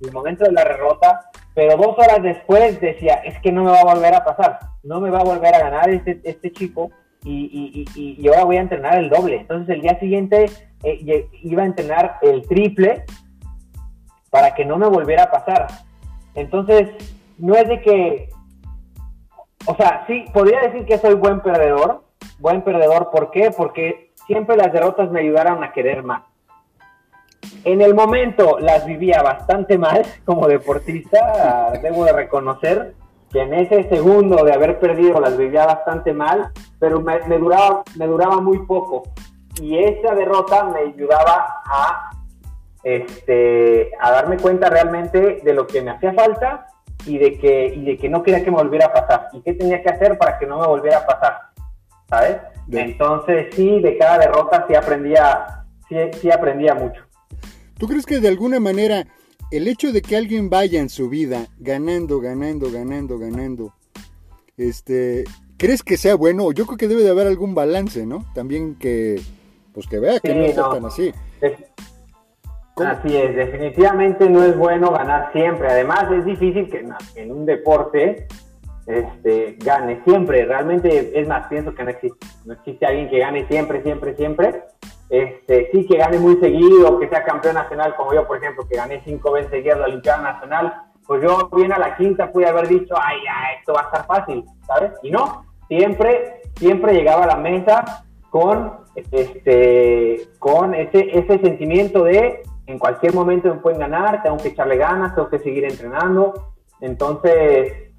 el 0.00 0.12
momento 0.12 0.44
de 0.44 0.52
la 0.52 0.64
derrota, 0.64 1.30
pero 1.54 1.76
dos 1.76 1.98
horas 1.98 2.22
después 2.22 2.80
decía, 2.80 3.14
es 3.24 3.38
que 3.40 3.52
no 3.52 3.64
me 3.64 3.70
va 3.70 3.80
a 3.80 3.94
volver 3.94 4.14
a 4.14 4.24
pasar, 4.24 4.58
no 4.82 5.00
me 5.00 5.10
va 5.10 5.20
a 5.20 5.24
volver 5.24 5.54
a 5.54 5.60
ganar 5.60 5.90
este, 5.90 6.20
este 6.24 6.52
chico 6.52 6.90
y, 7.24 7.86
y, 7.94 8.18
y, 8.18 8.28
ahora 8.28 8.44
voy 8.44 8.56
a 8.56 8.62
entrenar 8.62 8.98
el 8.98 9.08
doble. 9.08 9.36
Entonces 9.36 9.68
el 9.76 9.82
día 9.82 9.98
siguiente 10.00 10.46
eh, 10.82 11.28
iba 11.42 11.62
a 11.62 11.66
entrenar 11.66 12.18
el 12.22 12.42
triple 12.48 13.04
para 14.30 14.54
que 14.54 14.64
no 14.64 14.76
me 14.76 14.88
volviera 14.88 15.24
a 15.24 15.30
pasar. 15.30 15.68
Entonces, 16.34 16.88
no 17.38 17.54
es 17.54 17.68
de 17.68 17.80
que, 17.82 18.30
o 19.66 19.76
sea, 19.76 20.04
sí, 20.06 20.24
podría 20.32 20.60
decir 20.60 20.86
que 20.86 20.98
soy 20.98 21.14
buen 21.14 21.40
perdedor, 21.40 22.04
buen 22.38 22.62
perdedor, 22.62 23.10
¿por 23.10 23.30
qué? 23.30 23.50
Porque 23.54 24.12
siempre 24.26 24.56
las 24.56 24.72
derrotas 24.72 25.10
me 25.10 25.20
ayudaron 25.20 25.62
a 25.62 25.72
querer 25.72 26.02
más. 26.02 26.22
En 27.64 27.80
el 27.80 27.94
momento 27.94 28.58
las 28.58 28.84
vivía 28.86 29.22
bastante 29.22 29.78
mal 29.78 30.02
como 30.24 30.48
deportista, 30.48 31.72
debo 31.82 32.04
de 32.04 32.12
reconocer 32.12 32.94
que 33.30 33.40
en 33.40 33.54
ese 33.54 33.88
segundo 33.88 34.44
de 34.44 34.52
haber 34.52 34.78
perdido 34.78 35.18
las 35.18 35.38
vivía 35.38 35.64
bastante 35.64 36.12
mal, 36.12 36.50
pero 36.78 37.00
me, 37.00 37.18
duraba, 37.38 37.82
me 37.96 38.06
duraba 38.06 38.40
muy 38.40 38.58
poco. 38.66 39.04
Y 39.60 39.78
esa 39.78 40.14
derrota 40.14 40.64
me 40.64 40.80
ayudaba 40.80 41.62
a, 41.64 42.10
este, 42.82 43.92
a 43.98 44.10
darme 44.10 44.36
cuenta 44.36 44.68
realmente 44.68 45.40
de 45.42 45.54
lo 45.54 45.66
que 45.66 45.80
me 45.80 45.92
hacía 45.92 46.12
falta 46.12 46.66
y 47.06 47.16
de, 47.16 47.38
que, 47.38 47.66
y 47.68 47.84
de 47.84 47.96
que 47.96 48.10
no 48.10 48.22
quería 48.22 48.44
que 48.44 48.50
me 48.50 48.58
volviera 48.58 48.86
a 48.86 48.92
pasar. 48.92 49.28
Y 49.32 49.40
qué 49.40 49.54
tenía 49.54 49.82
que 49.82 49.88
hacer 49.88 50.18
para 50.18 50.38
que 50.38 50.46
no 50.46 50.58
me 50.58 50.66
volviera 50.66 50.98
a 50.98 51.06
pasar. 51.06 51.38
¿Sabes? 52.10 52.36
Entonces 52.70 53.54
sí, 53.54 53.80
de 53.80 53.96
cada 53.96 54.18
derrota 54.18 54.66
sí 54.68 54.74
aprendía, 54.74 55.64
sí, 55.88 55.96
sí 56.20 56.30
aprendía 56.30 56.74
mucho. 56.74 57.02
¿Tú 57.82 57.88
crees 57.88 58.06
que 58.06 58.20
de 58.20 58.28
alguna 58.28 58.60
manera 58.60 59.08
el 59.50 59.66
hecho 59.66 59.90
de 59.90 60.02
que 60.02 60.16
alguien 60.16 60.48
vaya 60.48 60.78
en 60.78 60.88
su 60.88 61.08
vida 61.08 61.48
ganando, 61.58 62.20
ganando, 62.20 62.70
ganando, 62.70 63.18
ganando, 63.18 63.74
este, 64.56 65.24
¿crees 65.56 65.82
que 65.82 65.96
sea 65.96 66.14
bueno? 66.14 66.52
Yo 66.52 66.64
creo 66.64 66.78
que 66.78 66.86
debe 66.86 67.02
de 67.02 67.10
haber 67.10 67.26
algún 67.26 67.56
balance, 67.56 68.06
¿no? 68.06 68.24
También 68.36 68.76
que, 68.76 69.20
pues 69.74 69.88
que 69.88 69.98
vea 69.98 70.20
que 70.20 70.32
no 70.32 70.44
es 70.44 70.54
tan 70.54 70.84
así. 70.84 71.12
Así 72.76 73.16
es, 73.16 73.34
definitivamente 73.34 74.30
no 74.30 74.44
es 74.44 74.56
bueno 74.56 74.92
ganar 74.92 75.32
siempre. 75.32 75.66
Además 75.66 76.04
es 76.12 76.24
difícil 76.24 76.70
que 76.70 76.86
en 77.16 77.32
un 77.32 77.44
deporte 77.46 78.28
este, 78.86 79.56
gane 79.58 80.00
siempre. 80.04 80.44
Realmente, 80.44 81.20
es 81.20 81.26
más, 81.26 81.48
pienso 81.48 81.74
que 81.74 81.82
no 81.82 81.90
existe. 81.90 82.26
No 82.44 82.52
existe 82.52 82.86
alguien 82.86 83.10
que 83.10 83.18
gane 83.18 83.44
siempre, 83.48 83.82
siempre, 83.82 84.14
siempre. 84.14 84.62
Este, 85.12 85.68
sí, 85.70 85.86
que 85.86 85.98
gane 85.98 86.18
muy 86.18 86.36
seguido, 86.36 86.98
que 86.98 87.06
sea 87.06 87.22
campeón 87.22 87.56
nacional, 87.56 87.94
como 87.96 88.14
yo, 88.14 88.26
por 88.26 88.38
ejemplo, 88.38 88.66
que 88.66 88.78
gané 88.78 89.02
cinco 89.04 89.32
veces 89.32 89.50
seguidas 89.50 89.78
la 89.78 89.84
Olimpiada 89.84 90.22
Nacional. 90.22 90.74
Pues 91.06 91.22
yo, 91.22 91.50
bien 91.54 91.70
a 91.70 91.78
la 91.78 91.96
quinta, 91.98 92.32
pude 92.32 92.46
haber 92.46 92.66
dicho, 92.66 92.94
ay, 92.98 93.18
ya, 93.22 93.58
esto 93.58 93.74
va 93.74 93.82
a 93.82 93.84
estar 93.84 94.06
fácil, 94.06 94.42
¿sabes? 94.66 94.92
Y 95.02 95.10
no, 95.10 95.44
siempre, 95.68 96.40
siempre 96.56 96.94
llegaba 96.94 97.24
a 97.24 97.26
la 97.26 97.36
mesa 97.36 98.06
con, 98.30 98.72
este, 98.94 100.28
con 100.38 100.74
ese, 100.74 101.18
ese 101.18 101.38
sentimiento 101.40 102.04
de 102.04 102.42
en 102.66 102.78
cualquier 102.78 103.12
momento 103.12 103.52
me 103.52 103.60
pueden 103.60 103.80
ganar, 103.80 104.22
tengo 104.22 104.38
que 104.38 104.48
echarle 104.48 104.78
ganas, 104.78 105.14
tengo 105.14 105.28
que 105.28 105.40
seguir 105.40 105.64
entrenando. 105.64 106.54
Entonces, 106.80 107.92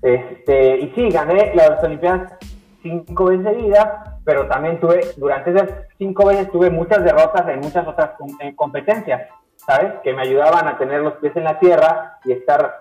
este, 0.00 0.78
y 0.78 0.92
sí, 0.94 1.08
gané 1.08 1.56
las 1.56 1.82
Olimpiadas 1.82 2.34
cinco 2.82 3.26
veces 3.26 3.46
seguidas, 3.46 3.88
pero 4.24 4.46
también 4.46 4.80
tuve, 4.80 5.00
durante 5.16 5.50
esas 5.50 5.68
cinco 5.98 6.26
veces 6.26 6.50
tuve 6.50 6.70
muchas 6.70 7.02
derrotas 7.04 7.48
en 7.48 7.60
muchas 7.60 7.86
otras 7.86 8.10
competencias, 8.56 9.28
¿sabes? 9.56 9.94
Que 10.02 10.12
me 10.12 10.22
ayudaban 10.22 10.66
a 10.68 10.78
tener 10.78 11.00
los 11.00 11.14
pies 11.14 11.34
en 11.36 11.44
la 11.44 11.58
tierra 11.58 12.18
y 12.24 12.32
estar, 12.32 12.80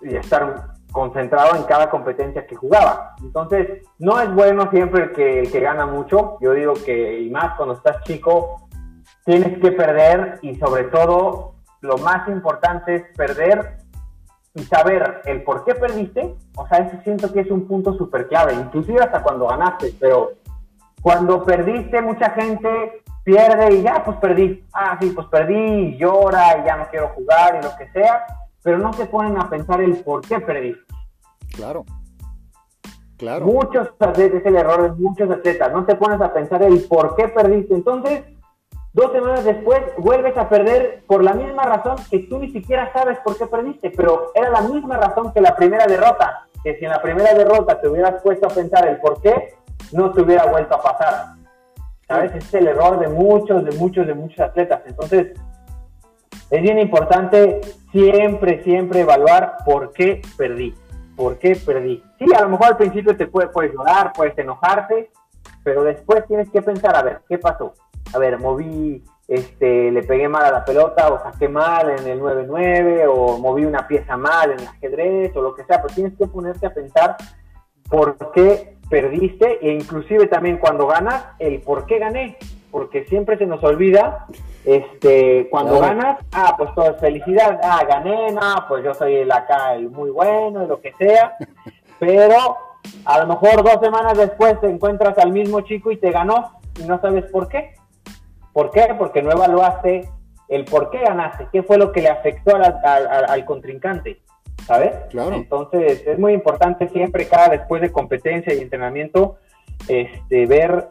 y 0.00 0.16
estar 0.16 0.70
concentrado 0.92 1.56
en 1.56 1.64
cada 1.64 1.88
competencia 1.90 2.46
que 2.46 2.56
jugaba. 2.56 3.14
Entonces, 3.22 3.82
no 3.98 4.20
es 4.20 4.32
bueno 4.34 4.70
siempre 4.70 5.04
el 5.04 5.12
que, 5.12 5.40
el 5.40 5.52
que 5.52 5.60
gana 5.60 5.86
mucho. 5.86 6.38
Yo 6.40 6.52
digo 6.52 6.74
que, 6.74 7.20
y 7.20 7.30
más 7.30 7.56
cuando 7.56 7.74
estás 7.74 8.02
chico, 8.04 8.68
tienes 9.24 9.58
que 9.60 9.72
perder 9.72 10.38
y 10.42 10.56
sobre 10.56 10.84
todo, 10.84 11.54
lo 11.80 11.96
más 11.98 12.28
importante 12.28 12.94
es 12.96 13.02
perder 13.16 13.79
y 14.54 14.62
saber 14.64 15.22
el 15.26 15.42
por 15.42 15.64
qué 15.64 15.74
perdiste, 15.74 16.34
o 16.56 16.66
sea, 16.66 16.78
eso 16.78 16.96
siento 17.04 17.32
que 17.32 17.40
es 17.40 17.50
un 17.50 17.66
punto 17.66 17.94
súper 17.94 18.28
clave, 18.28 18.54
inclusive 18.54 19.00
hasta 19.00 19.22
cuando 19.22 19.46
ganaste, 19.46 19.94
pero 19.98 20.32
cuando 21.02 21.44
perdiste 21.44 22.02
mucha 22.02 22.30
gente 22.30 23.02
pierde 23.24 23.74
y 23.74 23.82
ya, 23.82 24.02
pues 24.04 24.16
perdí, 24.18 24.64
ah, 24.72 24.98
sí, 25.00 25.10
pues 25.10 25.26
perdí 25.28 25.54
y 25.54 25.98
llora 25.98 26.58
y 26.58 26.66
ya 26.66 26.76
no 26.76 26.88
quiero 26.90 27.08
jugar 27.08 27.58
y 27.60 27.64
lo 27.64 27.76
que 27.76 27.88
sea, 27.92 28.24
pero 28.62 28.78
no 28.78 28.92
se 28.92 29.06
ponen 29.06 29.38
a 29.38 29.48
pensar 29.48 29.80
el 29.80 29.96
por 30.02 30.22
qué 30.22 30.40
perdiste. 30.40 30.82
Claro. 31.54 31.84
Claro. 33.16 33.44
Muchos 33.44 33.88
atletas, 33.98 34.40
es 34.40 34.46
el 34.46 34.56
error 34.56 34.82
de 34.82 35.02
muchos 35.02 35.30
atletas, 35.30 35.70
no 35.72 35.84
te 35.84 35.94
pones 35.94 36.20
a 36.22 36.32
pensar 36.32 36.62
el 36.62 36.82
por 36.84 37.14
qué 37.16 37.28
perdiste. 37.28 37.74
Entonces, 37.74 38.24
Dos 38.92 39.12
semanas 39.12 39.44
después 39.44 39.80
vuelves 39.98 40.36
a 40.36 40.48
perder 40.48 41.04
por 41.06 41.22
la 41.22 41.32
misma 41.32 41.62
razón 41.62 41.96
que 42.10 42.20
tú 42.20 42.40
ni 42.40 42.50
siquiera 42.50 42.92
sabes 42.92 43.18
por 43.20 43.38
qué 43.38 43.46
perdiste, 43.46 43.90
pero 43.90 44.32
era 44.34 44.50
la 44.50 44.62
misma 44.62 44.96
razón 44.96 45.32
que 45.32 45.40
la 45.40 45.54
primera 45.54 45.86
derrota, 45.86 46.48
que 46.64 46.76
si 46.76 46.84
en 46.84 46.90
la 46.90 47.00
primera 47.00 47.32
derrota 47.34 47.80
te 47.80 47.86
hubieras 47.86 48.20
puesto 48.20 48.46
a 48.46 48.50
pensar 48.50 48.88
el 48.88 48.98
por 48.98 49.20
qué, 49.22 49.54
no 49.92 50.12
te 50.12 50.22
hubiera 50.22 50.46
vuelto 50.46 50.74
a 50.74 50.82
pasar. 50.82 51.26
¿Sabes? 52.08 52.34
es 52.34 52.52
el 52.54 52.66
error 52.66 52.98
de 52.98 53.06
muchos, 53.06 53.64
de 53.64 53.70
muchos, 53.78 54.04
de 54.04 54.14
muchos 54.14 54.40
atletas. 54.40 54.80
Entonces, 54.84 55.38
es 56.50 56.62
bien 56.62 56.80
importante 56.80 57.60
siempre, 57.92 58.64
siempre 58.64 59.00
evaluar 59.02 59.58
por 59.64 59.92
qué 59.92 60.20
perdí. 60.36 60.74
¿Por 61.14 61.38
qué 61.38 61.54
perdí? 61.54 62.02
Sí, 62.18 62.24
a 62.36 62.42
lo 62.42 62.48
mejor 62.48 62.68
al 62.68 62.76
principio 62.76 63.16
te 63.16 63.28
puede, 63.28 63.48
puedes 63.48 63.72
llorar, 63.72 64.12
puedes 64.12 64.36
enojarte, 64.36 65.12
pero 65.62 65.84
después 65.84 66.26
tienes 66.26 66.50
que 66.50 66.60
pensar, 66.60 66.96
a 66.96 67.02
ver, 67.02 67.20
¿qué 67.28 67.38
pasó? 67.38 67.74
A 68.12 68.18
ver, 68.18 68.38
moví, 68.38 69.04
este, 69.28 69.90
le 69.90 70.02
pegué 70.02 70.28
mal 70.28 70.44
a 70.44 70.50
la 70.50 70.64
pelota 70.64 71.12
o 71.12 71.22
saqué 71.22 71.48
mal 71.48 71.90
en 71.90 72.06
el 72.06 72.20
9-9 72.20 73.06
o 73.08 73.38
moví 73.38 73.64
una 73.64 73.86
pieza 73.86 74.16
mal 74.16 74.52
en 74.52 74.60
el 74.60 74.66
ajedrez 74.66 75.36
o 75.36 75.42
lo 75.42 75.54
que 75.54 75.64
sea, 75.64 75.80
pero 75.80 75.94
tienes 75.94 76.14
que 76.18 76.26
ponerte 76.26 76.66
a 76.66 76.74
pensar 76.74 77.16
por 77.88 78.16
qué 78.32 78.76
perdiste 78.88 79.58
e 79.62 79.72
inclusive 79.72 80.26
también 80.26 80.58
cuando 80.58 80.86
ganas, 80.86 81.24
el 81.38 81.60
por 81.60 81.86
qué 81.86 81.98
gané, 81.98 82.36
porque 82.70 83.04
siempre 83.04 83.38
se 83.38 83.46
nos 83.46 83.62
olvida, 83.62 84.26
este, 84.64 85.48
cuando 85.48 85.78
ganas, 85.78 86.18
ah, 86.32 86.54
pues 86.58 86.74
todo 86.74 86.90
es 86.90 87.00
felicidad, 87.00 87.60
ah, 87.62 87.84
gané, 87.88 88.32
no, 88.32 88.64
pues 88.68 88.84
yo 88.84 88.94
soy 88.94 89.14
el 89.14 89.32
acá, 89.32 89.74
el 89.74 89.90
muy 89.90 90.10
bueno, 90.10 90.66
lo 90.66 90.80
que 90.80 90.92
sea, 90.98 91.36
pero 91.98 92.56
a 93.04 93.18
lo 93.20 93.26
mejor 93.26 93.62
dos 93.62 93.78
semanas 93.80 94.18
después 94.18 94.60
te 94.60 94.68
encuentras 94.68 95.16
al 95.18 95.32
mismo 95.32 95.60
chico 95.62 95.90
y 95.90 95.96
te 95.96 96.10
ganó 96.10 96.52
y 96.78 96.84
no 96.84 97.00
sabes 97.00 97.24
por 97.30 97.48
qué. 97.48 97.74
¿Por 98.52 98.70
qué? 98.70 98.94
Porque 98.98 99.22
no 99.22 99.30
evaluaste 99.30 100.08
el 100.48 100.64
por 100.64 100.90
qué 100.90 100.98
ganaste, 100.98 101.46
qué 101.52 101.62
fue 101.62 101.78
lo 101.78 101.92
que 101.92 102.02
le 102.02 102.08
afectó 102.08 102.56
al, 102.56 103.44
contrincante, 103.44 104.20
¿sabes? 104.66 104.92
Claro. 105.10 105.36
Entonces 105.36 106.04
es 106.06 106.18
muy 106.18 106.32
importante 106.32 106.88
siempre, 106.88 107.28
cada 107.28 107.50
después 107.50 107.80
de 107.80 107.92
competencia 107.92 108.52
y 108.52 108.58
entrenamiento, 108.58 109.38
este, 109.86 110.46
ver 110.46 110.88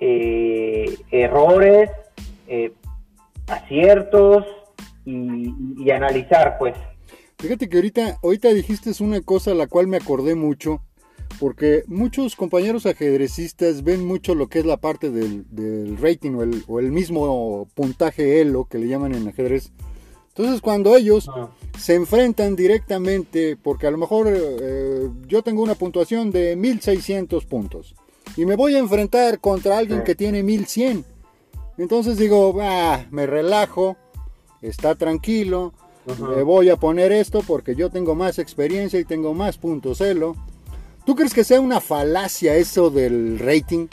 eh, 0.00 0.96
errores, 1.10 1.90
eh, 2.48 2.72
aciertos 3.48 4.46
y, 5.04 5.52
y, 5.78 5.90
analizar, 5.90 6.56
pues. 6.58 6.74
Fíjate 7.38 7.68
que 7.68 7.76
ahorita, 7.76 8.18
ahorita 8.22 8.48
dijiste 8.48 8.90
una 9.04 9.20
cosa 9.20 9.50
a 9.50 9.54
la 9.54 9.66
cual 9.66 9.88
me 9.88 9.98
acordé 9.98 10.34
mucho 10.34 10.80
porque 11.38 11.84
muchos 11.86 12.36
compañeros 12.36 12.86
ajedrecistas 12.86 13.82
ven 13.82 14.04
mucho 14.06 14.34
lo 14.34 14.48
que 14.48 14.60
es 14.60 14.66
la 14.66 14.78
parte 14.78 15.10
del, 15.10 15.98
rating 15.98 16.62
o 16.66 16.78
el, 16.80 16.92
mismo 16.92 17.68
puntaje 17.74 18.40
ELO 18.40 18.64
que 18.64 18.78
le 18.78 18.88
llaman 18.88 19.14
en 19.14 19.28
ajedrez, 19.28 19.70
Entonces 20.28 20.60
cuando 20.60 20.96
ellos 20.96 21.28
ah. 21.28 21.50
se 21.78 21.94
enfrentan 21.94 22.56
directamente, 22.56 23.56
porque 23.56 23.86
a 23.86 23.90
lo 23.90 23.98
mejor 23.98 24.28
eh, 24.28 25.08
yo 25.26 25.42
tengo 25.42 25.62
una 25.62 25.74
puntuación 25.74 26.30
de 26.30 26.56
1600 26.56 27.44
puntos 27.44 27.94
y 28.36 28.44
me 28.44 28.56
voy 28.56 28.74
a 28.74 28.78
enfrentar 28.78 29.40
contra 29.40 29.78
alguien 29.78 30.04
que 30.04 30.14
tiene 30.14 30.42
1100. 30.42 31.04
Entonces 31.78 32.18
digo, 32.18 32.56
ah, 32.60 33.04
me 33.10 33.26
relajo, 33.26 33.96
está 34.62 34.94
tranquilo, 34.94 35.72
me 36.06 36.42
voy 36.42 36.70
a 36.70 36.76
poner 36.76 37.12
esto 37.12 37.42
porque 37.46 37.74
yo 37.74 37.90
tengo 37.90 38.14
más 38.14 38.38
experiencia 38.38 38.98
y 38.98 39.04
tengo 39.04 39.34
más 39.34 39.58
puntos 39.58 39.98
celo. 39.98 40.36
¿Tú 41.06 41.14
crees 41.14 41.32
que 41.32 41.44
sea 41.44 41.60
una 41.60 41.80
falacia 41.80 42.56
eso 42.56 42.90
del 42.90 43.38
rating? 43.38 43.86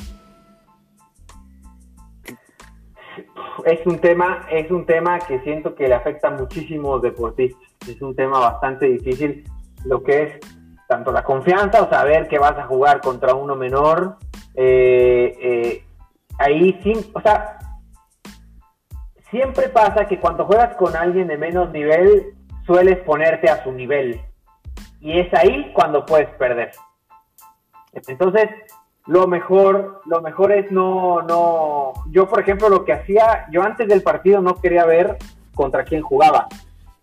Es 3.65 3.85
un 3.85 3.99
tema, 3.99 4.47
es 4.49 4.71
un 4.71 4.87
tema 4.87 5.19
que 5.19 5.39
siento 5.41 5.75
que 5.75 5.87
le 5.87 5.93
afecta 5.93 6.29
a 6.29 6.31
los 6.31 7.01
deportistas. 7.03 7.61
Es 7.87 8.01
un 8.01 8.15
tema 8.15 8.39
bastante 8.39 8.87
difícil, 8.87 9.43
lo 9.85 10.01
que 10.01 10.23
es 10.23 10.39
tanto 10.87 11.11
la 11.11 11.23
confianza 11.23 11.83
o 11.83 11.89
saber 11.89 12.27
que 12.27 12.39
vas 12.39 12.57
a 12.57 12.65
jugar 12.65 12.99
contra 12.99 13.35
uno 13.35 13.55
menor. 13.55 14.17
Eh, 14.55 15.37
eh, 15.39 15.83
ahí 16.39 16.79
sí, 16.81 16.93
o 17.13 17.21
sea, 17.21 17.59
siempre 19.29 19.69
pasa 19.69 20.07
que 20.07 20.19
cuando 20.19 20.45
juegas 20.45 20.75
con 20.77 20.95
alguien 20.95 21.27
de 21.27 21.37
menos 21.37 21.71
nivel, 21.71 22.33
sueles 22.65 22.97
ponerte 23.05 23.51
a 23.51 23.63
su 23.63 23.71
nivel. 23.71 24.19
Y 24.99 25.19
es 25.19 25.31
ahí 25.35 25.71
cuando 25.75 26.03
puedes 26.05 26.29
perder. 26.37 26.71
Entonces, 28.07 28.49
lo 29.05 29.27
mejor, 29.27 30.01
lo 30.05 30.21
mejor 30.21 30.51
es 30.51 30.71
no, 30.71 31.21
no. 31.21 31.93
Yo, 32.09 32.27
por 32.27 32.39
ejemplo, 32.39 32.69
lo 32.69 32.85
que 32.85 32.93
hacía, 32.93 33.47
yo 33.51 33.63
antes 33.63 33.87
del 33.87 34.01
partido 34.01 34.41
no 34.41 34.55
quería 34.55 34.85
ver 34.85 35.17
contra 35.53 35.83
quién 35.83 36.01
jugaba, 36.01 36.47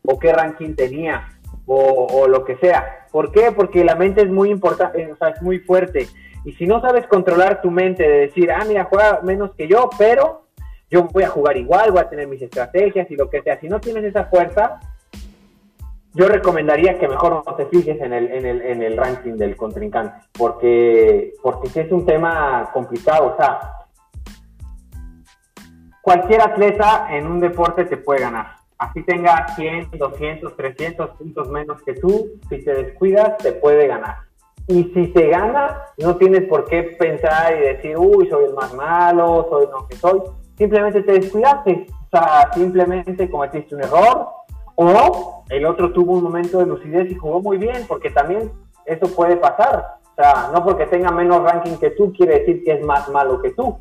o 0.05 0.19
qué 0.19 0.33
ranking 0.33 0.75
tenía, 0.75 1.29
o, 1.67 2.27
lo 2.27 2.45
que 2.45 2.57
sea. 2.57 3.07
¿Por 3.13 3.31
qué? 3.33 3.53
Porque 3.53 3.85
la 3.85 3.95
mente 3.95 4.23
es 4.23 4.31
muy 4.31 4.51
importante, 4.51 5.13
o 5.13 5.17
sea, 5.17 5.29
es 5.29 5.43
muy 5.43 5.59
fuerte. 5.61 6.09
Y 6.45 6.53
si 6.53 6.67
no 6.67 6.81
sabes 6.81 7.07
controlar 7.07 7.61
tu 7.61 7.71
mente 7.71 8.03
de 8.03 8.19
decir, 8.27 8.51
ah, 8.51 8.65
mira, 8.67 8.85
juega 8.85 9.21
menos 9.23 9.55
que 9.55 9.69
yo, 9.69 9.91
pero 9.99 10.47
yo 10.91 11.05
voy 11.05 11.23
a 11.23 11.29
jugar 11.29 11.57
igual, 11.57 11.93
voy 11.93 12.01
a 12.01 12.09
tener 12.09 12.27
mis 12.27 12.43
estrategias 12.43 13.11
y 13.11 13.17
lo 13.17 13.29
que 13.29 13.43
sea. 13.43 13.61
Si 13.61 13.69
no 13.69 13.79
tienes 13.79 14.05
esa 14.05 14.25
fuerza, 14.25 14.81
yo 16.15 16.27
recomendaría 16.27 16.99
que 16.99 17.09
mejor 17.09 17.43
no 17.47 17.55
te 17.55 17.67
fijes 17.67 18.01
en 18.01 18.13
el, 18.13 18.31
en 18.33 18.47
el, 18.47 18.63
en 18.63 18.83
el 18.83 18.97
ranking 18.97 19.35
del 19.35 19.57
contrincante, 19.57 20.27
porque, 20.37 21.35
porque 21.43 21.69
es 21.81 21.93
un 21.93 22.05
tema 22.05 22.69
complicado. 22.73 23.35
O 23.35 23.37
sea, 23.37 23.61
cualquier 26.03 26.43
atleta 26.43 27.07
en 27.11 27.27
un 27.27 27.39
deporte 27.39 27.85
te 27.85 27.97
puede 27.97 28.21
ganar. 28.23 28.57
Así 28.77 29.03
tenga 29.03 29.47
100, 29.55 29.91
200, 29.93 30.57
300 30.57 31.11
puntos 31.11 31.49
menos 31.49 31.83
que 31.83 31.95
tú, 31.95 32.31
si 32.49 32.65
te 32.65 32.75
descuidas, 32.75 33.37
te 33.37 33.53
puede 33.53 33.87
ganar. 33.87 34.17
Y 34.67 34.85
si 34.95 35.09
te 35.09 35.29
gana, 35.29 35.83
no 35.99 36.17
tienes 36.17 36.45
por 36.49 36.65
qué 36.65 36.97
pensar 36.99 37.57
y 37.57 37.61
decir, 37.61 37.97
uy, 37.99 38.29
soy 38.29 38.47
el 38.47 38.55
más 38.55 38.73
malo, 38.75 39.47
soy 39.51 39.67
lo 39.67 39.87
que 39.87 39.97
soy. 39.97 40.23
Simplemente 40.57 41.03
te 41.03 41.13
descuidaste. 41.13 41.87
O 41.91 42.09
sea, 42.11 42.51
simplemente 42.55 43.29
cometiste 43.29 43.75
un 43.75 43.83
error, 43.83 44.29
o 44.83 45.45
el 45.51 45.67
otro 45.67 45.93
tuvo 45.93 46.13
un 46.15 46.23
momento 46.23 46.59
de 46.59 46.67
lucidez 46.67 47.11
y 47.11 47.15
jugó 47.15 47.41
muy 47.41 47.59
bien, 47.59 47.85
porque 47.87 48.11
también 48.11 48.51
eso 48.87 49.15
puede 49.15 49.37
pasar. 49.37 49.99
O 50.13 50.15
sea, 50.15 50.51
no 50.53 50.65
porque 50.65 50.87
tenga 50.87 51.11
menos 51.11 51.43
ranking 51.43 51.77
que 51.77 51.91
tú 51.91 52.13
quiere 52.13 52.41
decir 52.41 52.65
que 52.65 52.73
es 52.73 52.85
más 52.85 53.09
malo 53.11 53.43
que 53.43 53.51
tú. 53.51 53.79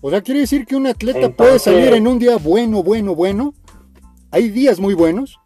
O 0.00 0.10
sea, 0.10 0.20
quiere 0.22 0.40
decir 0.40 0.66
que 0.66 0.76
un 0.76 0.86
atleta 0.86 1.28
puede 1.30 1.58
salir 1.58 1.92
en 1.94 2.06
un 2.06 2.18
día 2.18 2.36
bueno, 2.40 2.82
bueno, 2.82 3.14
bueno. 3.14 3.54
Hay 4.30 4.50
días 4.50 4.78
muy 4.78 4.94
buenos. 4.94 5.38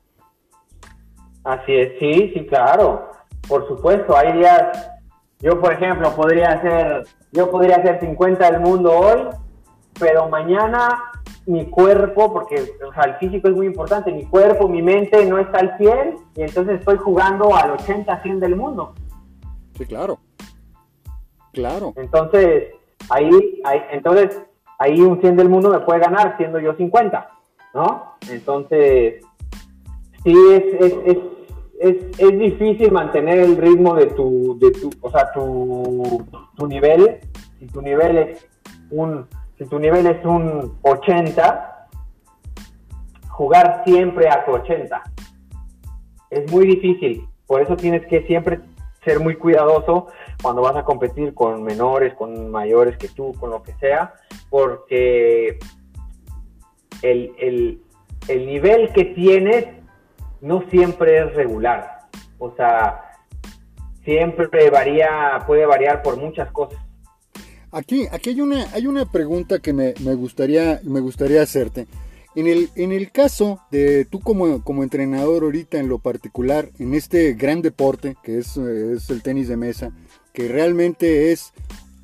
Así 1.45 1.75
es, 1.75 1.99
sí, 1.99 2.33
sí, 2.35 2.47
claro. 2.47 3.11
Por 3.49 3.67
supuesto, 3.67 4.17
hay 4.17 4.35
días. 4.35 4.91
Yo, 5.41 5.61
por 5.61 5.73
ejemplo, 5.73 6.15
podría 6.15 6.53
hacer, 6.53 7.05
yo 7.33 7.51
podría 7.51 7.77
hacer 7.77 8.01
50 8.01 8.51
del 8.51 8.61
mundo 8.61 8.93
hoy, 8.93 9.29
pero 9.99 10.29
mañana 10.29 11.11
mi 11.47 11.67
cuerpo, 11.67 12.33
porque 12.33 12.57
el 12.57 13.15
físico 13.21 13.49
es 13.49 13.55
muy 13.55 13.67
importante, 13.67 14.13
mi 14.13 14.25
cuerpo, 14.25 14.69
mi 14.69 14.83
mente 14.83 15.25
no 15.27 15.39
está 15.39 15.59
al 15.59 15.77
100 15.77 16.17
y 16.37 16.43
entonces 16.43 16.81
estoy 16.81 16.97
jugando 16.97 17.55
al 17.55 17.73
80, 17.73 18.23
100 18.23 18.41
del 18.41 18.57
mundo. 18.57 18.95
Sí, 19.77 19.85
claro. 19.85 20.19
Claro. 21.53 21.93
Entonces, 21.97 22.75
ahí, 23.11 23.31
entonces, 23.91 24.41
ahí 24.79 25.01
un 25.01 25.21
100 25.21 25.37
del 25.37 25.49
mundo 25.49 25.71
me 25.71 25.81
puede 25.81 26.01
ganar 26.01 26.37
siendo 26.37 26.59
yo 26.59 26.75
50, 26.75 27.31
¿no? 27.75 28.17
Entonces, 28.31 29.23
sí 30.25 30.35
es, 30.51 30.65
es, 30.81 31.19
es, 31.79 31.97
es, 32.19 32.39
difícil 32.39 32.91
mantener 32.91 33.41
el 33.41 33.57
ritmo 33.57 33.95
de 33.95 34.07
tu, 34.07 34.59
de 34.59 34.71
tu 34.73 34.91
o 35.03 35.11
sea, 35.11 35.31
tu, 35.33 36.25
tu 36.57 36.67
nivel, 36.67 37.21
si 37.59 37.67
tu 37.67 37.83
nivel 37.83 38.17
es 38.17 38.47
un 38.91 39.27
si 39.59 39.65
tu 39.67 39.79
nivel 39.79 40.07
es 40.07 40.25
un 40.25 40.79
80, 40.83 41.89
jugar 43.29 43.83
siempre 43.85 44.29
a 44.29 44.45
tu 44.45 44.53
80. 44.53 45.03
Es 46.31 46.51
muy 46.51 46.67
difícil, 46.67 47.29
por 47.47 47.63
eso 47.63 47.77
tienes 47.77 48.07
que 48.07 48.27
siempre 48.27 48.61
ser 49.05 49.21
muy 49.21 49.37
cuidadoso 49.37 50.09
cuando 50.43 50.63
vas 50.63 50.77
a 50.77 50.85
competir 50.85 51.35
con 51.35 51.63
menores, 51.63 52.15
con 52.15 52.51
mayores 52.51 52.97
que 52.97 53.09
tú, 53.09 53.33
con 53.39 53.51
lo 53.51 53.63
que 53.63 53.75
sea, 53.75 54.15
porque 54.51 55.59
el, 57.03 57.81
el 58.29 58.47
nivel 58.47 58.93
que 58.93 59.05
tienes 59.05 59.67
no 60.41 60.63
siempre 60.71 61.19
es 61.19 61.35
regular. 61.35 62.01
O 62.39 62.55
sea, 62.57 63.13
siempre 64.05 64.71
varía, 64.71 65.43
puede 65.47 65.67
variar 65.67 66.03
por 66.03 66.17
muchas 66.17 66.51
cosas. 66.53 66.84
Aquí, 67.75 68.07
aquí 68.13 68.31
hay, 68.31 68.41
una, 68.41 68.73
hay 68.73 68.87
una 68.87 69.05
pregunta 69.05 69.59
que 69.59 69.73
me, 69.73 69.93
gustaría, 70.15 70.81
me 70.85 71.01
gustaría 71.01 71.43
hacerte. 71.43 71.89
En 72.37 72.47
el, 72.47 72.71
en 72.77 72.93
el 72.93 73.11
caso 73.11 73.61
de 73.73 74.05
tú 74.05 74.21
como, 74.21 74.63
como, 74.63 74.85
entrenador 74.85 75.43
ahorita 75.43 75.79
en 75.79 75.89
lo 75.89 75.99
particular, 75.99 76.71
en 76.79 76.95
este 76.95 77.33
gran 77.35 77.63
deporte 77.63 78.17
que 78.23 78.39
es, 78.39 78.57
es 78.57 79.11
el 79.11 79.23
tenis 79.23 79.49
de 79.49 79.57
mesa, 79.57 79.91
que 80.33 80.47
realmente 80.47 81.33
es 81.33 81.53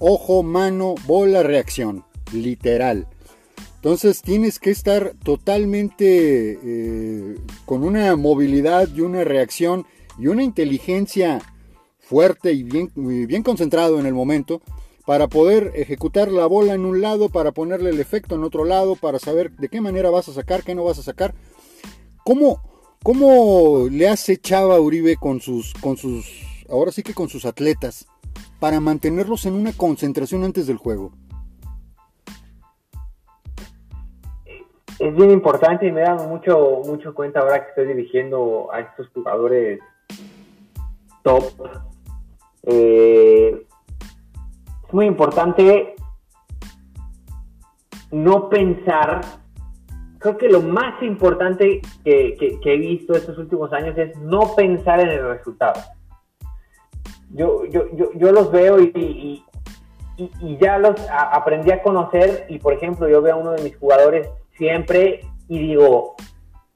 ojo, 0.00 0.42
mano, 0.42 0.96
bola, 1.06 1.44
reacción, 1.44 2.04
literal. 2.32 3.06
Entonces 3.76 4.22
tienes 4.22 4.58
que 4.58 4.72
estar 4.72 5.14
totalmente 5.22 6.58
eh, 6.64 7.38
con 7.64 7.84
una 7.84 8.16
movilidad 8.16 8.88
y 8.92 9.02
una 9.02 9.22
reacción 9.22 9.86
y 10.18 10.26
una 10.26 10.42
inteligencia 10.42 11.40
fuerte 12.00 12.52
y 12.52 12.64
bien, 12.64 12.90
bien 12.96 13.44
concentrado 13.44 14.00
en 14.00 14.06
el 14.06 14.14
momento 14.14 14.60
para 15.06 15.28
poder 15.28 15.72
ejecutar 15.74 16.30
la 16.30 16.46
bola 16.46 16.74
en 16.74 16.84
un 16.84 17.00
lado, 17.00 17.28
para 17.28 17.52
ponerle 17.52 17.90
el 17.90 18.00
efecto 18.00 18.34
en 18.34 18.44
otro 18.44 18.64
lado, 18.64 18.96
para 18.96 19.18
saber 19.18 19.50
de 19.52 19.68
qué 19.68 19.80
manera 19.80 20.10
vas 20.10 20.28
a 20.28 20.32
sacar, 20.32 20.62
qué 20.62 20.74
no 20.74 20.84
vas 20.84 20.98
a 20.98 21.02
sacar. 21.02 21.34
¿Cómo, 22.24 22.62
cómo 23.02 23.88
le 23.90 24.08
hace 24.08 24.36
Chava 24.36 24.78
Uribe 24.80 25.16
con 25.16 25.40
sus, 25.40 25.74
con 25.74 25.96
sus, 25.96 26.26
ahora 26.68 26.92
sí 26.92 27.02
que 27.02 27.14
con 27.14 27.28
sus 27.28 27.44
atletas, 27.44 28.06
para 28.58 28.80
mantenerlos 28.80 29.46
en 29.46 29.54
una 29.54 29.72
concentración 29.72 30.44
antes 30.44 30.66
del 30.66 30.76
juego? 30.76 31.12
Es 34.98 35.16
bien 35.16 35.30
importante 35.30 35.86
y 35.86 35.92
me 35.92 36.02
da 36.02 36.14
mucho, 36.14 36.82
mucho 36.84 37.14
cuenta 37.14 37.40
ahora 37.40 37.62
que 37.62 37.70
estoy 37.70 37.86
dirigiendo 37.86 38.68
a 38.70 38.80
estos 38.80 39.08
jugadores 39.14 39.80
top. 41.22 41.44
Eh, 42.64 43.66
es 44.90 44.94
muy 44.94 45.06
importante 45.06 45.94
no 48.10 48.48
pensar, 48.48 49.20
creo 50.18 50.36
que 50.36 50.48
lo 50.48 50.62
más 50.62 51.00
importante 51.00 51.80
que, 52.04 52.58
he 52.64 52.76
visto 52.76 53.14
estos 53.14 53.38
últimos 53.38 53.72
años 53.72 53.96
es 53.96 54.18
no 54.18 54.56
pensar 54.56 54.98
en 54.98 55.10
el 55.10 55.28
resultado. 55.28 55.80
Yo, 57.30 57.64
yo, 57.66 57.84
yo, 58.16 58.32
los 58.32 58.50
veo 58.50 58.80
y, 58.80 59.44
y, 60.16 60.56
ya 60.58 60.76
los 60.78 60.96
aprendí 61.08 61.70
a 61.70 61.82
conocer 61.84 62.46
y 62.48 62.58
por 62.58 62.72
ejemplo 62.72 63.08
yo 63.08 63.22
veo 63.22 63.34
a 63.34 63.38
uno 63.38 63.52
de 63.52 63.62
mis 63.62 63.76
jugadores 63.78 64.28
siempre 64.58 65.20
y 65.46 65.60
digo, 65.60 66.16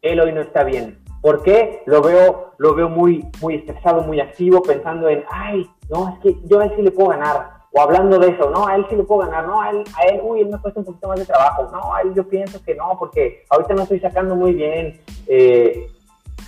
él 0.03 0.21
hoy 0.21 0.33
no 0.33 0.41
está 0.41 0.63
bien. 0.63 1.01
¿Por 1.21 1.43
qué? 1.43 1.83
Lo 1.87 2.01
veo, 2.01 2.53
lo 2.59 2.77
veo 2.77 2.89
muy, 2.89 3.27
muy 3.41 3.57
estresado, 3.57 4.03
muy 4.03 4.21
activo, 4.21 4.63
pensando 4.63 5.09
en, 5.09 5.25
ay, 5.29 5.69
no, 5.91 6.11
es 6.11 6.19
que 6.21 6.37
yo 6.47 6.61
a 6.61 6.67
él 6.67 6.73
sí 6.77 6.83
le 6.83 6.93
puedo 6.93 7.09
ganar 7.09 7.54
o 7.75 7.81
hablando 7.81 8.19
de 8.19 8.29
eso, 8.29 8.51
no, 8.51 8.67
a 8.67 8.77
él 8.77 8.87
sí 8.89 8.97
le 8.97 9.03
puedo 9.03 9.23
ganar, 9.23 9.47
no, 9.47 9.61
a 9.61 9.71
él, 9.71 9.83
a 9.97 10.03
él, 10.05 10.21
uy, 10.23 10.41
él 10.41 10.49
me 10.49 10.59
cuesta 10.59 10.81
un 10.81 10.87
poquito 10.87 11.09
más 11.09 11.19
de 11.19 11.27
trabajo, 11.27 11.69
no, 11.73 11.93
a 11.93 12.03
él 12.03 12.15
yo 12.15 12.27
pienso 12.29 12.63
que 12.63 12.75
no, 12.75 12.97
porque 12.99 13.45
ahorita 13.51 13.75
no 13.75 13.83
estoy 13.83 13.99
sacando 13.99 14.37
muy 14.37 14.55
bien, 14.55 15.01
eh, 15.27 15.91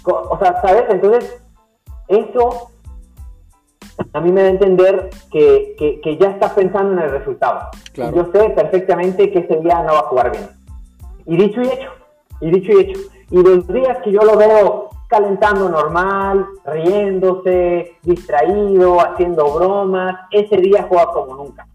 o 0.05 0.39
sea, 0.39 0.61
¿sabes? 0.63 0.85
Entonces, 0.89 1.43
eso 2.07 2.71
a 4.13 4.21
mí 4.21 4.31
me 4.31 4.43
da 4.43 4.49
a 4.49 4.51
entender 4.51 5.11
que, 5.31 6.01
que, 6.03 6.17
ya 6.17 6.31
está 6.31 6.55
pensando 6.55 6.93
en 6.93 6.99
el 7.01 7.11
resultado. 7.11 7.71
Yo 7.95 8.31
sé 8.33 8.51
perfectamente 8.51 9.31
que 9.31 9.41
ese 9.41 9.57
día 9.57 9.83
no 9.83 9.95
va 9.95 10.01
a 10.01 10.09
jugar 10.09 10.33
bien. 10.33 10.49
Y 11.25 11.37
dicho 11.37 11.61
y 11.63 11.69
hecho, 11.69 11.91
y 12.41 12.51
dicho 12.51 12.73
y 12.73 12.81
hecho. 12.81 13.01
Y 13.31 13.43
los 13.43 13.67
días 13.69 13.99
que 14.05 14.13
yo 14.13 14.21
lo 14.21 14.37
veo 14.37 14.86
calentando 15.09 15.69
normal, 15.69 16.47
riéndose, 16.65 17.97
distraído, 18.03 19.01
haciendo 19.01 19.53
bromas, 19.53 20.17
ese 20.31 20.57
día 20.57 20.87
juega 20.89 21.07
como 21.07 21.37
nunca. 21.37 21.67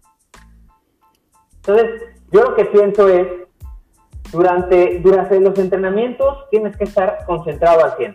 Entonces, 1.56 2.02
yo 2.30 2.42
lo 2.42 2.54
que 2.54 2.64
pienso 2.66 3.08
es, 3.08 3.26
durante, 4.32 4.98
durante 5.00 5.38
los 5.40 5.58
entrenamientos 5.58 6.48
tienes 6.50 6.76
que 6.76 6.84
estar 6.84 7.24
concentrado 7.26 7.84
al 7.84 7.96
100, 7.96 8.14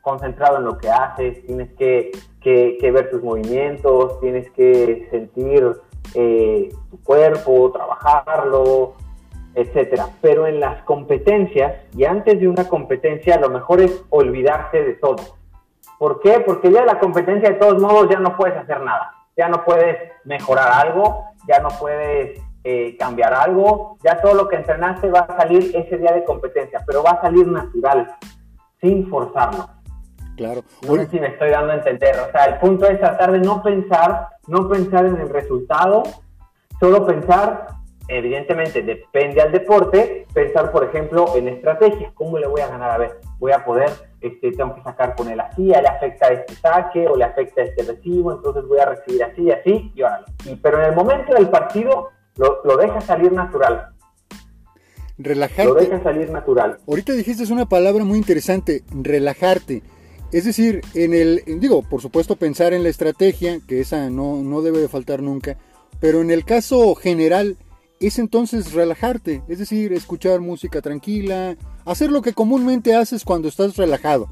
concentrado 0.00 0.58
en 0.58 0.64
lo 0.64 0.78
que 0.78 0.90
haces, 0.90 1.44
tienes 1.44 1.72
que, 1.74 2.10
que, 2.40 2.90
ver 2.90 3.10
tus 3.10 3.22
movimientos, 3.22 4.18
tienes 4.20 4.50
que 4.52 5.06
sentir 5.10 5.70
eh, 6.14 6.70
tu 6.90 7.02
cuerpo, 7.02 7.70
trabajarlo, 7.70 8.94
etcétera. 9.54 10.06
Pero 10.20 10.46
en 10.46 10.60
las 10.60 10.82
competencias, 10.84 11.74
y 11.94 12.04
antes 12.04 12.40
de 12.40 12.48
una 12.48 12.68
competencia, 12.68 13.38
lo 13.38 13.50
mejor 13.50 13.80
es 13.80 14.04
olvidarse 14.10 14.82
de 14.82 14.94
todo. 14.94 15.38
¿Por 15.98 16.20
qué? 16.20 16.40
Porque 16.40 16.70
ya 16.70 16.80
de 16.80 16.86
la 16.86 17.00
competencia, 17.00 17.50
de 17.50 17.56
todos 17.56 17.80
modos, 17.82 18.08
ya 18.10 18.20
no 18.20 18.36
puedes 18.36 18.56
hacer 18.56 18.80
nada. 18.80 19.12
Ya 19.36 19.48
no 19.48 19.64
puedes 19.64 19.96
mejorar 20.24 20.86
algo, 20.86 21.24
ya 21.46 21.60
no 21.60 21.68
puedes 21.78 22.40
eh, 22.64 22.96
cambiar 22.98 23.32
algo, 23.34 23.98
ya 24.02 24.20
todo 24.20 24.34
lo 24.34 24.48
que 24.48 24.56
entrenaste 24.56 25.10
va 25.10 25.20
a 25.20 25.36
salir 25.38 25.74
ese 25.74 25.96
día 25.96 26.12
de 26.12 26.24
competencia, 26.24 26.82
pero 26.86 27.02
va 27.02 27.12
a 27.12 27.22
salir 27.22 27.46
natural, 27.46 28.14
sin 28.80 29.08
forzarlo. 29.08 29.68
Claro. 30.36 30.62
No 30.86 30.94
sé 30.96 31.06
si 31.06 31.18
me 31.18 31.28
estoy 31.28 31.50
dando 31.50 31.72
a 31.72 31.76
entender. 31.76 32.16
O 32.18 32.30
sea, 32.30 32.44
el 32.44 32.58
punto 32.58 32.86
es 32.86 33.00
tratar 33.00 33.32
de 33.32 33.38
no 33.38 33.62
pensar, 33.62 34.28
no 34.46 34.68
pensar 34.68 35.06
en 35.06 35.16
el 35.16 35.28
resultado, 35.28 36.02
solo 36.78 37.06
pensar 37.06 37.77
evidentemente 38.08 38.82
depende 38.82 39.40
al 39.40 39.52
deporte, 39.52 40.26
pensar, 40.32 40.72
por 40.72 40.84
ejemplo, 40.84 41.36
en 41.36 41.48
estrategias. 41.48 42.12
¿Cómo 42.14 42.38
le 42.38 42.46
voy 42.46 42.60
a 42.62 42.68
ganar? 42.68 42.90
A 42.90 42.98
ver, 42.98 43.20
voy 43.38 43.52
a 43.52 43.64
poder, 43.64 43.90
este, 44.20 44.52
tengo 44.52 44.74
que 44.74 44.82
sacar 44.82 45.14
con 45.14 45.28
él 45.28 45.38
así, 45.38 45.66
le 45.66 45.76
afecta 45.76 46.28
este 46.28 46.54
saque 46.54 47.06
o 47.06 47.16
le 47.16 47.24
afecta 47.24 47.62
este 47.62 47.82
recibo, 47.84 48.32
entonces 48.32 48.64
voy 48.66 48.78
a 48.78 48.86
recibir 48.86 49.22
así, 49.22 49.50
así, 49.50 49.92
y. 49.94 50.50
Y, 50.50 50.56
pero 50.56 50.80
en 50.82 50.90
el 50.90 50.96
momento 50.96 51.34
del 51.34 51.48
partido 51.48 52.08
lo, 52.36 52.60
lo 52.64 52.76
deja 52.76 53.00
salir 53.00 53.32
natural. 53.32 53.90
Relajarte. 55.18 55.64
Lo 55.64 55.74
deja 55.74 56.02
salir 56.02 56.30
natural. 56.30 56.78
Ahorita 56.86 57.12
dijiste 57.12 57.52
una 57.52 57.68
palabra 57.68 58.04
muy 58.04 58.18
interesante, 58.18 58.84
relajarte. 58.90 59.82
Es 60.30 60.44
decir, 60.44 60.82
en 60.94 61.14
el, 61.14 61.42
digo, 61.58 61.82
por 61.82 62.02
supuesto 62.02 62.36
pensar 62.36 62.72
en 62.72 62.82
la 62.82 62.90
estrategia, 62.90 63.58
que 63.66 63.80
esa 63.80 64.10
no, 64.10 64.36
no 64.36 64.62
debe 64.62 64.78
de 64.78 64.88
faltar 64.88 65.22
nunca, 65.22 65.56
pero 66.00 66.20
en 66.20 66.30
el 66.30 66.44
caso 66.44 66.94
general, 66.94 67.56
es 68.00 68.18
entonces 68.18 68.72
relajarte, 68.72 69.42
es 69.48 69.58
decir, 69.58 69.92
escuchar 69.92 70.40
música 70.40 70.80
tranquila, 70.80 71.56
hacer 71.84 72.10
lo 72.10 72.22
que 72.22 72.32
comúnmente 72.32 72.94
haces 72.94 73.24
cuando 73.24 73.48
estás 73.48 73.76
relajado. 73.76 74.28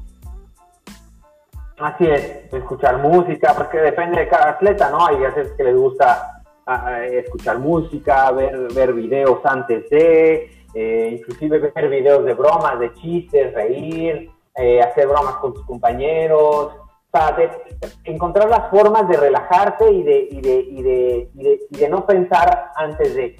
Así 1.79 2.05
es, 2.05 2.51
escuchar 2.51 2.97
música, 2.97 3.53
porque 3.55 3.77
depende 3.77 4.19
de 4.19 4.27
cada 4.27 4.51
atleta, 4.51 4.89
¿no? 4.89 5.05
Hay 5.05 5.17
veces 5.17 5.51
que 5.57 5.63
les 5.63 5.75
gusta 5.75 6.43
escuchar 7.11 7.59
música, 7.59 8.31
ver, 8.31 8.73
ver 8.73 8.93
videos 8.93 9.39
antes 9.45 9.89
de, 9.89 10.51
eh, 10.73 11.17
inclusive 11.17 11.59
ver 11.59 11.89
videos 11.89 12.25
de 12.25 12.33
bromas, 12.33 12.79
de 12.79 12.93
chistes, 12.95 13.53
reír, 13.53 14.29
eh, 14.55 14.81
hacer 14.81 15.07
bromas 15.07 15.35
con 15.35 15.53
tus 15.53 15.65
compañeros, 15.65 16.73
encontrar 18.03 18.49
las 18.49 18.69
formas 18.69 19.07
de 19.07 19.17
relajarte 19.17 19.91
y 19.91 20.03
de, 20.03 20.27
y 20.31 20.41
de, 20.41 20.59
y 20.59 20.83
de, 20.83 21.59
y 21.71 21.77
de 21.77 21.89
no 21.89 22.05
pensar 22.05 22.71
antes 22.75 23.15
de. 23.15 23.37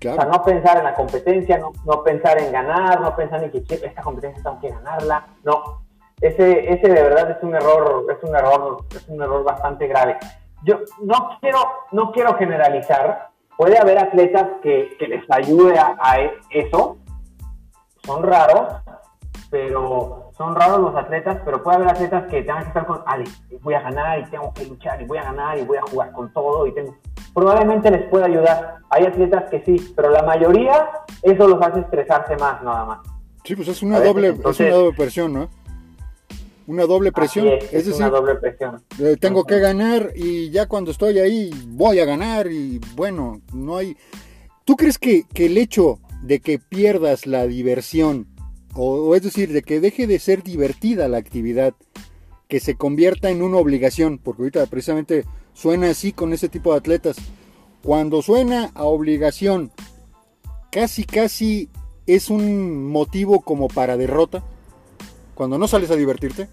O 0.00 0.14
sea, 0.14 0.24
no 0.24 0.42
pensar 0.42 0.78
en 0.78 0.84
la 0.84 0.94
competencia, 0.94 1.58
no, 1.58 1.72
no, 1.84 2.02
pensar 2.02 2.40
en 2.40 2.50
ganar, 2.50 3.00
no 3.00 3.14
pensar 3.14 3.44
en 3.44 3.50
que 3.50 3.62
esta 3.68 4.02
competencia 4.02 4.42
tengo 4.42 4.58
que 4.58 4.70
ganarla. 4.70 5.26
No, 5.44 5.82
ese, 6.20 6.72
ese 6.72 6.88
de 6.88 7.02
verdad 7.02 7.30
es 7.30 7.42
un 7.42 7.54
error, 7.54 8.06
es 8.10 8.22
un 8.28 8.34
error, 8.34 8.84
es 8.90 9.08
un 9.08 9.22
error 9.22 9.44
bastante 9.44 9.86
grave. 9.86 10.16
Yo 10.64 10.80
no 11.02 11.38
quiero, 11.40 11.58
no 11.92 12.12
quiero 12.12 12.34
generalizar. 12.36 13.30
Puede 13.56 13.78
haber 13.78 13.98
atletas 13.98 14.46
que, 14.62 14.96
que 14.98 15.06
les 15.06 15.24
ayude 15.30 15.78
a, 15.78 15.96
a 16.00 16.18
eso. 16.50 16.96
Son 18.04 18.22
raros, 18.22 18.82
pero 19.50 20.29
son 20.40 20.54
raros 20.54 20.80
los 20.80 20.96
atletas, 20.96 21.36
pero 21.44 21.62
puede 21.62 21.76
haber 21.76 21.88
atletas 21.90 22.24
que 22.30 22.40
tengan 22.40 22.62
que 22.62 22.68
estar 22.68 22.86
con, 22.86 23.02
Ale, 23.04 23.24
voy 23.60 23.74
a 23.74 23.82
ganar 23.82 24.20
y 24.20 24.24
tengo 24.30 24.54
que 24.54 24.64
luchar 24.64 25.02
y 25.02 25.04
voy 25.04 25.18
a 25.18 25.24
ganar 25.24 25.58
y 25.58 25.64
voy 25.64 25.76
a 25.76 25.82
jugar 25.82 26.12
con 26.12 26.32
todo 26.32 26.66
y 26.66 26.72
tengo 26.72 26.96
probablemente 27.34 27.90
les 27.90 28.08
pueda 28.08 28.24
ayudar. 28.24 28.76
Hay 28.88 29.04
atletas 29.04 29.50
que 29.50 29.62
sí, 29.66 29.92
pero 29.94 30.08
la 30.08 30.22
mayoría 30.22 30.88
eso 31.20 31.46
los 31.46 31.60
hace 31.60 31.80
estresarse 31.80 32.38
más 32.38 32.62
nada 32.62 32.86
más. 32.86 33.00
Sí, 33.44 33.54
pues 33.54 33.68
es 33.68 33.82
una, 33.82 34.00
doble, 34.00 34.28
es 34.28 34.60
una 34.60 34.70
doble 34.70 34.96
presión, 34.96 35.34
¿no? 35.34 35.50
Una 36.66 36.86
doble 36.86 37.12
presión. 37.12 37.46
Es, 37.46 37.64
es, 37.64 37.84
decir, 37.84 37.96
una 37.96 38.08
doble 38.08 38.36
presión. 38.36 38.82
Eh, 38.98 39.18
tengo 39.20 39.44
que 39.44 39.58
ganar 39.58 40.10
y 40.14 40.48
ya 40.48 40.66
cuando 40.68 40.90
estoy 40.90 41.18
ahí 41.18 41.50
voy 41.68 41.98
a 41.98 42.06
ganar 42.06 42.46
y 42.46 42.80
bueno, 42.96 43.42
no 43.52 43.76
hay... 43.76 43.94
¿Tú 44.64 44.74
crees 44.74 44.98
que, 44.98 45.24
que 45.34 45.46
el 45.46 45.58
hecho 45.58 45.98
de 46.22 46.40
que 46.40 46.58
pierdas 46.58 47.26
la 47.26 47.46
diversión, 47.46 48.26
o, 48.74 49.14
es 49.14 49.22
decir, 49.22 49.52
de 49.52 49.62
que 49.62 49.80
deje 49.80 50.06
de 50.06 50.18
ser 50.18 50.42
divertida 50.42 51.08
la 51.08 51.18
actividad, 51.18 51.74
que 52.48 52.60
se 52.60 52.76
convierta 52.76 53.30
en 53.30 53.42
una 53.42 53.58
obligación, 53.58 54.18
porque 54.18 54.42
ahorita 54.42 54.66
precisamente 54.66 55.24
suena 55.52 55.90
así 55.90 56.12
con 56.12 56.32
ese 56.32 56.48
tipo 56.48 56.72
de 56.72 56.78
atletas. 56.78 57.16
Cuando 57.82 58.22
suena 58.22 58.70
a 58.74 58.84
obligación, 58.84 59.70
casi 60.70 61.04
casi 61.04 61.68
es 62.06 62.30
un 62.30 62.88
motivo 62.88 63.40
como 63.40 63.68
para 63.68 63.96
derrota. 63.96 64.42
Cuando 65.34 65.58
no 65.58 65.68
sales 65.68 65.90
a 65.90 65.96
divertirte. 65.96 66.48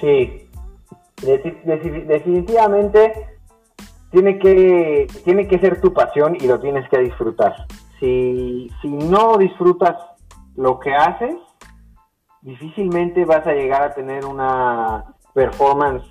Sí, 0.00 0.48
definitivamente 1.22 3.12
tiene 4.10 4.38
que, 4.38 5.06
tiene 5.24 5.48
que 5.48 5.58
ser 5.58 5.80
tu 5.80 5.92
pasión 5.92 6.36
y 6.38 6.46
lo 6.46 6.60
tienes 6.60 6.88
que 6.90 6.98
disfrutar. 6.98 7.66
Si, 8.00 8.70
si 8.82 8.88
no 8.88 9.38
disfrutas 9.38 9.96
lo 10.54 10.78
que 10.80 10.94
haces, 10.94 11.36
difícilmente 12.42 13.24
vas 13.24 13.46
a 13.46 13.52
llegar 13.52 13.82
a 13.82 13.94
tener 13.94 14.24
una 14.24 15.04
performance 15.34 16.04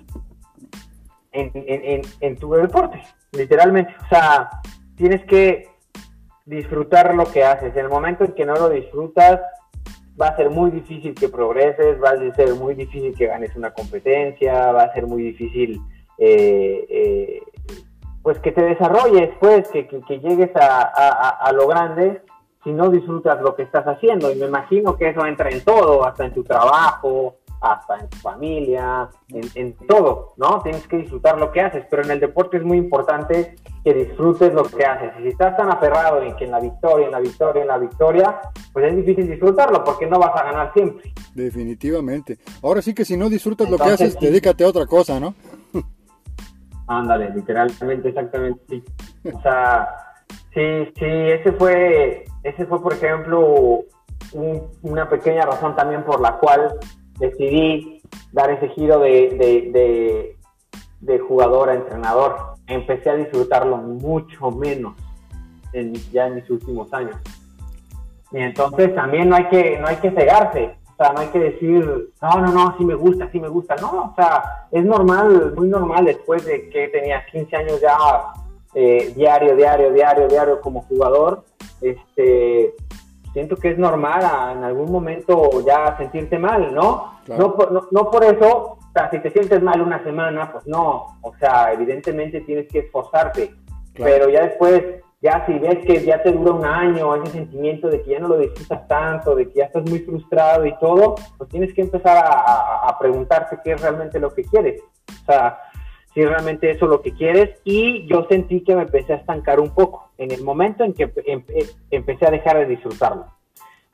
en, 1.32 2.36
tu 2.36 2.52
deporte, 2.52 3.02
literalmente. 3.32 3.94
O 4.04 4.08
sea, 4.08 4.48
tienes 4.96 5.24
que 5.24 5.68
disfrutar 6.44 7.14
lo 7.14 7.24
que 7.30 7.44
haces. 7.44 7.74
En 7.74 7.84
el 7.84 7.88
momento 7.88 8.24
en 8.24 8.32
que 8.32 8.46
no 8.46 8.54
lo 8.54 8.70
disfrutas, 8.70 9.40
va 10.20 10.28
a 10.28 10.36
ser 10.36 10.50
muy 10.50 10.70
difícil 10.70 11.14
que 11.14 11.28
progreses, 11.28 12.02
va 12.02 12.10
a 12.10 12.34
ser 12.34 12.54
muy 12.54 12.74
difícil 12.74 13.14
que 13.14 13.26
ganes 13.26 13.54
una 13.56 13.72
competencia, 13.72 14.72
va 14.72 14.84
a 14.84 14.94
ser 14.94 15.06
muy 15.06 15.22
difícil 15.22 15.80
eh, 16.18 16.86
eh, 16.88 17.42
pues 18.26 18.40
que 18.40 18.50
te 18.50 18.60
desarrolles, 18.60 19.30
pues 19.38 19.68
que, 19.68 19.86
llegues 20.18 20.50
a, 20.56 21.52
lo 21.52 21.68
grande 21.68 22.22
si 22.64 22.72
no 22.72 22.90
disfrutas 22.90 23.40
lo 23.40 23.54
que 23.54 23.62
estás 23.62 23.86
haciendo. 23.86 24.32
Y 24.32 24.34
me 24.34 24.46
imagino 24.46 24.96
que 24.96 25.10
eso 25.10 25.24
entra 25.24 25.48
en 25.48 25.62
todo, 25.62 26.04
hasta 26.04 26.24
en 26.24 26.34
tu 26.34 26.42
trabajo, 26.42 27.36
hasta 27.60 28.00
en 28.00 28.08
tu 28.08 28.16
familia, 28.16 29.08
en, 29.28 29.76
todo, 29.86 30.32
¿no? 30.38 30.60
Tienes 30.60 30.88
que 30.88 30.96
disfrutar 30.96 31.38
lo 31.38 31.52
que 31.52 31.60
haces, 31.60 31.84
pero 31.88 32.02
en 32.02 32.10
el 32.10 32.18
deporte 32.18 32.56
es 32.56 32.64
muy 32.64 32.78
importante 32.78 33.54
que 33.84 33.94
disfrutes 33.94 34.52
lo 34.52 34.64
que 34.64 34.84
haces. 34.84 35.12
Y 35.20 35.22
si 35.22 35.28
estás 35.28 35.56
tan 35.56 35.70
aferrado 35.70 36.20
en 36.20 36.34
que 36.34 36.46
en 36.46 36.50
la 36.50 36.58
victoria, 36.58 37.06
en 37.06 37.12
la 37.12 37.20
victoria, 37.20 37.62
en 37.62 37.68
la 37.68 37.78
victoria, 37.78 38.40
pues 38.72 38.86
es 38.86 38.96
difícil 38.96 39.28
disfrutarlo 39.28 39.84
porque 39.84 40.08
no 40.08 40.18
vas 40.18 40.34
a 40.34 40.42
ganar 40.42 40.72
siempre. 40.72 41.12
Definitivamente. 41.32 42.38
Ahora 42.60 42.82
sí 42.82 42.92
que 42.92 43.04
si 43.04 43.16
no 43.16 43.28
disfrutas 43.28 43.70
lo 43.70 43.78
que 43.78 43.84
haces, 43.84 44.18
dedícate 44.18 44.64
a 44.64 44.68
otra 44.68 44.86
cosa, 44.86 45.20
¿no? 45.20 45.36
Ándale, 46.86 47.30
literalmente, 47.30 48.08
exactamente, 48.08 48.60
sí. 48.68 48.84
O 49.32 49.40
sea, 49.42 49.88
sí, 50.54 50.92
sí, 50.96 51.04
ese 51.04 51.52
fue, 51.52 52.24
ese 52.42 52.66
fue, 52.66 52.80
por 52.80 52.92
ejemplo, 52.92 53.84
una 54.82 55.08
pequeña 55.08 55.44
razón 55.44 55.74
también 55.74 56.04
por 56.04 56.20
la 56.20 56.38
cual 56.38 56.78
decidí 57.18 58.02
dar 58.32 58.50
ese 58.50 58.68
giro 58.70 59.00
de, 59.00 60.36
de, 61.00 61.18
jugador 61.18 61.70
a 61.70 61.74
entrenador. 61.74 62.54
Empecé 62.66 63.10
a 63.10 63.16
disfrutarlo 63.16 63.76
mucho 63.78 64.50
menos 64.50 64.94
en, 65.72 65.94
ya 66.12 66.26
en 66.26 66.36
mis 66.36 66.48
últimos 66.50 66.92
años. 66.92 67.16
Y 68.32 68.38
entonces 68.38 68.94
también 68.94 69.28
no 69.28 69.36
hay 69.36 69.48
que, 69.48 69.78
no 69.78 69.86
hay 69.86 69.96
que 69.96 70.10
cegarse. 70.10 70.76
O 70.98 71.04
sea, 71.04 71.12
no 71.12 71.20
hay 71.20 71.28
que 71.28 71.38
decir, 71.38 72.10
no, 72.22 72.40
no, 72.40 72.52
no, 72.52 72.74
sí 72.78 72.84
me 72.84 72.94
gusta, 72.94 73.30
sí 73.30 73.38
me 73.38 73.48
gusta. 73.48 73.76
No, 73.76 74.12
o 74.12 74.14
sea, 74.16 74.66
es 74.70 74.82
normal, 74.82 75.52
muy 75.54 75.68
normal 75.68 76.06
después 76.06 76.44
de 76.46 76.70
que 76.70 76.88
tenía 76.88 77.26
15 77.26 77.54
años 77.56 77.80
ya 77.82 77.98
eh, 78.74 79.12
diario, 79.14 79.54
diario, 79.56 79.92
diario, 79.92 80.26
diario 80.26 80.60
como 80.62 80.80
jugador, 80.82 81.44
este, 81.82 82.74
siento 83.34 83.56
que 83.56 83.72
es 83.72 83.78
normal 83.78 84.56
en 84.56 84.64
algún 84.64 84.90
momento 84.90 85.62
ya 85.66 85.94
sentirte 85.98 86.38
mal, 86.38 86.74
¿no? 86.74 87.20
No, 87.26 87.54
por, 87.54 87.92
no, 87.92 88.10
por 88.10 88.24
eso, 88.24 88.78
o 88.78 88.92
sea, 88.94 89.10
si 89.10 89.18
te 89.18 89.30
sientes 89.30 89.62
mal 89.62 89.82
una 89.82 90.02
semana, 90.02 90.50
pues 90.50 90.66
no, 90.66 91.18
o 91.20 91.34
sea, 91.38 91.72
evidentemente 91.74 92.40
tienes 92.40 92.68
que 92.68 92.78
esforzarte, 92.78 93.54
pero 93.94 94.30
ya 94.30 94.44
después 94.44 94.82
ya 95.20 95.44
si 95.46 95.58
ves 95.58 95.78
que 95.86 96.04
ya 96.04 96.22
te 96.22 96.32
dura 96.32 96.52
un 96.52 96.64
año, 96.64 97.16
ese 97.16 97.32
sentimiento 97.32 97.88
de 97.88 98.02
que 98.02 98.10
ya 98.10 98.20
no 98.20 98.28
lo 98.28 98.38
disfrutas 98.38 98.86
tanto, 98.86 99.34
de 99.34 99.48
que 99.48 99.58
ya 99.58 99.64
estás 99.64 99.88
muy 99.88 100.00
frustrado 100.00 100.66
y 100.66 100.76
todo, 100.78 101.14
pues 101.38 101.48
tienes 101.50 101.72
que 101.74 101.82
empezar 101.82 102.18
a, 102.18 102.88
a 102.88 102.98
preguntarte 102.98 103.58
qué 103.64 103.72
es 103.72 103.80
realmente 103.80 104.20
lo 104.20 104.32
que 104.34 104.44
quieres. 104.44 104.82
O 105.22 105.24
sea, 105.24 105.58
si 106.16 106.24
realmente 106.24 106.70
eso 106.70 106.86
es 106.86 106.90
lo 106.90 107.02
que 107.02 107.12
quieres. 107.12 107.60
Y 107.62 108.06
yo 108.06 108.26
sentí 108.30 108.62
que 108.62 108.74
me 108.74 108.82
empecé 108.82 109.12
a 109.12 109.16
estancar 109.16 109.60
un 109.60 109.74
poco 109.74 110.10
en 110.16 110.30
el 110.30 110.42
momento 110.42 110.82
en 110.82 110.94
que 110.94 111.12
empecé 111.90 112.26
a 112.26 112.30
dejar 112.30 112.56
de 112.56 112.64
disfrutarlo. 112.64 113.26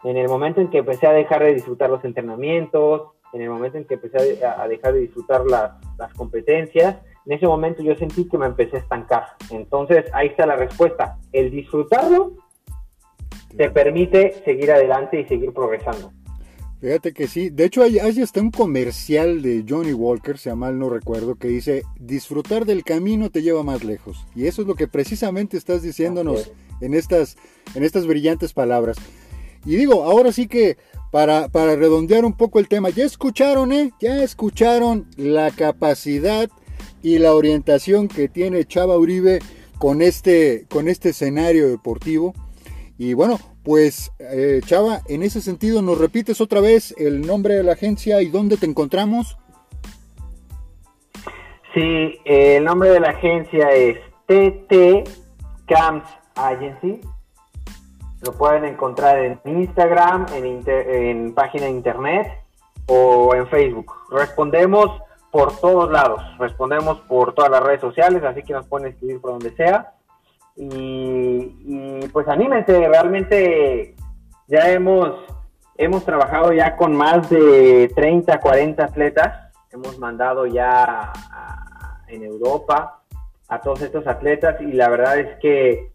En 0.05 0.17
el 0.17 0.29
momento 0.29 0.61
en 0.61 0.71
que 0.71 0.79
empecé 0.79 1.09
a 1.09 1.13
dejar 1.13 1.43
de 1.43 1.55
disfrutar 1.55 1.91
los 1.91 2.05
entrenamientos, 2.05 3.09
en 3.33 3.43
el 3.43 3.51
momento 3.51 3.77
en 3.77 3.87
que 3.87 3.95
empecé 3.95 4.45
a, 4.47 4.69
dejar 4.69 4.93
de 4.93 5.01
disfrutar 5.01 5.45
las, 5.47 5.73
las 5.99 6.15
competencias, 6.15 6.97
en 7.27 7.33
ese 7.33 7.47
momento 7.47 7.83
yo 7.83 7.95
sentí 7.97 8.29
que 8.29 8.39
me 8.39 8.47
empecé 8.47 8.77
a 8.77 8.81
estancar. 8.81 9.25
Entonces 9.51 10.05
ahí 10.13 10.29
está 10.29 10.47
la 10.47 10.57
respuesta. 10.57 11.19
El 11.33 11.51
disfrutarlo 11.51 12.33
te 13.57 13.71
permite 13.71 14.43
seguir 14.45 14.73
adelante 14.73 15.21
y 15.21 15.27
seguir 15.27 15.53
progresando. 15.53 16.13
Fíjate 16.81 17.13
que 17.13 17.29
sí. 17.29 17.49
De 17.49 17.65
hecho, 17.65 17.83
hay, 17.83 17.99
hasta 18.01 18.41
un 18.41 18.51
comercial 18.51 19.41
de 19.41 19.65
Johnny 19.69 19.93
Walker, 19.93 20.37
si 20.37 20.51
a 20.51 20.57
mal 20.57 20.81
no 20.81 20.89
recuerdo, 20.89 21.37
que 21.37 21.47
dice, 21.47 21.85
disfrutar 22.01 22.65
del 22.65 22.83
camino 22.83 23.31
te 23.31 23.43
lleva 23.43 23.63
más 23.63 23.85
lejos. 23.85 24.27
Y 24.35 24.49
eso 24.49 24.63
es 24.63 24.69
lo 24.69 24.75
que 24.75 24.89
precisamente 24.89 25.57
estás 25.57 25.83
diciéndonos 25.83 26.51
en 26.81 26.95
estas, 26.95 27.37
en 27.77 27.85
estas 27.85 28.05
brillantes 28.05 28.53
palabras. 28.53 28.97
Y 29.65 29.77
digo, 29.77 30.03
ahora 30.03 30.33
sí 30.33 30.49
que 30.49 30.77
para, 31.13 31.49
para 31.49 31.77
redondear 31.77 32.25
un 32.25 32.33
poco 32.33 32.59
el 32.59 32.67
tema, 32.67 32.91
ya 32.91 33.05
escucharon, 33.05 33.71
¿eh? 33.71 33.93
Ya 34.01 34.21
escucharon 34.25 35.07
la 35.17 35.53
capacidad 35.53 36.51
y 37.03 37.19
la 37.19 37.35
orientación 37.35 38.09
que 38.09 38.29
tiene 38.29 38.65
Chava 38.65 38.97
Uribe 38.97 39.41
con 39.79 40.01
este, 40.01 40.67
con 40.71 40.89
este 40.89 41.11
escenario 41.11 41.69
deportivo. 41.69 42.35
Y 42.97 43.15
bueno, 43.15 43.39
pues 43.65 44.13
eh, 44.19 44.61
Chava, 44.65 45.01
en 45.09 45.23
ese 45.23 45.41
sentido, 45.41 45.83
¿nos 45.83 45.99
repites 45.99 46.41
otra 46.41 46.61
vez 46.61 46.95
el 46.99 47.27
nombre 47.27 47.55
de 47.55 47.65
la 47.65 47.73
agencia 47.73 48.23
y 48.23 48.29
dónde 48.29 48.57
te 48.57 48.67
encontramos? 48.67 49.37
Sí, 51.75 52.19
el 52.25 52.65
nombre 52.65 52.91
de 52.91 53.01
la 53.01 53.11
agencia 53.11 53.71
es 53.71 53.99
TT 54.27 55.09
Camps 55.67 56.09
Agency. 56.35 57.01
Lo 58.21 58.33
pueden 58.35 58.65
encontrar 58.65 59.19
en 59.19 59.41
Instagram, 59.45 60.27
en, 60.35 60.63
en 60.67 61.35
página 61.35 61.65
de 61.65 61.71
internet 61.71 62.27
o 62.87 63.35
en 63.35 63.49
Facebook. 63.49 63.93
Respondemos 64.11 64.91
por 65.33 65.59
todos 65.59 65.91
lados, 65.91 66.23
respondemos 66.39 67.01
por 67.01 67.35
todas 67.35 67.51
las 67.51 67.63
redes 67.63 67.81
sociales, 67.81 68.23
así 68.23 68.43
que 68.43 68.53
nos 68.53 68.67
pueden 68.67 68.89
escribir 68.89 69.19
por 69.19 69.31
donde 69.33 69.57
sea. 69.57 69.95
Y, 70.55 72.07
pues 72.13 72.29
anímense, 72.29 72.87
realmente 72.87 73.97
ya 74.47 74.71
hemos, 74.71 75.25
hemos 75.79 76.05
trabajado 76.05 76.53
ya 76.53 76.77
con 76.77 76.95
más 76.95 77.31
de 77.31 77.91
30, 77.97 78.39
40 78.41 78.85
atletas, 78.85 79.55
hemos 79.73 79.99
mandado 79.99 80.45
ya 80.45 81.11
en 82.09 82.25
Europa 82.25 83.01
a 83.49 83.61
todos 83.63 83.81
estos 83.81 84.07
atletas 84.07 84.61
y 84.61 84.73
la 84.73 84.91
verdad 84.91 85.19
es 85.19 85.39
que 85.41 85.93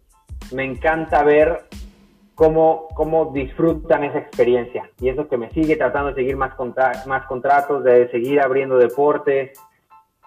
me 0.51 0.63
encanta 0.63 1.21
ver 1.21 1.67
cómo, 2.38 2.88
cómo 2.93 3.31
disfrutan 3.33 4.03
esa 4.03 4.19
experiencia 4.19 4.88
y 5.01 5.09
eso 5.09 5.27
que 5.27 5.38
me 5.38 5.49
sigue 5.49 5.75
tratando 5.75 6.09
de 6.09 6.15
seguir 6.15 6.38
más, 6.38 6.53
más 7.07 7.25
contratos, 7.25 7.83
de 7.83 8.09
seguir 8.11 8.39
abriendo 8.39 8.77
deportes, 8.77 9.59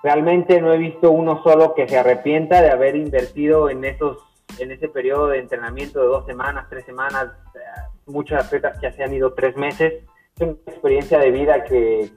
realmente 0.03 0.61
no 0.61 0.73
he 0.73 0.79
visto 0.79 1.13
uno 1.13 1.41
solo 1.45 1.73
que 1.73 1.89
se 1.89 1.97
arrepienta 1.97 2.61
de 2.61 2.71
haber 2.71 2.97
invertido 2.97 3.71
en 3.71 3.85
esos 3.85 4.19
en 4.59 4.73
ese 4.73 4.89
periodo 4.89 5.29
de 5.29 5.39
entrenamiento 5.39 6.01
de 6.01 6.07
dos 6.07 6.27
semanas, 6.27 6.67
tres 6.69 6.85
semanas, 6.85 7.29
muchos 8.07 8.45
atletas 8.45 8.79
que 8.81 8.91
se 8.91 9.05
han 9.05 9.15
ido 9.15 9.33
tres 9.33 9.57
meses. 9.57 10.05
Es 10.37 10.43
una 10.43 10.57
experiencia 10.67 11.21
de 11.21 11.31
vida 11.31 11.63
que, 11.63 12.11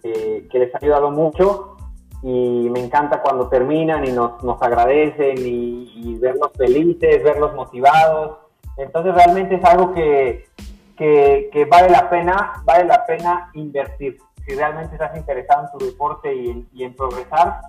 les 0.52 0.74
ha 0.74 0.80
ayudado 0.82 1.12
mucho 1.12 1.78
y 2.24 2.68
me 2.72 2.80
encanta 2.80 3.22
cuando 3.22 3.48
terminan 3.48 4.04
y 4.06 4.12
nos, 4.12 4.44
nos 4.44 4.60
agradecen 4.60 5.36
y, 5.38 6.18
verlos 6.20 6.52
felices, 6.58 7.24
verlos 7.24 7.54
motivados. 7.54 8.43
Entonces 8.78 9.14
realmente 9.14 9.56
es 9.56 9.64
algo 9.64 9.94
que, 9.94 10.48
que, 10.98 11.68
vale 11.70 11.90
la 11.90 12.10
pena, 12.10 12.64
vale 12.66 12.86
la 12.86 13.06
pena 13.06 13.52
invertir. 13.54 14.18
Si 14.46 14.56
realmente 14.56 14.96
estás 14.96 15.16
interesado 15.18 15.66
en 15.66 15.80
tu 15.80 15.86
deporte 15.86 16.34
y 16.34 16.84
en, 16.84 16.96
progresar, 16.96 17.62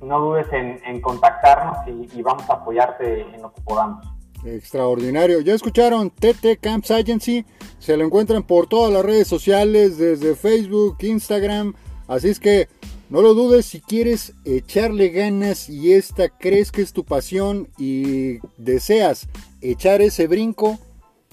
no 0.00 0.20
dudes 0.20 0.46
en, 0.52 1.00
contactarnos 1.00 1.76
y, 1.86 2.22
vamos 2.22 2.48
a 2.50 2.54
apoyarte 2.54 3.22
en 3.22 3.42
lo 3.42 3.52
que 3.52 3.60
podamos. 3.62 4.06
Extraordinario. 4.44 5.40
Ya 5.40 5.54
escucharon 5.54 6.10
TT 6.10 6.60
Camps 6.60 6.90
Agency. 6.90 7.44
Se 7.78 7.96
lo 7.96 8.04
encuentran 8.04 8.42
por 8.42 8.66
todas 8.66 8.92
las 8.92 9.04
redes 9.04 9.28
sociales, 9.28 9.98
desde 9.98 10.34
Facebook, 10.34 10.96
Instagram. 11.00 11.74
Así 12.08 12.28
es 12.28 12.40
que 12.40 12.68
no 13.10 13.22
lo 13.22 13.34
dudes 13.34 13.66
si 13.66 13.80
quieres 13.80 14.34
echarle 14.44 15.08
ganas 15.08 15.68
y 15.68 15.92
esta 15.92 16.28
crees 16.28 16.72
que 16.72 16.82
es 16.82 16.92
tu 16.92 17.04
pasión 17.04 17.68
y 17.76 18.38
deseas 18.56 19.28
echar 19.60 20.02
ese 20.02 20.26
brinco. 20.26 20.78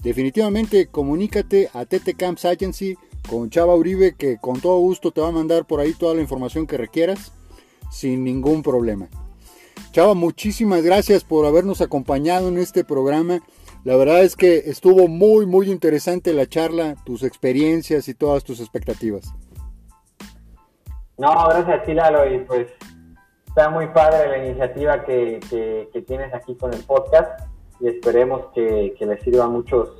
Definitivamente 0.02 0.86
comunícate 0.86 1.70
a 1.72 1.84
TT 1.84 2.16
Camps 2.16 2.44
Agency 2.44 2.96
con 3.28 3.50
Chava 3.50 3.74
Uribe 3.74 4.14
que 4.16 4.38
con 4.38 4.60
todo 4.60 4.78
gusto 4.78 5.10
te 5.10 5.20
va 5.20 5.28
a 5.28 5.32
mandar 5.32 5.66
por 5.66 5.80
ahí 5.80 5.92
toda 5.92 6.14
la 6.14 6.20
información 6.20 6.66
que 6.66 6.76
requieras 6.76 7.32
sin 7.90 8.24
ningún 8.24 8.62
problema. 8.62 9.08
Chava, 9.92 10.14
muchísimas 10.14 10.82
gracias 10.82 11.24
por 11.24 11.46
habernos 11.46 11.80
acompañado 11.80 12.48
en 12.48 12.58
este 12.58 12.84
programa. 12.84 13.40
La 13.84 13.96
verdad 13.96 14.22
es 14.22 14.36
que 14.36 14.58
estuvo 14.66 15.08
muy, 15.08 15.46
muy 15.46 15.70
interesante 15.70 16.32
la 16.34 16.46
charla, 16.46 16.96
tus 17.04 17.22
experiencias 17.22 18.08
y 18.08 18.14
todas 18.14 18.44
tus 18.44 18.60
expectativas. 18.60 19.32
No, 21.16 21.32
gracias 21.48 21.80
a 21.80 21.82
ti, 21.84 21.94
Lalo, 21.94 22.32
y 22.32 22.38
pues 22.40 22.68
está 23.46 23.70
muy 23.70 23.88
padre 23.88 24.28
la 24.28 24.46
iniciativa 24.46 25.04
que, 25.04 25.40
tienes 26.06 26.32
aquí 26.32 26.54
con 26.54 26.72
el 26.72 26.80
podcast 26.84 27.40
y 27.80 27.88
esperemos 27.88 28.46
que, 28.54 28.94
que 28.98 29.06
le 29.06 29.20
sirva 29.20 29.44
a 29.44 29.48
muchos, 29.48 29.90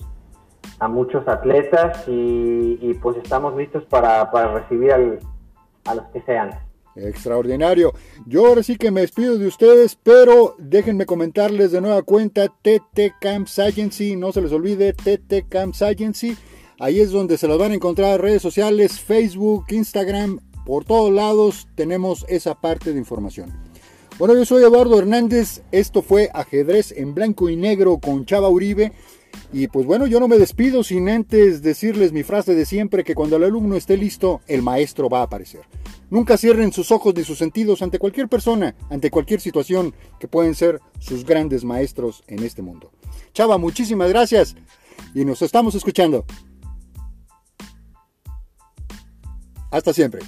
a 0.78 0.88
muchos 0.88 1.26
atletas 1.28 2.04
y, 2.06 2.94
pues 3.02 3.16
estamos 3.18 3.56
listos 3.56 3.84
para, 3.84 4.30
recibir 4.52 4.92
a 4.92 5.94
los 5.94 6.04
que 6.12 6.22
sean. 6.22 6.50
Extraordinario. 6.96 7.92
Yo 8.26 8.46
ahora 8.46 8.62
sí 8.62 8.76
que 8.76 8.90
me 8.90 9.02
despido 9.02 9.38
de 9.38 9.46
ustedes, 9.46 9.96
pero 9.96 10.56
déjenme 10.58 11.06
comentarles 11.06 11.70
de 11.70 11.80
nueva 11.80 12.02
cuenta 12.02 12.48
TT 12.48 13.14
Camps 13.20 13.58
Agency, 13.58 14.16
no 14.16 14.32
se 14.32 14.42
les 14.42 14.52
olvide 14.52 14.92
TT 14.92 15.48
Camps 15.48 15.82
Agency. 15.82 16.36
Ahí 16.80 17.00
es 17.00 17.10
donde 17.10 17.38
se 17.38 17.48
las 17.48 17.58
van 17.58 17.72
a 17.72 17.74
encontrar 17.74 18.20
redes 18.20 18.42
sociales, 18.42 19.00
Facebook, 19.00 19.66
Instagram, 19.70 20.40
por 20.64 20.84
todos 20.84 21.12
lados 21.12 21.66
tenemos 21.74 22.24
esa 22.28 22.60
parte 22.60 22.92
de 22.92 22.98
información. 22.98 23.67
Bueno, 24.18 24.34
yo 24.34 24.44
soy 24.44 24.64
Eduardo 24.64 24.98
Hernández, 24.98 25.62
esto 25.70 26.02
fue 26.02 26.28
Ajedrez 26.34 26.90
en 26.90 27.14
Blanco 27.14 27.48
y 27.50 27.54
Negro 27.54 27.98
con 27.98 28.26
Chava 28.26 28.48
Uribe. 28.48 28.90
Y 29.52 29.68
pues 29.68 29.86
bueno, 29.86 30.08
yo 30.08 30.18
no 30.18 30.26
me 30.26 30.38
despido 30.38 30.82
sin 30.82 31.08
antes 31.08 31.62
decirles 31.62 32.10
mi 32.10 32.24
frase 32.24 32.56
de 32.56 32.66
siempre 32.66 33.04
que 33.04 33.14
cuando 33.14 33.36
el 33.36 33.44
alumno 33.44 33.76
esté 33.76 33.96
listo, 33.96 34.40
el 34.48 34.60
maestro 34.60 35.08
va 35.08 35.20
a 35.20 35.22
aparecer. 35.22 35.60
Nunca 36.10 36.36
cierren 36.36 36.72
sus 36.72 36.90
ojos 36.90 37.14
ni 37.14 37.22
sus 37.22 37.38
sentidos 37.38 37.80
ante 37.80 38.00
cualquier 38.00 38.26
persona, 38.26 38.74
ante 38.90 39.08
cualquier 39.08 39.40
situación 39.40 39.94
que 40.18 40.26
pueden 40.26 40.56
ser 40.56 40.80
sus 40.98 41.24
grandes 41.24 41.64
maestros 41.64 42.24
en 42.26 42.42
este 42.42 42.60
mundo. 42.60 42.90
Chava, 43.34 43.56
muchísimas 43.56 44.08
gracias 44.08 44.56
y 45.14 45.24
nos 45.24 45.42
estamos 45.42 45.76
escuchando. 45.76 46.24
Hasta 49.70 49.92
siempre. 49.92 50.22